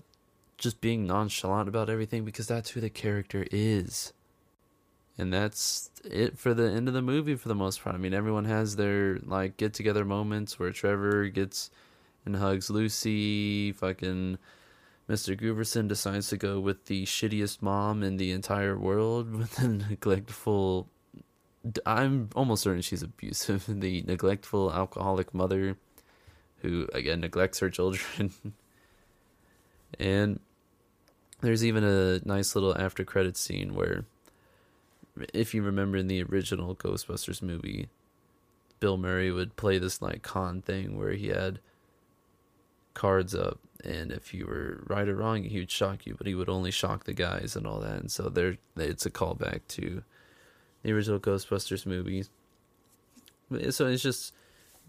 just 0.57 0.81
being 0.81 1.07
nonchalant 1.07 1.69
about 1.69 1.89
everything 1.89 2.25
because 2.25 2.47
that's 2.47 2.71
who 2.71 2.81
the 2.81 2.91
character 2.91 3.47
is. 3.51 4.13
And 5.19 5.33
that's 5.33 5.91
it 6.05 6.39
for 6.39 6.55
the 6.55 6.71
end 6.71 6.87
of 6.87 6.95
the 6.95 7.03
movie 7.03 7.35
for 7.35 7.49
the 7.49 7.55
most 7.55 7.83
part. 7.83 7.97
I 7.97 7.99
mean, 7.99 8.15
everyone 8.15 8.45
has 8.45 8.77
their 8.77 9.19
like 9.25 9.57
get 9.57 9.75
together 9.75 10.05
moments 10.05 10.59
where 10.59 10.71
Trevor 10.71 11.29
gets 11.29 11.71
and 12.25 12.37
hugs 12.37 12.71
Lucy. 12.71 13.73
Fucking 13.73 14.39
Mr. 15.09 15.39
Grooberson 15.39 15.89
decides 15.89 16.29
to 16.29 16.37
go 16.37 16.61
with 16.61 16.85
the 16.85 17.05
shittiest 17.05 17.63
mom 17.63 18.03
in 18.05 18.17
the 18.17 18.31
entire 18.31 18.79
world 18.79 19.35
with 19.37 19.57
the 19.57 19.69
neglectful. 19.69 20.89
I'm 21.85 22.31
almost 22.37 22.63
certain 22.63 22.83
she's 22.83 23.03
abusive. 23.03 23.65
The 23.81 24.03
neglectful 24.03 24.73
alcoholic 24.73 25.35
mother 25.35 25.77
who, 26.63 26.89
again, 26.93 27.21
neglects 27.21 27.59
her 27.59 27.71
children. 27.71 28.33
and 29.99 30.39
there's 31.41 31.65
even 31.65 31.83
a 31.83 32.21
nice 32.25 32.55
little 32.55 32.77
after 32.77 33.05
credit 33.05 33.37
scene 33.37 33.75
where 33.75 34.05
if 35.35 35.55
you 35.55 35.63
remember 35.63 35.97
in 35.97 36.09
the 36.09 36.23
original 36.23 36.75
Ghostbusters 36.75 37.43
movie, 37.43 37.89
Bill 38.81 38.97
Murray 38.97 39.31
would 39.31 39.57
play 39.57 39.79
this 39.79 40.01
like 40.01 40.23
con 40.23 40.63
thing 40.63 40.99
where 40.99 41.13
he 41.13 41.29
had 41.29 41.61
cards 42.95 43.35
up 43.35 43.61
and 43.85 44.11
if 44.11 44.35
you 44.35 44.45
were 44.45 44.83
right 44.89 45.09
or 45.09 45.15
wrong 45.15 45.45
he 45.45 45.61
would 45.61 45.71
shock 45.71 46.05
you 46.05 46.17
but 46.19 46.27
he 46.27 46.35
would 46.35 46.49
only 46.49 46.73
shock 46.73 47.05
the 47.05 47.13
guys 47.13 47.55
and 47.55 47.65
all 47.65 47.79
that 47.79 48.01
and 48.01 48.11
so 48.11 48.29
there 48.29 48.57
it's 48.77 49.07
a 49.07 49.11
callback 49.11 49.61
to 49.69 50.03
the 50.83 50.93
original 50.93 51.19
ghostbusters 51.19 51.87
movie. 51.87 52.25
So 53.71 53.87
it's 53.87 54.03
just 54.03 54.35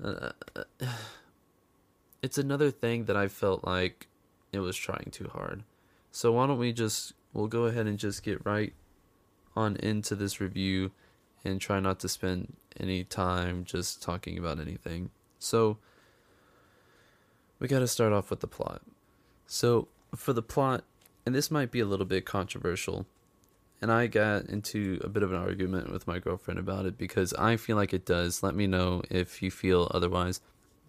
uh, 0.03 0.31
it's 2.21 2.37
another 2.37 2.71
thing 2.71 3.05
that 3.05 3.15
i 3.15 3.27
felt 3.27 3.63
like 3.63 4.07
it 4.51 4.59
was 4.59 4.75
trying 4.75 5.09
too 5.11 5.29
hard. 5.31 5.63
So 6.11 6.31
why 6.31 6.47
don't 6.47 6.57
we 6.57 6.73
just 6.73 7.13
we'll 7.33 7.47
go 7.47 7.65
ahead 7.65 7.85
and 7.85 7.97
just 7.97 8.23
get 8.23 8.45
right 8.45 8.73
on 9.59 9.75
into 9.77 10.15
this 10.15 10.39
review 10.39 10.91
and 11.43 11.59
try 11.59 11.79
not 11.79 11.99
to 11.99 12.09
spend 12.09 12.55
any 12.79 13.03
time 13.03 13.65
just 13.65 14.01
talking 14.01 14.37
about 14.37 14.59
anything. 14.59 15.11
So, 15.37 15.77
we 17.59 17.67
got 17.67 17.79
to 17.79 17.87
start 17.87 18.13
off 18.13 18.29
with 18.29 18.39
the 18.39 18.47
plot. 18.47 18.81
So, 19.45 19.87
for 20.15 20.33
the 20.33 20.41
plot, 20.41 20.83
and 21.25 21.35
this 21.35 21.51
might 21.51 21.71
be 21.71 21.79
a 21.79 21.85
little 21.85 22.05
bit 22.05 22.25
controversial, 22.25 23.05
and 23.81 23.91
I 23.91 24.07
got 24.07 24.45
into 24.45 24.99
a 25.03 25.09
bit 25.09 25.23
of 25.23 25.31
an 25.31 25.39
argument 25.39 25.91
with 25.91 26.07
my 26.07 26.19
girlfriend 26.19 26.59
about 26.59 26.85
it 26.85 26.97
because 26.97 27.33
I 27.33 27.55
feel 27.55 27.77
like 27.77 27.93
it 27.93 28.05
does. 28.05 28.43
Let 28.43 28.55
me 28.55 28.67
know 28.67 29.03
if 29.09 29.41
you 29.41 29.51
feel 29.51 29.89
otherwise. 29.93 30.41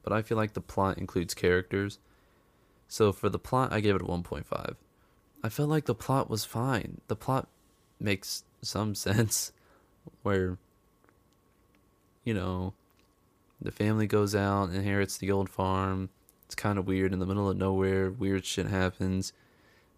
But 0.02 0.12
I 0.12 0.22
feel 0.22 0.36
like 0.36 0.54
the 0.54 0.60
plot 0.60 0.98
includes 0.98 1.34
characters. 1.34 1.98
So, 2.88 3.12
for 3.12 3.28
the 3.28 3.38
plot, 3.38 3.72
I 3.72 3.80
gave 3.80 3.94
it 3.94 4.02
a 4.02 4.06
1.5. 4.06 4.74
I 5.42 5.48
felt 5.48 5.68
like 5.68 5.84
the 5.84 5.94
plot 5.94 6.28
was 6.28 6.44
fine. 6.44 7.00
The 7.06 7.16
plot 7.16 7.48
makes 8.00 8.44
some 8.62 8.94
sense 8.94 9.52
where 10.22 10.58
you 12.24 12.34
know 12.34 12.74
the 13.60 13.72
family 13.72 14.06
goes 14.06 14.34
out 14.34 14.70
inherits 14.70 15.18
the 15.18 15.30
old 15.30 15.50
farm. 15.50 16.08
It's 16.46 16.54
kind 16.54 16.78
of 16.78 16.86
weird. 16.86 17.12
In 17.12 17.18
the 17.18 17.26
middle 17.26 17.48
of 17.48 17.56
nowhere 17.56 18.10
weird 18.10 18.44
shit 18.44 18.66
happens. 18.66 19.32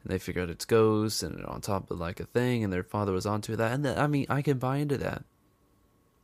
And 0.02 0.12
they 0.12 0.18
figure 0.18 0.42
out 0.42 0.50
it's 0.50 0.64
ghosts 0.64 1.22
and 1.22 1.44
on 1.46 1.60
top 1.60 1.90
of 1.90 2.00
like 2.00 2.18
a 2.18 2.24
thing 2.24 2.64
and 2.64 2.72
their 2.72 2.82
father 2.82 3.12
was 3.12 3.26
onto 3.26 3.54
that. 3.56 3.72
And 3.72 3.86
uh, 3.86 3.94
i 3.96 4.06
mean 4.06 4.26
i 4.28 4.42
can 4.42 4.58
buy 4.58 4.78
into 4.78 4.98
that. 4.98 5.24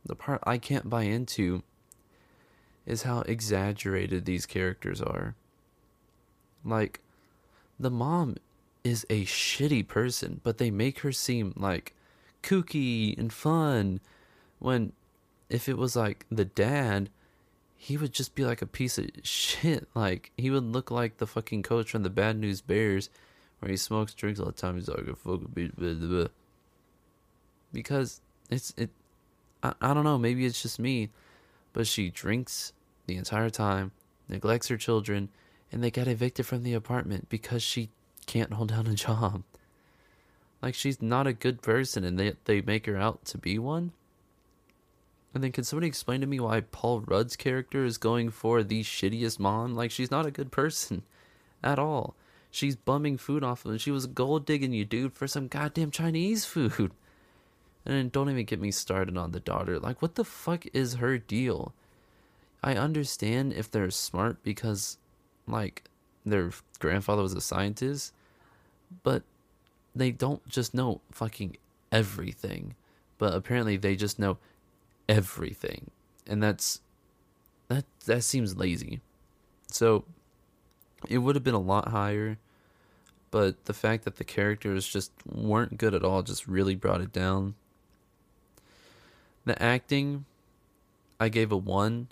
The 0.05 0.15
part 0.15 0.43
i 0.45 0.57
can't 0.57 0.89
buy 0.89 1.03
into 1.03 1.63
is 2.85 3.03
how 3.03 3.21
exaggerated 3.21 4.25
these 4.25 4.45
characters 4.45 5.01
are. 5.01 5.35
Like 6.65 6.99
the 7.79 7.91
mom 7.91 8.35
is 8.83 9.05
a 9.09 9.23
shitty 9.25 9.87
person 9.87 10.41
but 10.43 10.57
they 10.57 10.71
make 10.71 10.99
her 10.99 11.11
seem 11.11 11.53
like 11.55 11.93
kooky 12.43 13.17
and 13.17 13.31
fun 13.31 13.99
when 14.59 14.93
if 15.49 15.67
it 15.67 15.77
was 15.77 15.95
like 15.95 16.25
the 16.29 16.45
dad 16.45 17.09
he 17.81 17.95
would 17.95 18.11
just 18.11 18.35
be 18.35 18.43
like 18.43 18.61
a 18.61 18.67
piece 18.67 18.97
of 18.97 19.09
shit. 19.23 19.87
Like 19.95 20.31
he 20.37 20.49
would 20.49 20.65
look 20.65 20.91
like 20.91 21.17
the 21.17 21.25
fucking 21.25 21.63
coach 21.63 21.91
from 21.91 22.03
the 22.03 22.09
bad 22.09 22.37
news 22.37 22.59
bears 22.59 23.09
where 23.59 23.71
he 23.71 23.77
smokes 23.77 24.13
drinks 24.13 24.37
all 24.37 24.47
the 24.47 24.51
time. 24.51 24.75
He's 24.75 24.89
like 24.89 25.07
a 25.07 25.15
fucking 25.15 26.29
because 27.71 28.19
it's 28.49 28.73
it 28.75 28.89
I, 29.63 29.73
I 29.79 29.93
don't 29.93 30.03
know, 30.03 30.17
maybe 30.17 30.45
it's 30.45 30.61
just 30.61 30.77
me, 30.77 31.09
but 31.71 31.87
she 31.87 32.09
drinks 32.09 32.73
the 33.07 33.15
entire 33.15 33.49
time, 33.49 33.93
neglects 34.27 34.67
her 34.67 34.77
children, 34.77 35.29
and 35.71 35.81
they 35.81 35.89
got 35.89 36.07
evicted 36.07 36.45
from 36.45 36.63
the 36.63 36.73
apartment 36.73 37.29
because 37.29 37.63
she 37.63 37.91
can't 38.25 38.53
hold 38.53 38.69
down 38.69 38.87
a 38.87 38.93
job. 38.93 39.43
Like 40.61 40.75
she's 40.75 41.01
not 41.01 41.27
a 41.27 41.33
good 41.33 41.61
person 41.61 42.03
and 42.03 42.19
they 42.19 42.33
they 42.45 42.61
make 42.61 42.85
her 42.85 42.97
out 42.97 43.25
to 43.25 43.37
be 43.37 43.57
one. 43.57 43.91
And 45.33 45.43
then 45.43 45.51
can 45.51 45.63
somebody 45.63 45.87
explain 45.87 46.21
to 46.21 46.27
me 46.27 46.39
why 46.39 46.61
Paul 46.61 47.01
Rudd's 47.01 47.35
character 47.35 47.85
is 47.85 47.97
going 47.97 48.31
for 48.31 48.63
the 48.63 48.83
shittiest 48.83 49.39
mom? 49.39 49.75
Like 49.75 49.91
she's 49.91 50.11
not 50.11 50.25
a 50.25 50.31
good 50.31 50.51
person 50.51 51.03
at 51.63 51.79
all. 51.79 52.15
She's 52.51 52.75
bumming 52.75 53.17
food 53.17 53.43
off 53.43 53.63
of 53.63 53.71
him. 53.71 53.77
She 53.77 53.91
was 53.91 54.07
gold 54.07 54.45
digging 54.45 54.73
you, 54.73 54.85
dude, 54.85 55.13
for 55.13 55.27
some 55.27 55.47
goddamn 55.47 55.91
Chinese 55.91 56.45
food. 56.45 56.91
And 57.85 57.95
then 57.95 58.09
don't 58.09 58.29
even 58.29 58.45
get 58.45 58.59
me 58.59 58.71
started 58.71 59.17
on 59.17 59.31
the 59.31 59.39
daughter. 59.39 59.79
Like, 59.79 60.01
what 60.01 60.15
the 60.15 60.25
fuck 60.25 60.65
is 60.73 60.95
her 60.95 61.17
deal? 61.17 61.73
I 62.61 62.73
understand 62.75 63.53
if 63.53 63.71
they're 63.71 63.89
smart 63.89 64.43
because, 64.43 64.97
like, 65.47 65.85
their 66.25 66.51
grandfather 66.79 67.21
was 67.21 67.33
a 67.33 67.41
scientist, 67.41 68.13
but 69.01 69.23
they 69.95 70.11
don't 70.11 70.47
just 70.47 70.73
know 70.73 71.01
fucking 71.11 71.57
everything. 71.91 72.75
But 73.17 73.33
apparently 73.33 73.77
they 73.77 73.95
just 73.95 74.19
know 74.19 74.37
everything. 75.07 75.91
And 76.27 76.41
that's 76.41 76.81
that 77.67 77.85
that 78.05 78.23
seems 78.23 78.57
lazy. 78.57 79.01
So 79.71 80.05
it 81.07 81.19
would 81.19 81.35
have 81.35 81.43
been 81.43 81.53
a 81.53 81.59
lot 81.59 81.89
higher, 81.89 82.37
but 83.31 83.65
the 83.65 83.73
fact 83.73 84.03
that 84.05 84.17
the 84.17 84.23
characters 84.23 84.87
just 84.87 85.11
weren't 85.25 85.77
good 85.77 85.93
at 85.93 86.03
all 86.03 86.23
just 86.23 86.47
really 86.47 86.75
brought 86.75 87.01
it 87.01 87.13
down. 87.13 87.55
The 89.45 89.61
acting 89.61 90.25
I 91.19 91.29
gave 91.29 91.51
a 91.51 91.57
1 91.57 92.07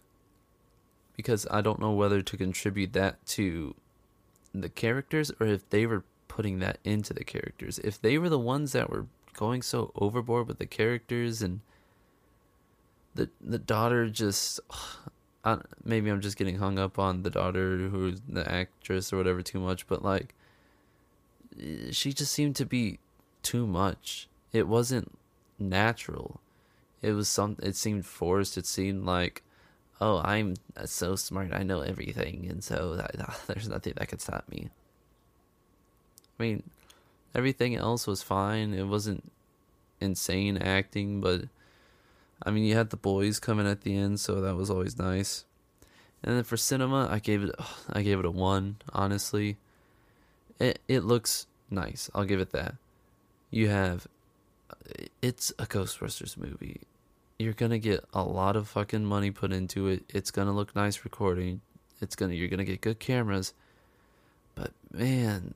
because 1.16 1.48
I 1.50 1.62
don't 1.62 1.80
know 1.80 1.92
whether 1.92 2.22
to 2.22 2.38
contribute 2.38 2.94
that 2.94 3.26
to 3.28 3.76
the 4.54 4.70
characters 4.70 5.32
or 5.40 5.48
if 5.48 5.70
they 5.70 5.86
were 5.86 6.04
putting 6.38 6.60
that 6.60 6.78
into 6.84 7.16
the 7.16 7.24
characters. 7.24 7.80
If 7.80 8.00
they 8.00 8.20
were 8.20 8.30
the 8.30 8.38
ones 8.38 8.72
that 8.74 8.92
were 8.92 9.08
going 9.34 9.64
so 9.64 9.92
overboard 9.96 10.48
with 10.48 10.60
the 10.60 10.68
characters 10.68 11.42
and 11.42 11.62
the 13.16 13.28
the 13.42 13.58
daughter 13.58 14.08
just 14.08 14.60
I, 15.44 15.58
maybe 15.84 16.12
I'm 16.12 16.22
just 16.22 16.38
getting 16.38 16.60
hung 16.60 16.78
up 16.78 17.00
on 17.00 17.24
the 17.24 17.32
daughter 17.32 17.90
who's 17.90 18.22
the 18.30 18.48
actress 18.50 19.12
or 19.12 19.18
whatever 19.18 19.42
too 19.42 19.60
much, 19.60 19.88
but 19.88 20.04
like 20.04 20.36
she 21.90 22.14
just 22.14 22.32
seemed 22.32 22.56
to 22.58 22.68
be 22.68 23.00
too 23.42 23.66
much. 23.66 24.28
It 24.54 24.68
wasn't 24.68 25.18
natural. 25.58 26.40
It 27.02 27.14
was 27.14 27.28
some 27.28 27.58
it 27.64 27.76
seemed 27.76 28.06
forced. 28.06 28.60
It 28.60 28.68
seemed 28.68 29.08
like 29.08 29.42
oh, 30.00 30.22
I'm 30.24 30.54
so 30.86 31.16
smart. 31.16 31.52
I 31.52 31.64
know 31.64 31.82
everything 31.82 32.46
and 32.48 32.64
so 32.64 32.96
that, 32.96 33.16
there's 33.48 33.68
nothing 33.68 33.94
that 33.98 34.08
could 34.08 34.22
stop 34.22 34.48
me. 34.50 34.70
I 36.40 36.44
mean, 36.44 36.64
everything 37.34 37.76
else 37.76 38.08
was 38.08 38.24
fine. 38.24 38.74
It 38.74 38.88
wasn't 38.88 39.32
insane 40.00 40.58
acting, 40.58 41.22
but 41.22 41.46
I 42.44 42.52
mean, 42.52 42.64
you 42.66 42.76
had 42.76 42.90
the 42.92 42.98
boys 42.98 43.40
coming 43.40 43.68
at 43.68 43.82
the 43.82 43.96
end, 43.98 44.20
so 44.20 44.42
that 44.42 44.56
was 44.56 44.70
always 44.70 44.98
nice. 44.98 45.46
And 46.24 46.36
then 46.36 46.44
for 46.44 46.58
cinema, 46.58 47.08
I 47.10 47.20
gave 47.20 47.44
it 47.44 47.56
I 47.92 48.02
gave 48.02 48.20
it 48.20 48.26
a 48.26 48.32
1, 48.32 48.78
honestly. 48.94 49.58
It 50.60 50.80
it 50.88 51.04
looks 51.04 51.48
nice. 51.70 52.10
I'll 52.14 52.26
give 52.26 52.40
it 52.40 52.52
that. 52.52 52.76
You 53.50 53.70
have 53.70 54.08
it's 55.22 55.52
a 55.60 55.66
Ghostbusters 55.66 56.38
movie. 56.38 56.82
You're 57.40 57.54
going 57.54 57.72
to 57.72 57.80
get 57.80 58.04
a 58.14 58.24
lot 58.24 58.56
of 58.56 58.68
fucking 58.68 59.06
money 59.06 59.30
put 59.32 59.54
into 59.54 59.88
it. 59.88 60.04
It's 60.10 60.32
going 60.32 60.48
to 60.48 60.54
look 60.54 60.76
nice 60.76 61.04
recording. 61.04 61.62
It's 62.02 62.16
going 62.16 62.32
to 62.32 62.38
you're 62.38 62.48
going 62.48 62.58
to 62.60 62.66
get 62.66 62.82
good 62.82 63.00
cameras. 63.00 63.54
But 64.56 64.72
man, 64.92 65.54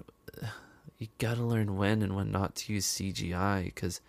you 1.02 1.08
got 1.18 1.36
to 1.36 1.44
learn 1.44 1.78
when 1.78 2.04
and 2.04 2.16
when 2.16 2.32
not 2.32 2.56
to 2.56 2.74
use 2.74 2.86
CGI 2.86 3.74
cuz 3.74 4.02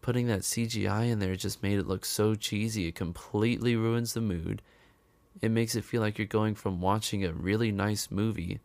putting 0.00 0.26
that 0.26 0.40
CGI 0.40 1.08
in 1.08 1.20
there 1.20 1.36
just 1.36 1.62
made 1.62 1.78
it 1.78 1.86
look 1.86 2.04
so 2.04 2.34
cheesy. 2.34 2.88
It 2.88 2.96
completely 2.96 3.76
ruins 3.76 4.14
the 4.14 4.20
mood. 4.20 4.60
It 5.40 5.50
makes 5.50 5.76
it 5.76 5.84
feel 5.84 6.02
like 6.02 6.18
you're 6.18 6.26
going 6.26 6.56
from 6.56 6.80
watching 6.80 7.24
a 7.24 7.32
really 7.32 7.70
nice 7.70 8.10
movie 8.10 8.58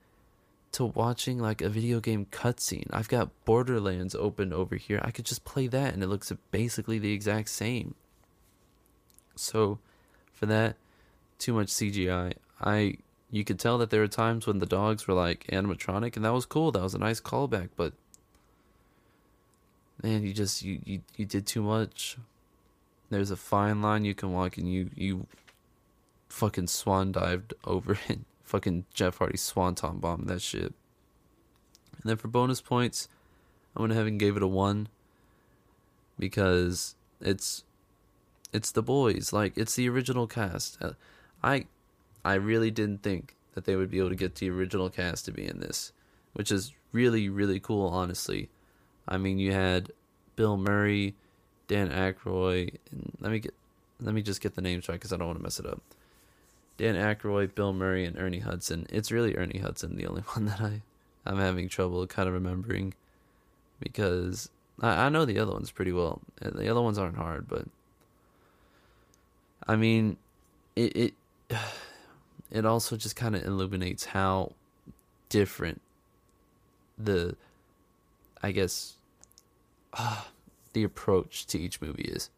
to 0.72 0.86
watching 0.86 1.38
like 1.38 1.62
a 1.62 1.70
video 1.70 2.00
game 2.00 2.26
cutscene. 2.26 2.88
I've 2.90 3.08
got 3.08 3.30
Borderlands 3.46 4.16
open 4.16 4.52
over 4.52 4.76
here. 4.76 5.00
I 5.04 5.12
could 5.12 5.26
just 5.26 5.46
play 5.46 5.68
that 5.68 5.94
and 5.94 6.02
it 6.02 6.08
looks 6.08 6.32
basically 6.50 6.98
the 6.98 7.14
exact 7.14 7.50
same. 7.50 7.94
So, 9.36 9.78
for 10.32 10.48
that, 10.48 10.76
too 11.38 11.54
much 11.54 11.68
CGI. 11.68 12.34
I 12.60 12.98
you 13.34 13.44
could 13.44 13.58
tell 13.58 13.80
that 13.80 13.90
there 13.90 14.02
were 14.02 14.08
times 14.08 14.46
when 14.46 14.60
the 14.60 14.66
dogs 14.68 15.08
were 15.08 15.16
like 15.16 15.48
animatronic 15.48 16.16
and 16.16 16.24
that 16.24 16.34
was 16.34 16.46
cool. 16.46 16.72
That 16.72 16.84
was 16.84 16.94
a 16.94 17.00
nice 17.00 17.20
callback, 17.20 17.70
but 17.76 17.94
man, 20.04 20.22
you 20.22 20.34
just 20.34 20.62
you, 20.62 20.80
you 20.86 21.02
you 21.18 21.26
did 21.26 21.48
too 21.48 21.64
much. 21.64 22.18
There's 23.10 23.32
a 23.32 23.36
fine 23.36 23.82
line 23.82 24.06
you 24.06 24.14
can 24.14 24.32
walk, 24.34 24.60
and 24.60 24.72
you 24.72 24.92
you 24.96 25.26
fucking 26.30 26.68
swan 26.68 27.12
dived 27.12 27.56
over 27.66 27.98
it. 28.08 28.20
Fucking 28.44 28.86
Jeff 28.94 29.18
Hardy 29.18 29.38
swanton 29.38 29.98
bomb 29.98 30.26
that 30.26 30.42
shit. 30.42 30.74
And 31.94 32.04
then 32.04 32.18
for 32.18 32.28
bonus 32.28 32.62
points, 32.62 33.08
I 33.76 33.82
went 33.82 33.94
ahead 33.94 34.06
and 34.06 34.20
gave 34.20 34.38
it 34.38 34.44
a 34.44 34.48
one 34.48 34.90
because 36.20 36.94
it's 37.20 37.64
it's 38.52 38.70
the 38.70 38.84
boys, 38.84 39.34
like 39.34 39.54
it's 39.58 39.76
the 39.76 39.90
original 39.90 40.28
cast. 40.28 40.78
Uh, 40.80 40.92
I 41.42 41.66
I 42.24 42.36
really 42.36 42.72
didn't 42.72 43.04
think 43.04 43.36
that 43.54 43.66
they 43.66 43.76
would 43.76 43.92
be 43.92 44.00
able 44.00 44.10
to 44.10 44.16
get 44.16 44.36
the 44.36 44.50
original 44.50 44.90
cast 44.90 45.26
to 45.26 45.32
be 45.32 45.48
in 45.48 45.60
this, 45.60 45.92
which 46.34 46.52
is 46.52 46.74
really 46.92 47.30
really 47.30 47.60
cool, 47.60 47.88
honestly. 47.88 48.50
I 49.08 49.18
mean, 49.18 49.38
you 49.38 49.52
had 49.52 49.92
Bill 50.36 50.58
Murray, 50.58 51.16
Dan 51.68 51.90
Aykroyd, 51.90 52.78
and 52.92 53.12
let 53.20 53.32
me 53.32 53.40
get 53.40 53.54
let 54.00 54.14
me 54.14 54.22
just 54.22 54.42
get 54.42 54.56
the 54.56 54.62
names 54.62 54.88
right 54.88 54.96
because 54.96 55.14
I 55.14 55.18
don't 55.18 55.28
want 55.28 55.40
to 55.40 55.44
mess 55.44 55.60
it 55.60 55.66
up. 55.66 55.82
Dan 56.78 56.96
Aykroyd, 56.96 57.56
Bill 57.56 57.74
Murray, 57.74 58.06
and 58.06 58.18
Ernie 58.18 58.40
Hudson. 58.40 58.88
It's 58.90 59.12
really 59.12 59.36
Ernie 59.36 59.60
Hudson, 59.60 59.96
the 59.96 60.08
only 60.08 60.22
one 60.34 60.46
that 60.46 60.62
I 60.62 60.82
I'm 61.26 61.40
having 61.40 61.70
trouble 61.70 62.06
kind 62.08 62.28
of 62.28 62.34
remembering 62.34 62.94
because 63.80 64.50
I, 64.82 65.06
I 65.06 65.10
know 65.10 65.26
the 65.26 65.40
other 65.40 65.54
ones 65.54 65.72
pretty 65.72 65.92
well. 65.92 66.22
Uh, 66.42 66.50
the 66.52 66.70
other 66.70 66.82
ones 66.82 66.98
aren't 66.98 67.18
hard, 67.18 67.48
but 67.48 67.66
I 69.68 69.76
mean, 69.76 70.18
it 70.76 70.96
it 70.96 71.14
it 72.54 72.66
also 72.66 72.96
just 72.96 73.18
kind 73.18 73.36
of 73.36 73.44
illuminates 73.44 74.06
how 74.06 74.54
different 75.28 75.82
the 76.98 77.36
I 78.44 78.52
guess, 78.52 78.98
uh, 79.94 80.24
the 80.74 80.84
approach 80.84 81.48
to 81.48 81.58
each 81.58 81.82
movie 81.82 82.04
is. 82.04 82.30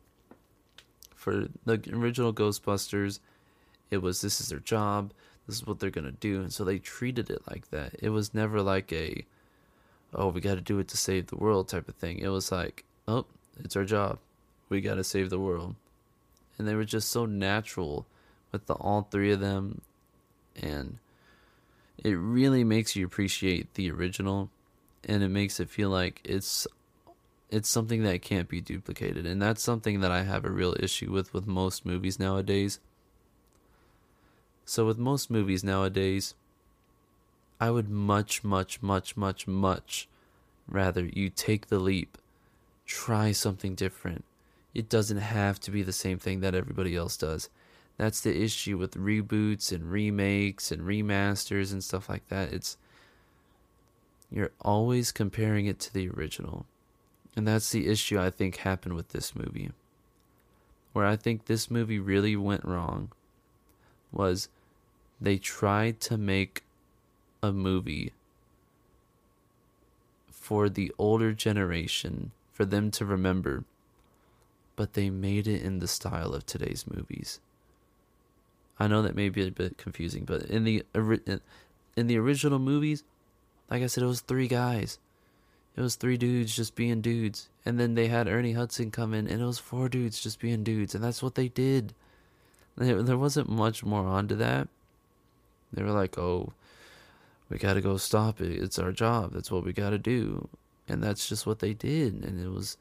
For 1.16 1.48
the 1.66 1.82
original 1.92 2.32
Ghostbusters, 2.32 3.20
it 3.90 3.98
was 3.98 4.22
this 4.22 4.40
is 4.40 4.50
their 4.50 4.60
job, 4.60 5.12
this 5.48 5.56
is 5.58 5.66
what 5.66 5.80
they're 5.80 5.90
gonna 5.90 6.12
do, 6.12 6.42
and 6.42 6.54
so 6.54 6.64
they 6.64 6.78
treated 6.78 7.32
it 7.32 7.42
like 7.50 7.72
that. 7.72 7.96
It 8.00 8.10
was 8.10 8.36
never 8.36 8.62
like 8.62 8.94
a, 8.94 9.26
oh, 10.14 10.28
we 10.28 10.42
got 10.42 10.56
to 10.56 10.62
do 10.62 10.78
it 10.78 10.88
to 10.90 10.98
save 10.98 11.28
the 11.28 11.38
world 11.38 11.68
type 11.68 11.90
of 11.90 11.96
thing. 11.96 12.20
It 12.20 12.28
was 12.28 12.52
like, 12.52 12.86
oh, 13.08 13.26
it's 13.64 13.76
our 13.76 13.86
job, 13.86 14.20
we 14.70 14.80
got 14.82 14.96
to 14.96 15.04
save 15.04 15.32
the 15.32 15.40
world, 15.40 15.76
and 16.60 16.68
they 16.68 16.76
were 16.76 16.86
just 16.86 17.10
so 17.10 17.26
natural 17.26 18.06
with 18.52 18.68
the 18.68 18.76
all 18.76 19.08
three 19.10 19.32
of 19.32 19.40
them, 19.40 19.82
and 20.62 20.98
it 22.04 22.14
really 22.14 22.64
makes 22.64 22.96
you 22.96 23.06
appreciate 23.06 23.74
the 23.74 23.90
original 23.92 24.50
and 25.04 25.24
it 25.24 25.30
makes 25.30 25.60
it 25.60 25.70
feel 25.70 25.90
like 25.90 26.22
it's 26.24 26.68
it's 27.50 27.70
something 27.70 28.04
that 28.04 28.22
can't 28.22 28.50
be 28.50 28.60
duplicated 28.60 29.26
and 29.26 29.42
that's 29.42 29.62
something 29.62 30.02
that 30.02 30.12
I 30.12 30.24
have 30.24 30.46
a 30.46 30.52
real 30.52 30.76
issue 30.80 31.12
with 31.12 31.34
with 31.34 31.48
most 31.48 31.86
movies 31.86 32.20
nowadays. 32.20 32.80
So 34.66 34.86
with 34.86 34.98
most 34.98 35.30
movies 35.30 35.64
nowadays 35.64 36.34
I 37.60 37.72
would 37.72 37.90
much 37.90 38.44
much 38.44 38.82
much 38.82 39.16
much 39.16 39.48
much 39.48 40.08
rather 40.68 41.06
you 41.06 41.30
take 41.30 41.68
the 41.68 41.80
leap, 41.80 42.18
try 42.86 43.32
something 43.32 43.76
different. 43.76 44.26
It 44.74 44.90
doesn't 44.90 45.18
have 45.18 45.60
to 45.62 45.72
be 45.72 45.84
the 45.84 45.94
same 45.94 46.20
thing 46.20 46.42
that 46.42 46.56
everybody 46.56 46.96
else 46.96 47.16
does. 47.16 47.50
That's 47.98 48.22
the 48.22 48.44
issue 48.44 48.78
with 48.78 48.96
reboots 48.96 49.72
and 49.72 49.92
remakes 49.92 50.72
and 50.72 50.82
remasters 50.82 51.72
and 51.72 51.84
stuff 51.84 52.10
like 52.10 52.28
that. 52.30 52.52
It's 52.54 52.78
you're 54.32 54.52
always 54.62 55.12
comparing 55.12 55.66
it 55.66 55.80
to 55.80 55.94
the 55.94 56.10
original. 56.10 56.66
And 57.38 57.48
that's 57.48 57.72
the 57.72 57.88
issue 57.88 58.20
I 58.20 58.30
think 58.30 58.58
happened 58.58 58.96
with 58.96 59.10
this 59.10 59.36
movie. 59.36 59.72
Where 60.94 61.06
I 61.06 61.16
think 61.16 61.46
this 61.46 61.72
movie 61.72 62.00
really 62.00 62.36
went 62.36 62.66
wrong 62.66 63.12
was 64.12 64.50
they 65.22 65.38
tried 65.38 66.00
to 66.02 66.18
make 66.18 66.64
a 67.44 67.52
movie 67.52 68.14
for 70.32 70.70
the 70.70 70.92
older 70.98 71.34
generation, 71.34 72.32
for 72.54 72.66
them 72.66 72.92
to 72.92 73.06
remember. 73.06 73.64
but 74.76 74.94
they 74.94 75.10
made 75.10 75.48
it 75.48 75.62
in 75.62 75.80
the 75.80 75.88
style 75.88 76.34
of 76.34 76.46
today's 76.46 76.86
movies. 76.88 77.40
I 78.80 78.88
know 78.88 79.02
that 79.02 79.16
may 79.16 79.30
be 79.30 79.48
a 79.48 79.52
bit 79.52 79.78
confusing, 79.78 80.26
but 80.26 80.44
in 80.44 80.64
the 80.64 80.84
in 81.96 82.08
the 82.08 82.18
original 82.18 82.60
movies, 82.60 83.04
like 83.70 83.82
I 83.82 83.88
said, 83.88 84.04
it 84.04 84.08
was 84.08 84.22
three 84.22 84.48
guys. 84.48 85.00
It 85.76 85.82
was 85.82 85.96
three 85.96 86.18
dudes 86.18 86.56
just 86.56 86.76
being 86.76 87.02
dudes, 87.02 87.50
and 87.66 87.80
then 87.80 87.96
they 87.96 88.08
had 88.08 88.28
Ernie 88.28 88.54
Hudson 88.54 88.92
come 88.92 89.14
in, 89.14 89.28
and 89.28 89.42
it 89.42 89.46
was 89.46 89.60
four 89.60 89.90
dudes 89.90 90.22
just 90.22 90.40
being 90.40 90.64
dudes, 90.64 90.96
and 90.96 91.04
that's 91.04 91.22
what 91.22 91.36
they 91.36 91.50
did. 91.50 91.94
There, 92.78 93.18
wasn't 93.18 93.50
much 93.50 93.84
more 93.84 94.06
onto 94.06 94.36
that. 94.36 94.68
They 95.72 95.84
were 95.84 95.92
like, 95.92 96.18
"Oh, 96.18 96.54
we 97.50 97.58
got 97.58 97.74
to 97.74 97.82
go 97.82 97.98
stop 97.98 98.42
it. 98.42 98.62
It's 98.62 98.80
our 98.80 98.92
job. 98.92 99.34
That's 99.34 99.52
what 99.52 99.64
we 99.66 99.74
got 99.74 99.92
to 99.92 99.98
do," 99.98 100.48
and 100.88 101.02
that's 101.04 101.28
just 101.28 101.46
what 101.46 101.60
they 101.60 101.74
did. 101.74 102.24
And 102.24 102.42
it 102.42 102.50
was, 102.50 102.78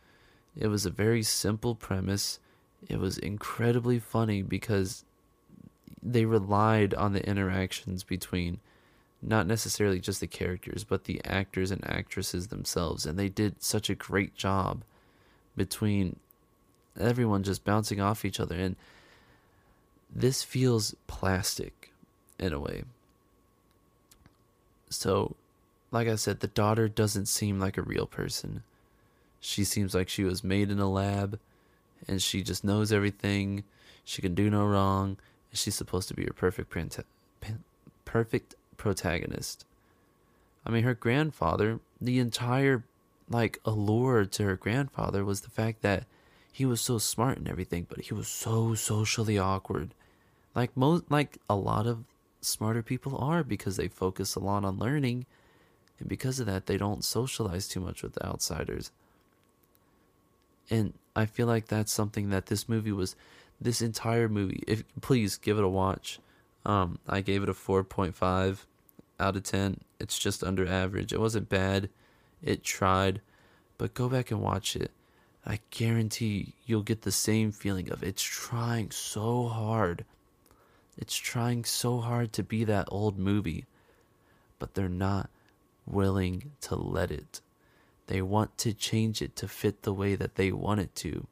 it 0.57 0.68
was 0.68 0.86
a 0.86 0.90
very 0.90 1.22
simple 1.22 1.74
premise. 1.74 2.40
It 2.88 2.99
was 2.99 3.18
incredibly 3.18 3.99
funny 3.99 4.42
because 4.42 5.05
they 6.03 6.24
relied 6.24 6.95
on 6.95 7.12
the 7.12 7.26
interactions 7.26 8.03
between 8.03 8.61
not 9.22 9.47
necessarily 9.47 10.01
just 10.01 10.20
the 10.20 10.26
characters, 10.26 10.84
but 10.84 11.05
the 11.05 11.20
actors 11.24 11.70
and 11.70 11.84
actresses 11.88 12.49
themselves. 12.49 13.07
And 13.07 13.18
they 13.18 13.28
did 13.28 13.62
such 13.62 13.88
a 13.88 13.95
great 13.95 14.34
job 14.34 14.82
between 15.57 16.16
everyone 17.01 17.42
just 17.42 17.64
bouncing 17.64 18.01
off 18.01 18.24
each 18.24 18.38
other. 18.38 18.57
And 18.57 18.76
this 20.14 20.42
feels 20.42 20.95
plastic 21.07 21.92
in 22.38 22.53
a 22.53 22.61
way. 22.61 22.84
So, 24.90 25.34
like 25.90 26.07
I 26.07 26.16
said, 26.16 26.40
the 26.40 26.49
daughter 26.49 26.88
doesn't 26.88 27.26
seem 27.26 27.59
like 27.59 27.78
a 27.78 27.82
real 27.82 28.07
person. 28.07 28.62
She 29.40 29.64
seems 29.64 29.95
like 29.95 30.09
she 30.09 30.24
was 30.24 30.45
made 30.45 30.70
in 30.70 30.78
a 30.78 30.90
lab 30.90 31.38
and 32.07 32.22
she 32.22 32.42
just 32.42 32.64
knows 32.64 32.92
everything. 32.92 33.64
She 34.05 34.22
can 34.22 34.34
do 34.34 34.51
no 34.51 34.64
wrong. 34.64 35.16
She's 35.55 35.74
supposed 35.74 36.09
to 36.09 36.14
be 36.14 36.22
your 36.22 36.32
perfect 36.32 36.74
perfect 38.05 38.55
protagonist. 38.76 39.64
I 40.66 40.70
mean, 40.70 40.84
her 40.84 40.94
grandfather, 40.94 41.80
the 42.00 42.18
entire 42.18 42.84
like 43.30 43.59
allure 43.64 44.24
to 44.26 44.44
her 44.44 44.57
grandfather 44.57 45.24
was 45.24 45.40
the 45.40 45.50
fact 45.50 45.82
that 45.82 46.05
he 46.52 46.64
was 46.64 46.80
so 46.80 46.98
smart 46.98 47.38
and 47.38 47.48
everything, 47.48 47.86
but 47.88 48.02
he 48.02 48.14
was 48.14 48.28
so 48.28 48.74
socially 48.74 49.38
awkward. 49.38 49.94
Like 50.55 50.76
most 50.76 51.11
like 51.11 51.38
a 51.48 51.57
lot 51.57 51.86
of 51.86 52.05
smarter 52.40 52.82
people 52.82 53.16
are 53.18 53.42
because 53.42 53.76
they 53.76 53.88
focus 53.88 54.34
a 54.34 54.40
lot 54.40 54.64
on 54.64 54.78
learning 54.78 55.26
and 55.98 56.09
because 56.09 56.38
of 56.38 56.46
that 56.46 56.66
they 56.66 56.76
don't 56.76 57.05
socialize 57.05 57.66
too 57.66 57.80
much 57.80 58.02
with 58.02 58.22
outsiders. 58.22 58.90
And 60.70 60.92
I 61.16 61.26
feel 61.26 61.46
like 61.46 61.66
that's 61.66 61.92
something 61.92 62.30
that 62.30 62.46
this 62.46 62.68
movie 62.68 62.92
was 62.92 63.16
this 63.64 63.82
entire 63.82 64.28
movie. 64.28 64.62
If 64.68 64.84
please 65.00 65.36
give 65.36 65.58
it 65.58 65.64
a 65.64 65.68
watch. 65.68 66.20
Um, 66.64 66.98
I 67.08 67.20
gave 67.20 67.42
it 67.42 67.48
a 67.48 67.54
4.5 67.54 68.58
out 69.18 69.36
of 69.36 69.42
10. 69.42 69.80
It's 69.98 70.18
just 70.18 70.44
under 70.44 70.66
average. 70.66 71.12
It 71.12 71.20
wasn't 71.20 71.48
bad. 71.48 71.88
It 72.42 72.62
tried, 72.62 73.20
but 73.76 73.94
go 73.94 74.08
back 74.08 74.30
and 74.30 74.40
watch 74.40 74.76
it. 74.76 74.90
I 75.46 75.60
guarantee 75.70 76.54
you'll 76.64 76.82
get 76.82 77.02
the 77.02 77.12
same 77.12 77.52
feeling 77.52 77.90
of 77.90 78.02
it's 78.02 78.22
trying 78.22 78.90
so 78.90 79.48
hard. 79.48 80.04
It's 80.96 81.16
trying 81.16 81.64
so 81.64 82.00
hard 82.00 82.32
to 82.34 82.42
be 82.42 82.64
that 82.64 82.88
old 82.90 83.18
movie, 83.18 83.64
but 84.58 84.74
they're 84.74 84.88
not 84.88 85.28
willing 85.86 86.52
to 86.62 86.76
let 86.76 87.10
it. 87.10 87.40
They 88.06 88.22
want 88.22 88.56
to 88.58 88.72
change 88.72 89.20
it 89.20 89.36
to 89.36 89.48
fit 89.48 89.82
the 89.82 89.92
way 89.92 90.14
that 90.14 90.36
they 90.36 90.52
want 90.52 90.80
it 90.80 90.94
to. 90.96 91.26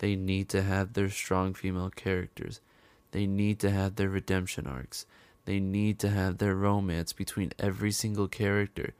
They 0.00 0.16
need 0.16 0.48
to 0.48 0.62
have 0.62 0.94
their 0.94 1.10
strong 1.10 1.52
female 1.52 1.90
characters. 1.90 2.60
They 3.12 3.26
need 3.26 3.58
to 3.60 3.70
have 3.70 3.96
their 3.96 4.08
redemption 4.08 4.66
arcs. 4.66 5.04
They 5.44 5.60
need 5.60 5.98
to 5.98 6.08
have 6.08 6.38
their 6.38 6.54
romance 6.54 7.12
between 7.12 7.52
every 7.58 7.92
single 7.92 8.26
character. 8.26 8.94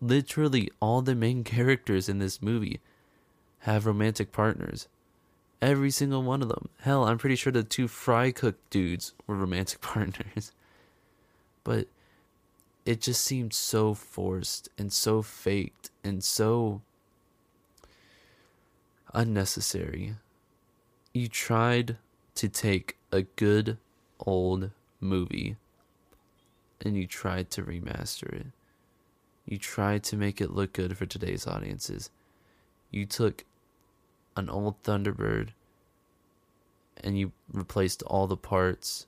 Literally, 0.00 0.70
all 0.80 1.00
the 1.00 1.14
main 1.14 1.44
characters 1.44 2.10
in 2.10 2.18
this 2.18 2.42
movie 2.42 2.80
have 3.60 3.86
romantic 3.86 4.32
partners. 4.32 4.86
Every 5.62 5.90
single 5.90 6.22
one 6.22 6.42
of 6.42 6.48
them. 6.48 6.68
Hell, 6.80 7.04
I'm 7.04 7.18
pretty 7.18 7.36
sure 7.36 7.52
the 7.52 7.62
two 7.62 7.88
fry 7.88 8.32
cook 8.32 8.56
dudes 8.68 9.14
were 9.26 9.36
romantic 9.36 9.80
partners. 9.80 10.52
But 11.64 11.86
it 12.84 13.00
just 13.00 13.22
seemed 13.24 13.54
so 13.54 13.94
forced 13.94 14.68
and 14.76 14.92
so 14.92 15.22
faked 15.22 15.88
and 16.04 16.22
so 16.22 16.82
unnecessary. 19.12 20.16
You 21.12 21.28
tried 21.28 21.96
to 22.36 22.48
take 22.48 22.96
a 23.10 23.22
good 23.22 23.78
old 24.18 24.70
movie 25.00 25.56
and 26.80 26.96
you 26.96 27.06
tried 27.06 27.50
to 27.50 27.62
remaster 27.62 28.32
it. 28.32 28.46
You 29.44 29.58
tried 29.58 30.02
to 30.04 30.16
make 30.16 30.40
it 30.40 30.52
look 30.52 30.72
good 30.72 30.96
for 30.96 31.06
today's 31.06 31.46
audiences. 31.46 32.10
You 32.90 33.06
took 33.06 33.44
an 34.36 34.48
old 34.48 34.82
Thunderbird 34.82 35.50
and 37.02 37.18
you 37.18 37.32
replaced 37.52 38.02
all 38.04 38.26
the 38.26 38.36
parts 38.36 39.06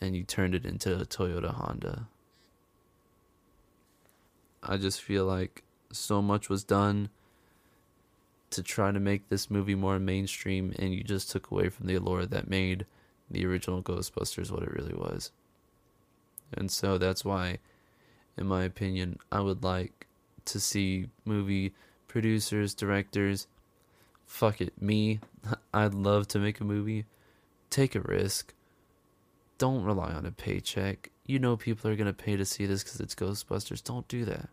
and 0.00 0.16
you 0.16 0.24
turned 0.24 0.54
it 0.54 0.66
into 0.66 0.94
a 1.00 1.04
Toyota 1.04 1.54
Honda. 1.54 2.08
I 4.62 4.76
just 4.76 5.00
feel 5.00 5.24
like 5.24 5.62
so 5.92 6.20
much 6.20 6.48
was 6.48 6.64
done 6.64 7.10
to 8.54 8.62
try 8.62 8.92
to 8.92 9.00
make 9.00 9.28
this 9.28 9.50
movie 9.50 9.74
more 9.74 9.98
mainstream 9.98 10.72
and 10.78 10.94
you 10.94 11.02
just 11.02 11.30
took 11.30 11.50
away 11.50 11.68
from 11.68 11.86
the 11.86 11.96
allure 11.96 12.26
that 12.26 12.48
made 12.48 12.86
the 13.30 13.44
original 13.46 13.82
Ghostbusters 13.82 14.50
what 14.50 14.62
it 14.62 14.72
really 14.72 14.94
was. 14.94 15.32
And 16.52 16.70
so 16.70 16.98
that's 16.98 17.24
why, 17.24 17.58
in 18.36 18.46
my 18.46 18.62
opinion, 18.62 19.18
I 19.32 19.40
would 19.40 19.64
like 19.64 20.06
to 20.46 20.60
see 20.60 21.08
movie 21.24 21.74
producers, 22.06 22.74
directors, 22.74 23.48
fuck 24.24 24.60
it, 24.60 24.80
me, 24.80 25.20
I'd 25.74 25.94
love 25.94 26.28
to 26.28 26.38
make 26.38 26.60
a 26.60 26.64
movie. 26.64 27.06
Take 27.70 27.96
a 27.96 28.00
risk. 28.00 28.54
Don't 29.58 29.82
rely 29.82 30.12
on 30.12 30.26
a 30.26 30.30
paycheck. 30.30 31.10
You 31.26 31.38
know 31.40 31.56
people 31.56 31.90
are 31.90 31.96
going 31.96 32.06
to 32.06 32.12
pay 32.12 32.36
to 32.36 32.44
see 32.44 32.66
this 32.66 32.84
because 32.84 33.00
it's 33.00 33.14
Ghostbusters. 33.14 33.82
Don't 33.82 34.06
do 34.06 34.24
that. 34.26 34.48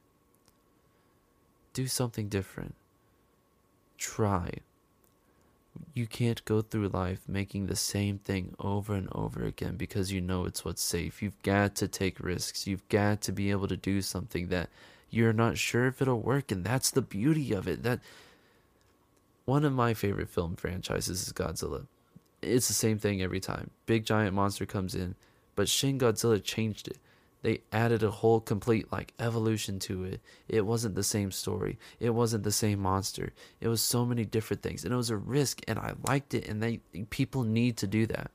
Do 1.74 1.86
something 1.86 2.30
different. 2.30 2.76
Try 4.02 4.50
you 5.94 6.08
can't 6.08 6.44
go 6.46 6.62
through 6.62 6.90
life 6.90 7.22
making 7.28 7.68
the 7.68 7.76
same 7.76 8.18
thing 8.18 8.56
over 8.60 8.94
and 8.94 9.10
over 9.12 9.44
again 9.44 9.76
because 9.76 10.12
you 10.12 10.22
know 10.22 10.46
it's 10.46 10.64
what's 10.64 10.82
safe. 10.82 11.22
You've 11.22 11.42
got 11.44 11.76
to 11.76 11.88
take 11.88 12.20
risks. 12.20 12.68
You've 12.68 12.88
got 12.90 13.22
to 13.22 13.32
be 13.32 13.52
able 13.52 13.68
to 13.68 13.78
do 13.78 14.02
something 14.02 14.48
that 14.48 14.70
you're 15.10 15.34
not 15.34 15.58
sure 15.58 15.88
if 15.88 16.02
it'll 16.02 16.22
work 16.22 16.52
and 16.52 16.64
that's 16.64 16.92
the 16.92 17.02
beauty 17.02 17.52
of 17.54 17.68
it. 17.68 17.84
That 17.84 18.00
one 19.46 19.66
of 19.66 19.74
my 19.74 19.94
favorite 19.94 20.30
film 20.30 20.56
franchises 20.56 21.28
is 21.28 21.34
Godzilla. 21.34 21.88
It's 22.42 22.68
the 22.68 22.74
same 22.74 22.98
thing 22.98 23.22
every 23.22 23.40
time. 23.40 23.70
Big 23.86 24.06
giant 24.06 24.34
monster 24.34 24.66
comes 24.66 24.96
in, 24.96 25.16
but 25.56 25.70
Shin 25.70 26.00
Godzilla 26.00 26.42
changed 26.44 26.88
it 26.88 26.98
they 27.44 27.62
added 27.72 28.04
a 28.04 28.12
whole 28.12 28.40
complete 28.40 28.92
like 28.92 29.14
evolution 29.20 29.80
to 29.80 30.04
it. 30.04 30.22
It 30.48 30.66
wasn't 30.66 30.96
the 30.96 31.04
same 31.04 31.32
story. 31.32 31.80
It 32.00 32.12
wasn't 32.12 32.44
the 32.44 32.52
same 32.52 32.80
monster. 32.80 33.34
It 33.60 33.68
was 33.68 33.82
so 33.82 34.06
many 34.06 34.26
different 34.26 34.62
things, 34.62 34.84
and 34.84 34.94
it 34.94 34.98
was 34.98 35.10
a 35.10 35.18
risk, 35.18 35.62
and 35.68 35.80
I 35.80 35.94
liked 36.08 36.34
it. 36.34 36.48
And 36.48 36.62
they 36.62 36.78
people 37.10 37.44
need 37.44 37.78
to 37.78 37.88
do 37.88 38.06
that. 38.08 38.32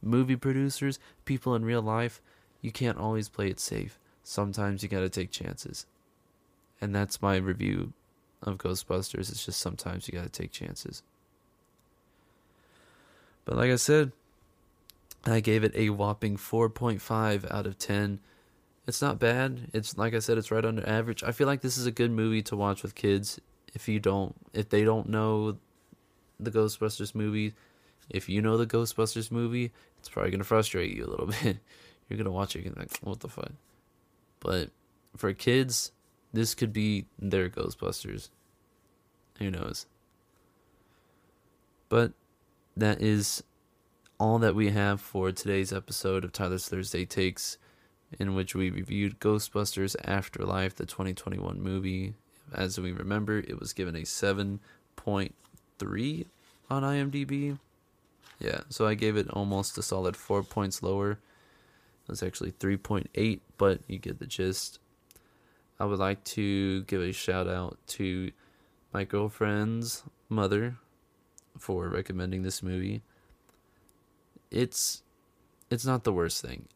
Movie 0.00 0.36
producers, 0.36 0.98
people 1.24 1.54
in 1.54 1.64
real 1.64 1.82
life, 1.82 2.20
you 2.60 2.72
can't 2.72 2.98
always 2.98 3.28
play 3.28 3.48
it 3.48 3.60
safe. 3.60 3.98
Sometimes 4.24 4.82
you 4.82 4.88
got 4.88 5.00
to 5.00 5.10
take 5.10 5.30
chances, 5.30 5.86
and 6.80 6.94
that's 6.94 7.20
my 7.20 7.36
review 7.36 7.92
of 8.42 8.58
Ghostbusters. 8.58 9.30
It's 9.30 9.44
just 9.44 9.60
sometimes 9.60 10.08
you 10.08 10.14
got 10.14 10.24
to 10.24 10.42
take 10.42 10.52
chances. 10.52 11.02
But 13.44 13.56
like 13.56 13.70
I 13.70 13.76
said, 13.76 14.12
I 15.24 15.40
gave 15.40 15.62
it 15.64 15.72
a 15.74 15.90
whopping 15.90 16.36
4.5 16.36 17.50
out 17.50 17.66
of 17.66 17.78
10. 17.78 18.20
It's 18.86 19.00
not 19.00 19.20
bad. 19.20 19.70
It's 19.72 19.96
like 19.96 20.14
I 20.14 20.18
said, 20.18 20.38
it's 20.38 20.50
right 20.50 20.64
under 20.64 20.86
average. 20.88 21.22
I 21.22 21.32
feel 21.32 21.46
like 21.46 21.60
this 21.60 21.78
is 21.78 21.86
a 21.86 21.92
good 21.92 22.10
movie 22.10 22.42
to 22.42 22.56
watch 22.56 22.82
with 22.82 22.94
kids. 22.94 23.40
If 23.74 23.88
you 23.88 24.00
don't, 24.00 24.34
if 24.52 24.68
they 24.68 24.84
don't 24.84 25.08
know 25.08 25.58
the 26.40 26.50
Ghostbusters 26.50 27.14
movie, 27.14 27.54
if 28.10 28.28
you 28.28 28.42
know 28.42 28.56
the 28.56 28.66
Ghostbusters 28.66 29.30
movie, 29.30 29.70
it's 29.98 30.08
probably 30.08 30.32
gonna 30.32 30.44
frustrate 30.44 30.94
you 30.94 31.06
a 31.06 31.10
little 31.10 31.26
bit. 31.42 31.58
You're 32.08 32.18
gonna 32.18 32.32
watch 32.32 32.56
it 32.56 32.66
and 32.66 32.76
like, 32.76 32.90
what 33.02 33.20
the 33.20 33.28
fuck? 33.28 33.52
But 34.40 34.70
for 35.16 35.32
kids, 35.32 35.92
this 36.32 36.54
could 36.54 36.72
be 36.72 37.06
their 37.18 37.48
Ghostbusters. 37.48 38.30
Who 39.38 39.50
knows? 39.50 39.86
But 41.88 42.12
that 42.76 43.00
is 43.00 43.44
all 44.22 44.38
that 44.38 44.54
we 44.54 44.70
have 44.70 45.00
for 45.00 45.32
today's 45.32 45.72
episode 45.72 46.22
of 46.22 46.30
Tyler's 46.30 46.68
Thursday 46.68 47.04
Takes, 47.04 47.58
in 48.20 48.36
which 48.36 48.54
we 48.54 48.70
reviewed 48.70 49.18
Ghostbusters 49.18 49.96
Afterlife, 50.04 50.76
the 50.76 50.86
2021 50.86 51.60
movie. 51.60 52.14
As 52.54 52.78
we 52.78 52.92
remember, 52.92 53.40
it 53.40 53.58
was 53.58 53.72
given 53.72 53.96
a 53.96 54.02
7.3 54.02 56.26
on 56.70 56.82
IMDb. 56.84 57.58
Yeah, 58.38 58.60
so 58.68 58.86
I 58.86 58.94
gave 58.94 59.16
it 59.16 59.28
almost 59.28 59.76
a 59.76 59.82
solid 59.82 60.16
four 60.16 60.44
points 60.44 60.84
lower. 60.84 61.10
It 61.10 62.08
was 62.08 62.22
actually 62.22 62.52
3.8, 62.52 63.40
but 63.58 63.80
you 63.88 63.98
get 63.98 64.20
the 64.20 64.26
gist. 64.26 64.78
I 65.80 65.84
would 65.84 65.98
like 65.98 66.22
to 66.26 66.84
give 66.84 67.02
a 67.02 67.10
shout 67.10 67.48
out 67.48 67.76
to 67.88 68.30
my 68.92 69.02
girlfriend's 69.02 70.04
mother 70.28 70.76
for 71.58 71.88
recommending 71.88 72.44
this 72.44 72.62
movie. 72.62 73.02
It's 74.52 75.02
it's 75.70 75.86
not 75.86 76.04
the 76.04 76.12
worst 76.12 76.42
thing. 76.44 76.68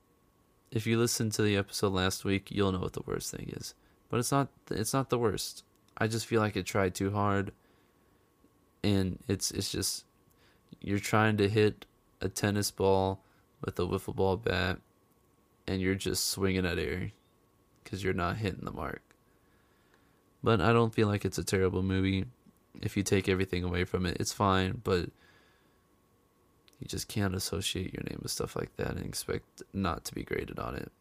If 0.70 0.86
you 0.86 0.98
listen 0.98 1.30
to 1.30 1.42
the 1.42 1.56
episode 1.56 1.92
last 1.92 2.24
week, 2.24 2.50
you'll 2.50 2.72
know 2.72 2.80
what 2.80 2.94
the 2.94 3.02
worst 3.06 3.30
thing 3.30 3.52
is. 3.54 3.74
But 4.08 4.18
it's 4.18 4.32
not 4.32 4.48
it's 4.70 4.94
not 4.94 5.10
the 5.10 5.18
worst. 5.18 5.62
I 5.98 6.06
just 6.06 6.26
feel 6.26 6.40
like 6.40 6.56
it 6.56 6.64
tried 6.64 6.94
too 6.94 7.10
hard 7.10 7.52
and 8.82 9.18
it's 9.28 9.50
it's 9.50 9.70
just 9.70 10.04
you're 10.80 10.98
trying 10.98 11.36
to 11.36 11.48
hit 11.48 11.86
a 12.20 12.28
tennis 12.28 12.70
ball 12.70 13.20
with 13.64 13.78
a 13.78 13.82
wiffle 13.82 14.16
ball 14.16 14.36
bat 14.36 14.78
and 15.66 15.80
you're 15.80 15.94
just 15.94 16.28
swinging 16.28 16.64
at 16.64 16.78
air 16.78 17.12
because 17.84 18.02
you're 18.02 18.14
not 18.14 18.36
hitting 18.36 18.64
the 18.64 18.72
mark. 18.72 19.02
But 20.42 20.60
I 20.60 20.72
don't 20.72 20.94
feel 20.94 21.08
like 21.08 21.24
it's 21.24 21.38
a 21.38 21.44
terrible 21.44 21.82
movie. 21.82 22.24
If 22.80 22.96
you 22.96 23.02
take 23.02 23.28
everything 23.28 23.64
away 23.64 23.84
from 23.84 24.06
it, 24.06 24.18
it's 24.20 24.32
fine, 24.32 24.80
but 24.84 25.10
you 26.80 26.86
just 26.86 27.08
can't 27.08 27.34
associate 27.34 27.94
your 27.94 28.02
name 28.04 28.20
with 28.22 28.32
stuff 28.32 28.56
like 28.56 28.74
that 28.76 28.96
and 28.96 29.04
expect 29.04 29.62
not 29.72 30.04
to 30.04 30.14
be 30.14 30.22
graded 30.22 30.58
on 30.58 30.76
it. 30.76 30.92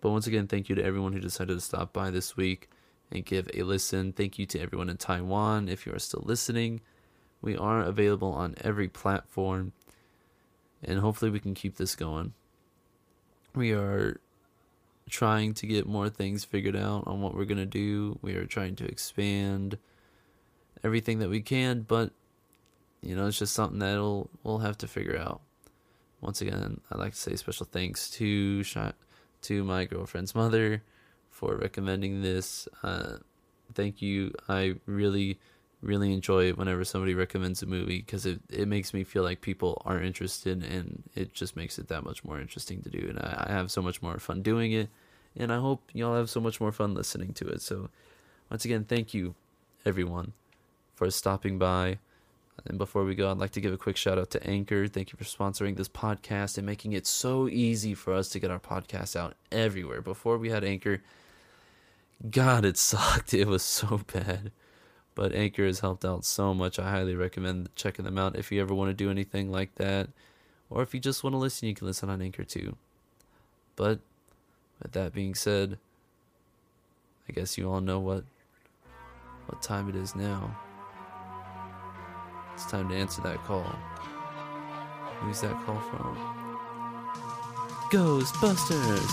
But 0.00 0.10
once 0.10 0.26
again, 0.26 0.46
thank 0.46 0.68
you 0.68 0.74
to 0.76 0.84
everyone 0.84 1.12
who 1.12 1.20
decided 1.20 1.54
to 1.54 1.60
stop 1.60 1.92
by 1.92 2.10
this 2.10 2.36
week 2.36 2.70
and 3.10 3.24
give 3.24 3.50
a 3.52 3.62
listen. 3.62 4.12
Thank 4.12 4.38
you 4.38 4.46
to 4.46 4.60
everyone 4.60 4.88
in 4.88 4.96
Taiwan 4.96 5.68
if 5.68 5.86
you 5.86 5.92
are 5.92 5.98
still 5.98 6.22
listening. 6.24 6.80
We 7.42 7.56
are 7.56 7.80
available 7.80 8.32
on 8.32 8.54
every 8.60 8.88
platform, 8.88 9.72
and 10.82 10.98
hopefully, 11.00 11.30
we 11.30 11.40
can 11.40 11.54
keep 11.54 11.76
this 11.76 11.94
going. 11.94 12.34
We 13.54 13.72
are 13.72 14.20
trying 15.08 15.54
to 15.54 15.66
get 15.66 15.86
more 15.86 16.08
things 16.08 16.44
figured 16.44 16.76
out 16.76 17.04
on 17.06 17.20
what 17.20 17.34
we're 17.34 17.44
going 17.44 17.58
to 17.58 17.66
do. 17.66 18.18
We 18.22 18.34
are 18.34 18.46
trying 18.46 18.76
to 18.76 18.84
expand 18.84 19.78
everything 20.84 21.18
that 21.18 21.30
we 21.30 21.40
can, 21.40 21.80
but 21.80 22.12
you 23.02 23.16
know, 23.16 23.26
it's 23.26 23.38
just 23.38 23.54
something 23.54 23.78
that 23.78 23.94
we'll, 23.94 24.30
we'll 24.42 24.58
have 24.58 24.78
to 24.78 24.88
figure 24.88 25.18
out. 25.18 25.40
Once 26.20 26.40
again, 26.40 26.80
I'd 26.90 26.98
like 26.98 27.14
to 27.14 27.18
say 27.18 27.36
special 27.36 27.66
thanks 27.66 28.10
to 28.10 28.62
to 29.42 29.64
my 29.64 29.86
girlfriend's 29.86 30.34
mother 30.34 30.82
for 31.30 31.56
recommending 31.56 32.20
this. 32.20 32.68
Uh, 32.82 33.16
thank 33.74 34.02
you. 34.02 34.34
I 34.48 34.74
really, 34.84 35.38
really 35.80 36.12
enjoy 36.12 36.48
it 36.48 36.58
whenever 36.58 36.84
somebody 36.84 37.14
recommends 37.14 37.62
a 37.62 37.66
movie 37.66 38.00
because 38.00 38.26
it, 38.26 38.40
it 38.50 38.68
makes 38.68 38.92
me 38.92 39.02
feel 39.02 39.22
like 39.22 39.40
people 39.40 39.80
are 39.86 40.00
interested 40.02 40.62
and 40.62 41.02
it 41.14 41.32
just 41.32 41.56
makes 41.56 41.78
it 41.78 41.88
that 41.88 42.04
much 42.04 42.22
more 42.22 42.38
interesting 42.38 42.82
to 42.82 42.90
do. 42.90 43.06
And 43.08 43.18
I, 43.18 43.46
I 43.48 43.52
have 43.52 43.70
so 43.70 43.80
much 43.80 44.02
more 44.02 44.18
fun 44.18 44.42
doing 44.42 44.72
it. 44.72 44.90
And 45.36 45.50
I 45.52 45.58
hope 45.58 45.88
y'all 45.94 46.16
have 46.16 46.28
so 46.28 46.40
much 46.40 46.60
more 46.60 46.72
fun 46.72 46.92
listening 46.92 47.32
to 47.34 47.46
it. 47.48 47.62
So, 47.62 47.88
once 48.50 48.64
again, 48.64 48.84
thank 48.84 49.14
you, 49.14 49.36
everyone, 49.86 50.32
for 50.96 51.08
stopping 51.10 51.56
by. 51.56 51.98
And 52.66 52.78
before 52.78 53.04
we 53.04 53.14
go, 53.14 53.30
I'd 53.30 53.38
like 53.38 53.52
to 53.52 53.60
give 53.60 53.72
a 53.72 53.78
quick 53.78 53.96
shout 53.96 54.18
out 54.18 54.30
to 54.30 54.46
Anchor. 54.46 54.86
Thank 54.86 55.12
you 55.12 55.16
for 55.16 55.24
sponsoring 55.24 55.76
this 55.76 55.88
podcast 55.88 56.58
and 56.58 56.66
making 56.66 56.92
it 56.92 57.06
so 57.06 57.48
easy 57.48 57.94
for 57.94 58.12
us 58.12 58.28
to 58.30 58.38
get 58.38 58.50
our 58.50 58.58
podcast 58.58 59.16
out 59.16 59.34
everywhere. 59.50 60.02
Before 60.02 60.36
we 60.38 60.50
had 60.50 60.64
Anchor, 60.64 61.02
God, 62.30 62.64
it 62.64 62.76
sucked. 62.78 63.34
It 63.34 63.46
was 63.46 63.62
so 63.62 64.02
bad. 64.12 64.52
But 65.14 65.34
Anchor 65.34 65.66
has 65.66 65.80
helped 65.80 66.04
out 66.04 66.24
so 66.24 66.54
much. 66.54 66.78
I 66.78 66.90
highly 66.90 67.14
recommend 67.14 67.68
checking 67.74 68.04
them 68.04 68.18
out 68.18 68.36
if 68.36 68.52
you 68.52 68.60
ever 68.60 68.74
want 68.74 68.90
to 68.90 68.94
do 68.94 69.10
anything 69.10 69.50
like 69.50 69.74
that. 69.76 70.08
Or 70.68 70.82
if 70.82 70.94
you 70.94 71.00
just 71.00 71.24
want 71.24 71.34
to 71.34 71.38
listen, 71.38 71.68
you 71.68 71.74
can 71.74 71.86
listen 71.86 72.08
on 72.08 72.22
Anchor 72.22 72.44
too. 72.44 72.76
But 73.74 74.00
with 74.82 74.92
that 74.92 75.12
being 75.12 75.34
said, 75.34 75.78
I 77.28 77.32
guess 77.32 77.58
you 77.58 77.70
all 77.70 77.80
know 77.80 77.98
what 77.98 78.24
what 79.46 79.62
time 79.62 79.88
it 79.88 79.96
is 79.96 80.14
now. 80.14 80.56
It's 82.62 82.70
time 82.70 82.90
to 82.90 82.94
answer 82.94 83.22
that 83.22 83.42
call. 83.44 83.64
Who's 85.20 85.40
that 85.40 85.54
call 85.64 85.80
from? 85.80 86.14
Ghostbusters. 87.90 89.08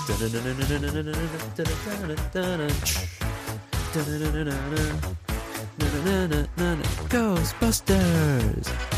Ghostbusters. 7.07 8.96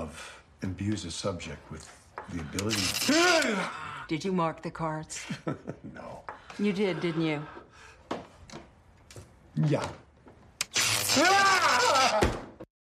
Love 0.00 0.42
imbues 0.62 1.04
a 1.04 1.10
subject 1.10 1.60
with 1.70 1.84
the 2.32 2.40
ability. 2.40 2.86
Did 4.08 4.24
you 4.24 4.32
mark 4.32 4.62
the 4.62 4.70
cards? 4.70 5.26
no. 5.94 6.22
You 6.58 6.72
did, 6.72 7.00
didn't 7.00 7.22
you? 7.22 7.42
Yeah. 9.56 9.86
Ah! 11.16 12.39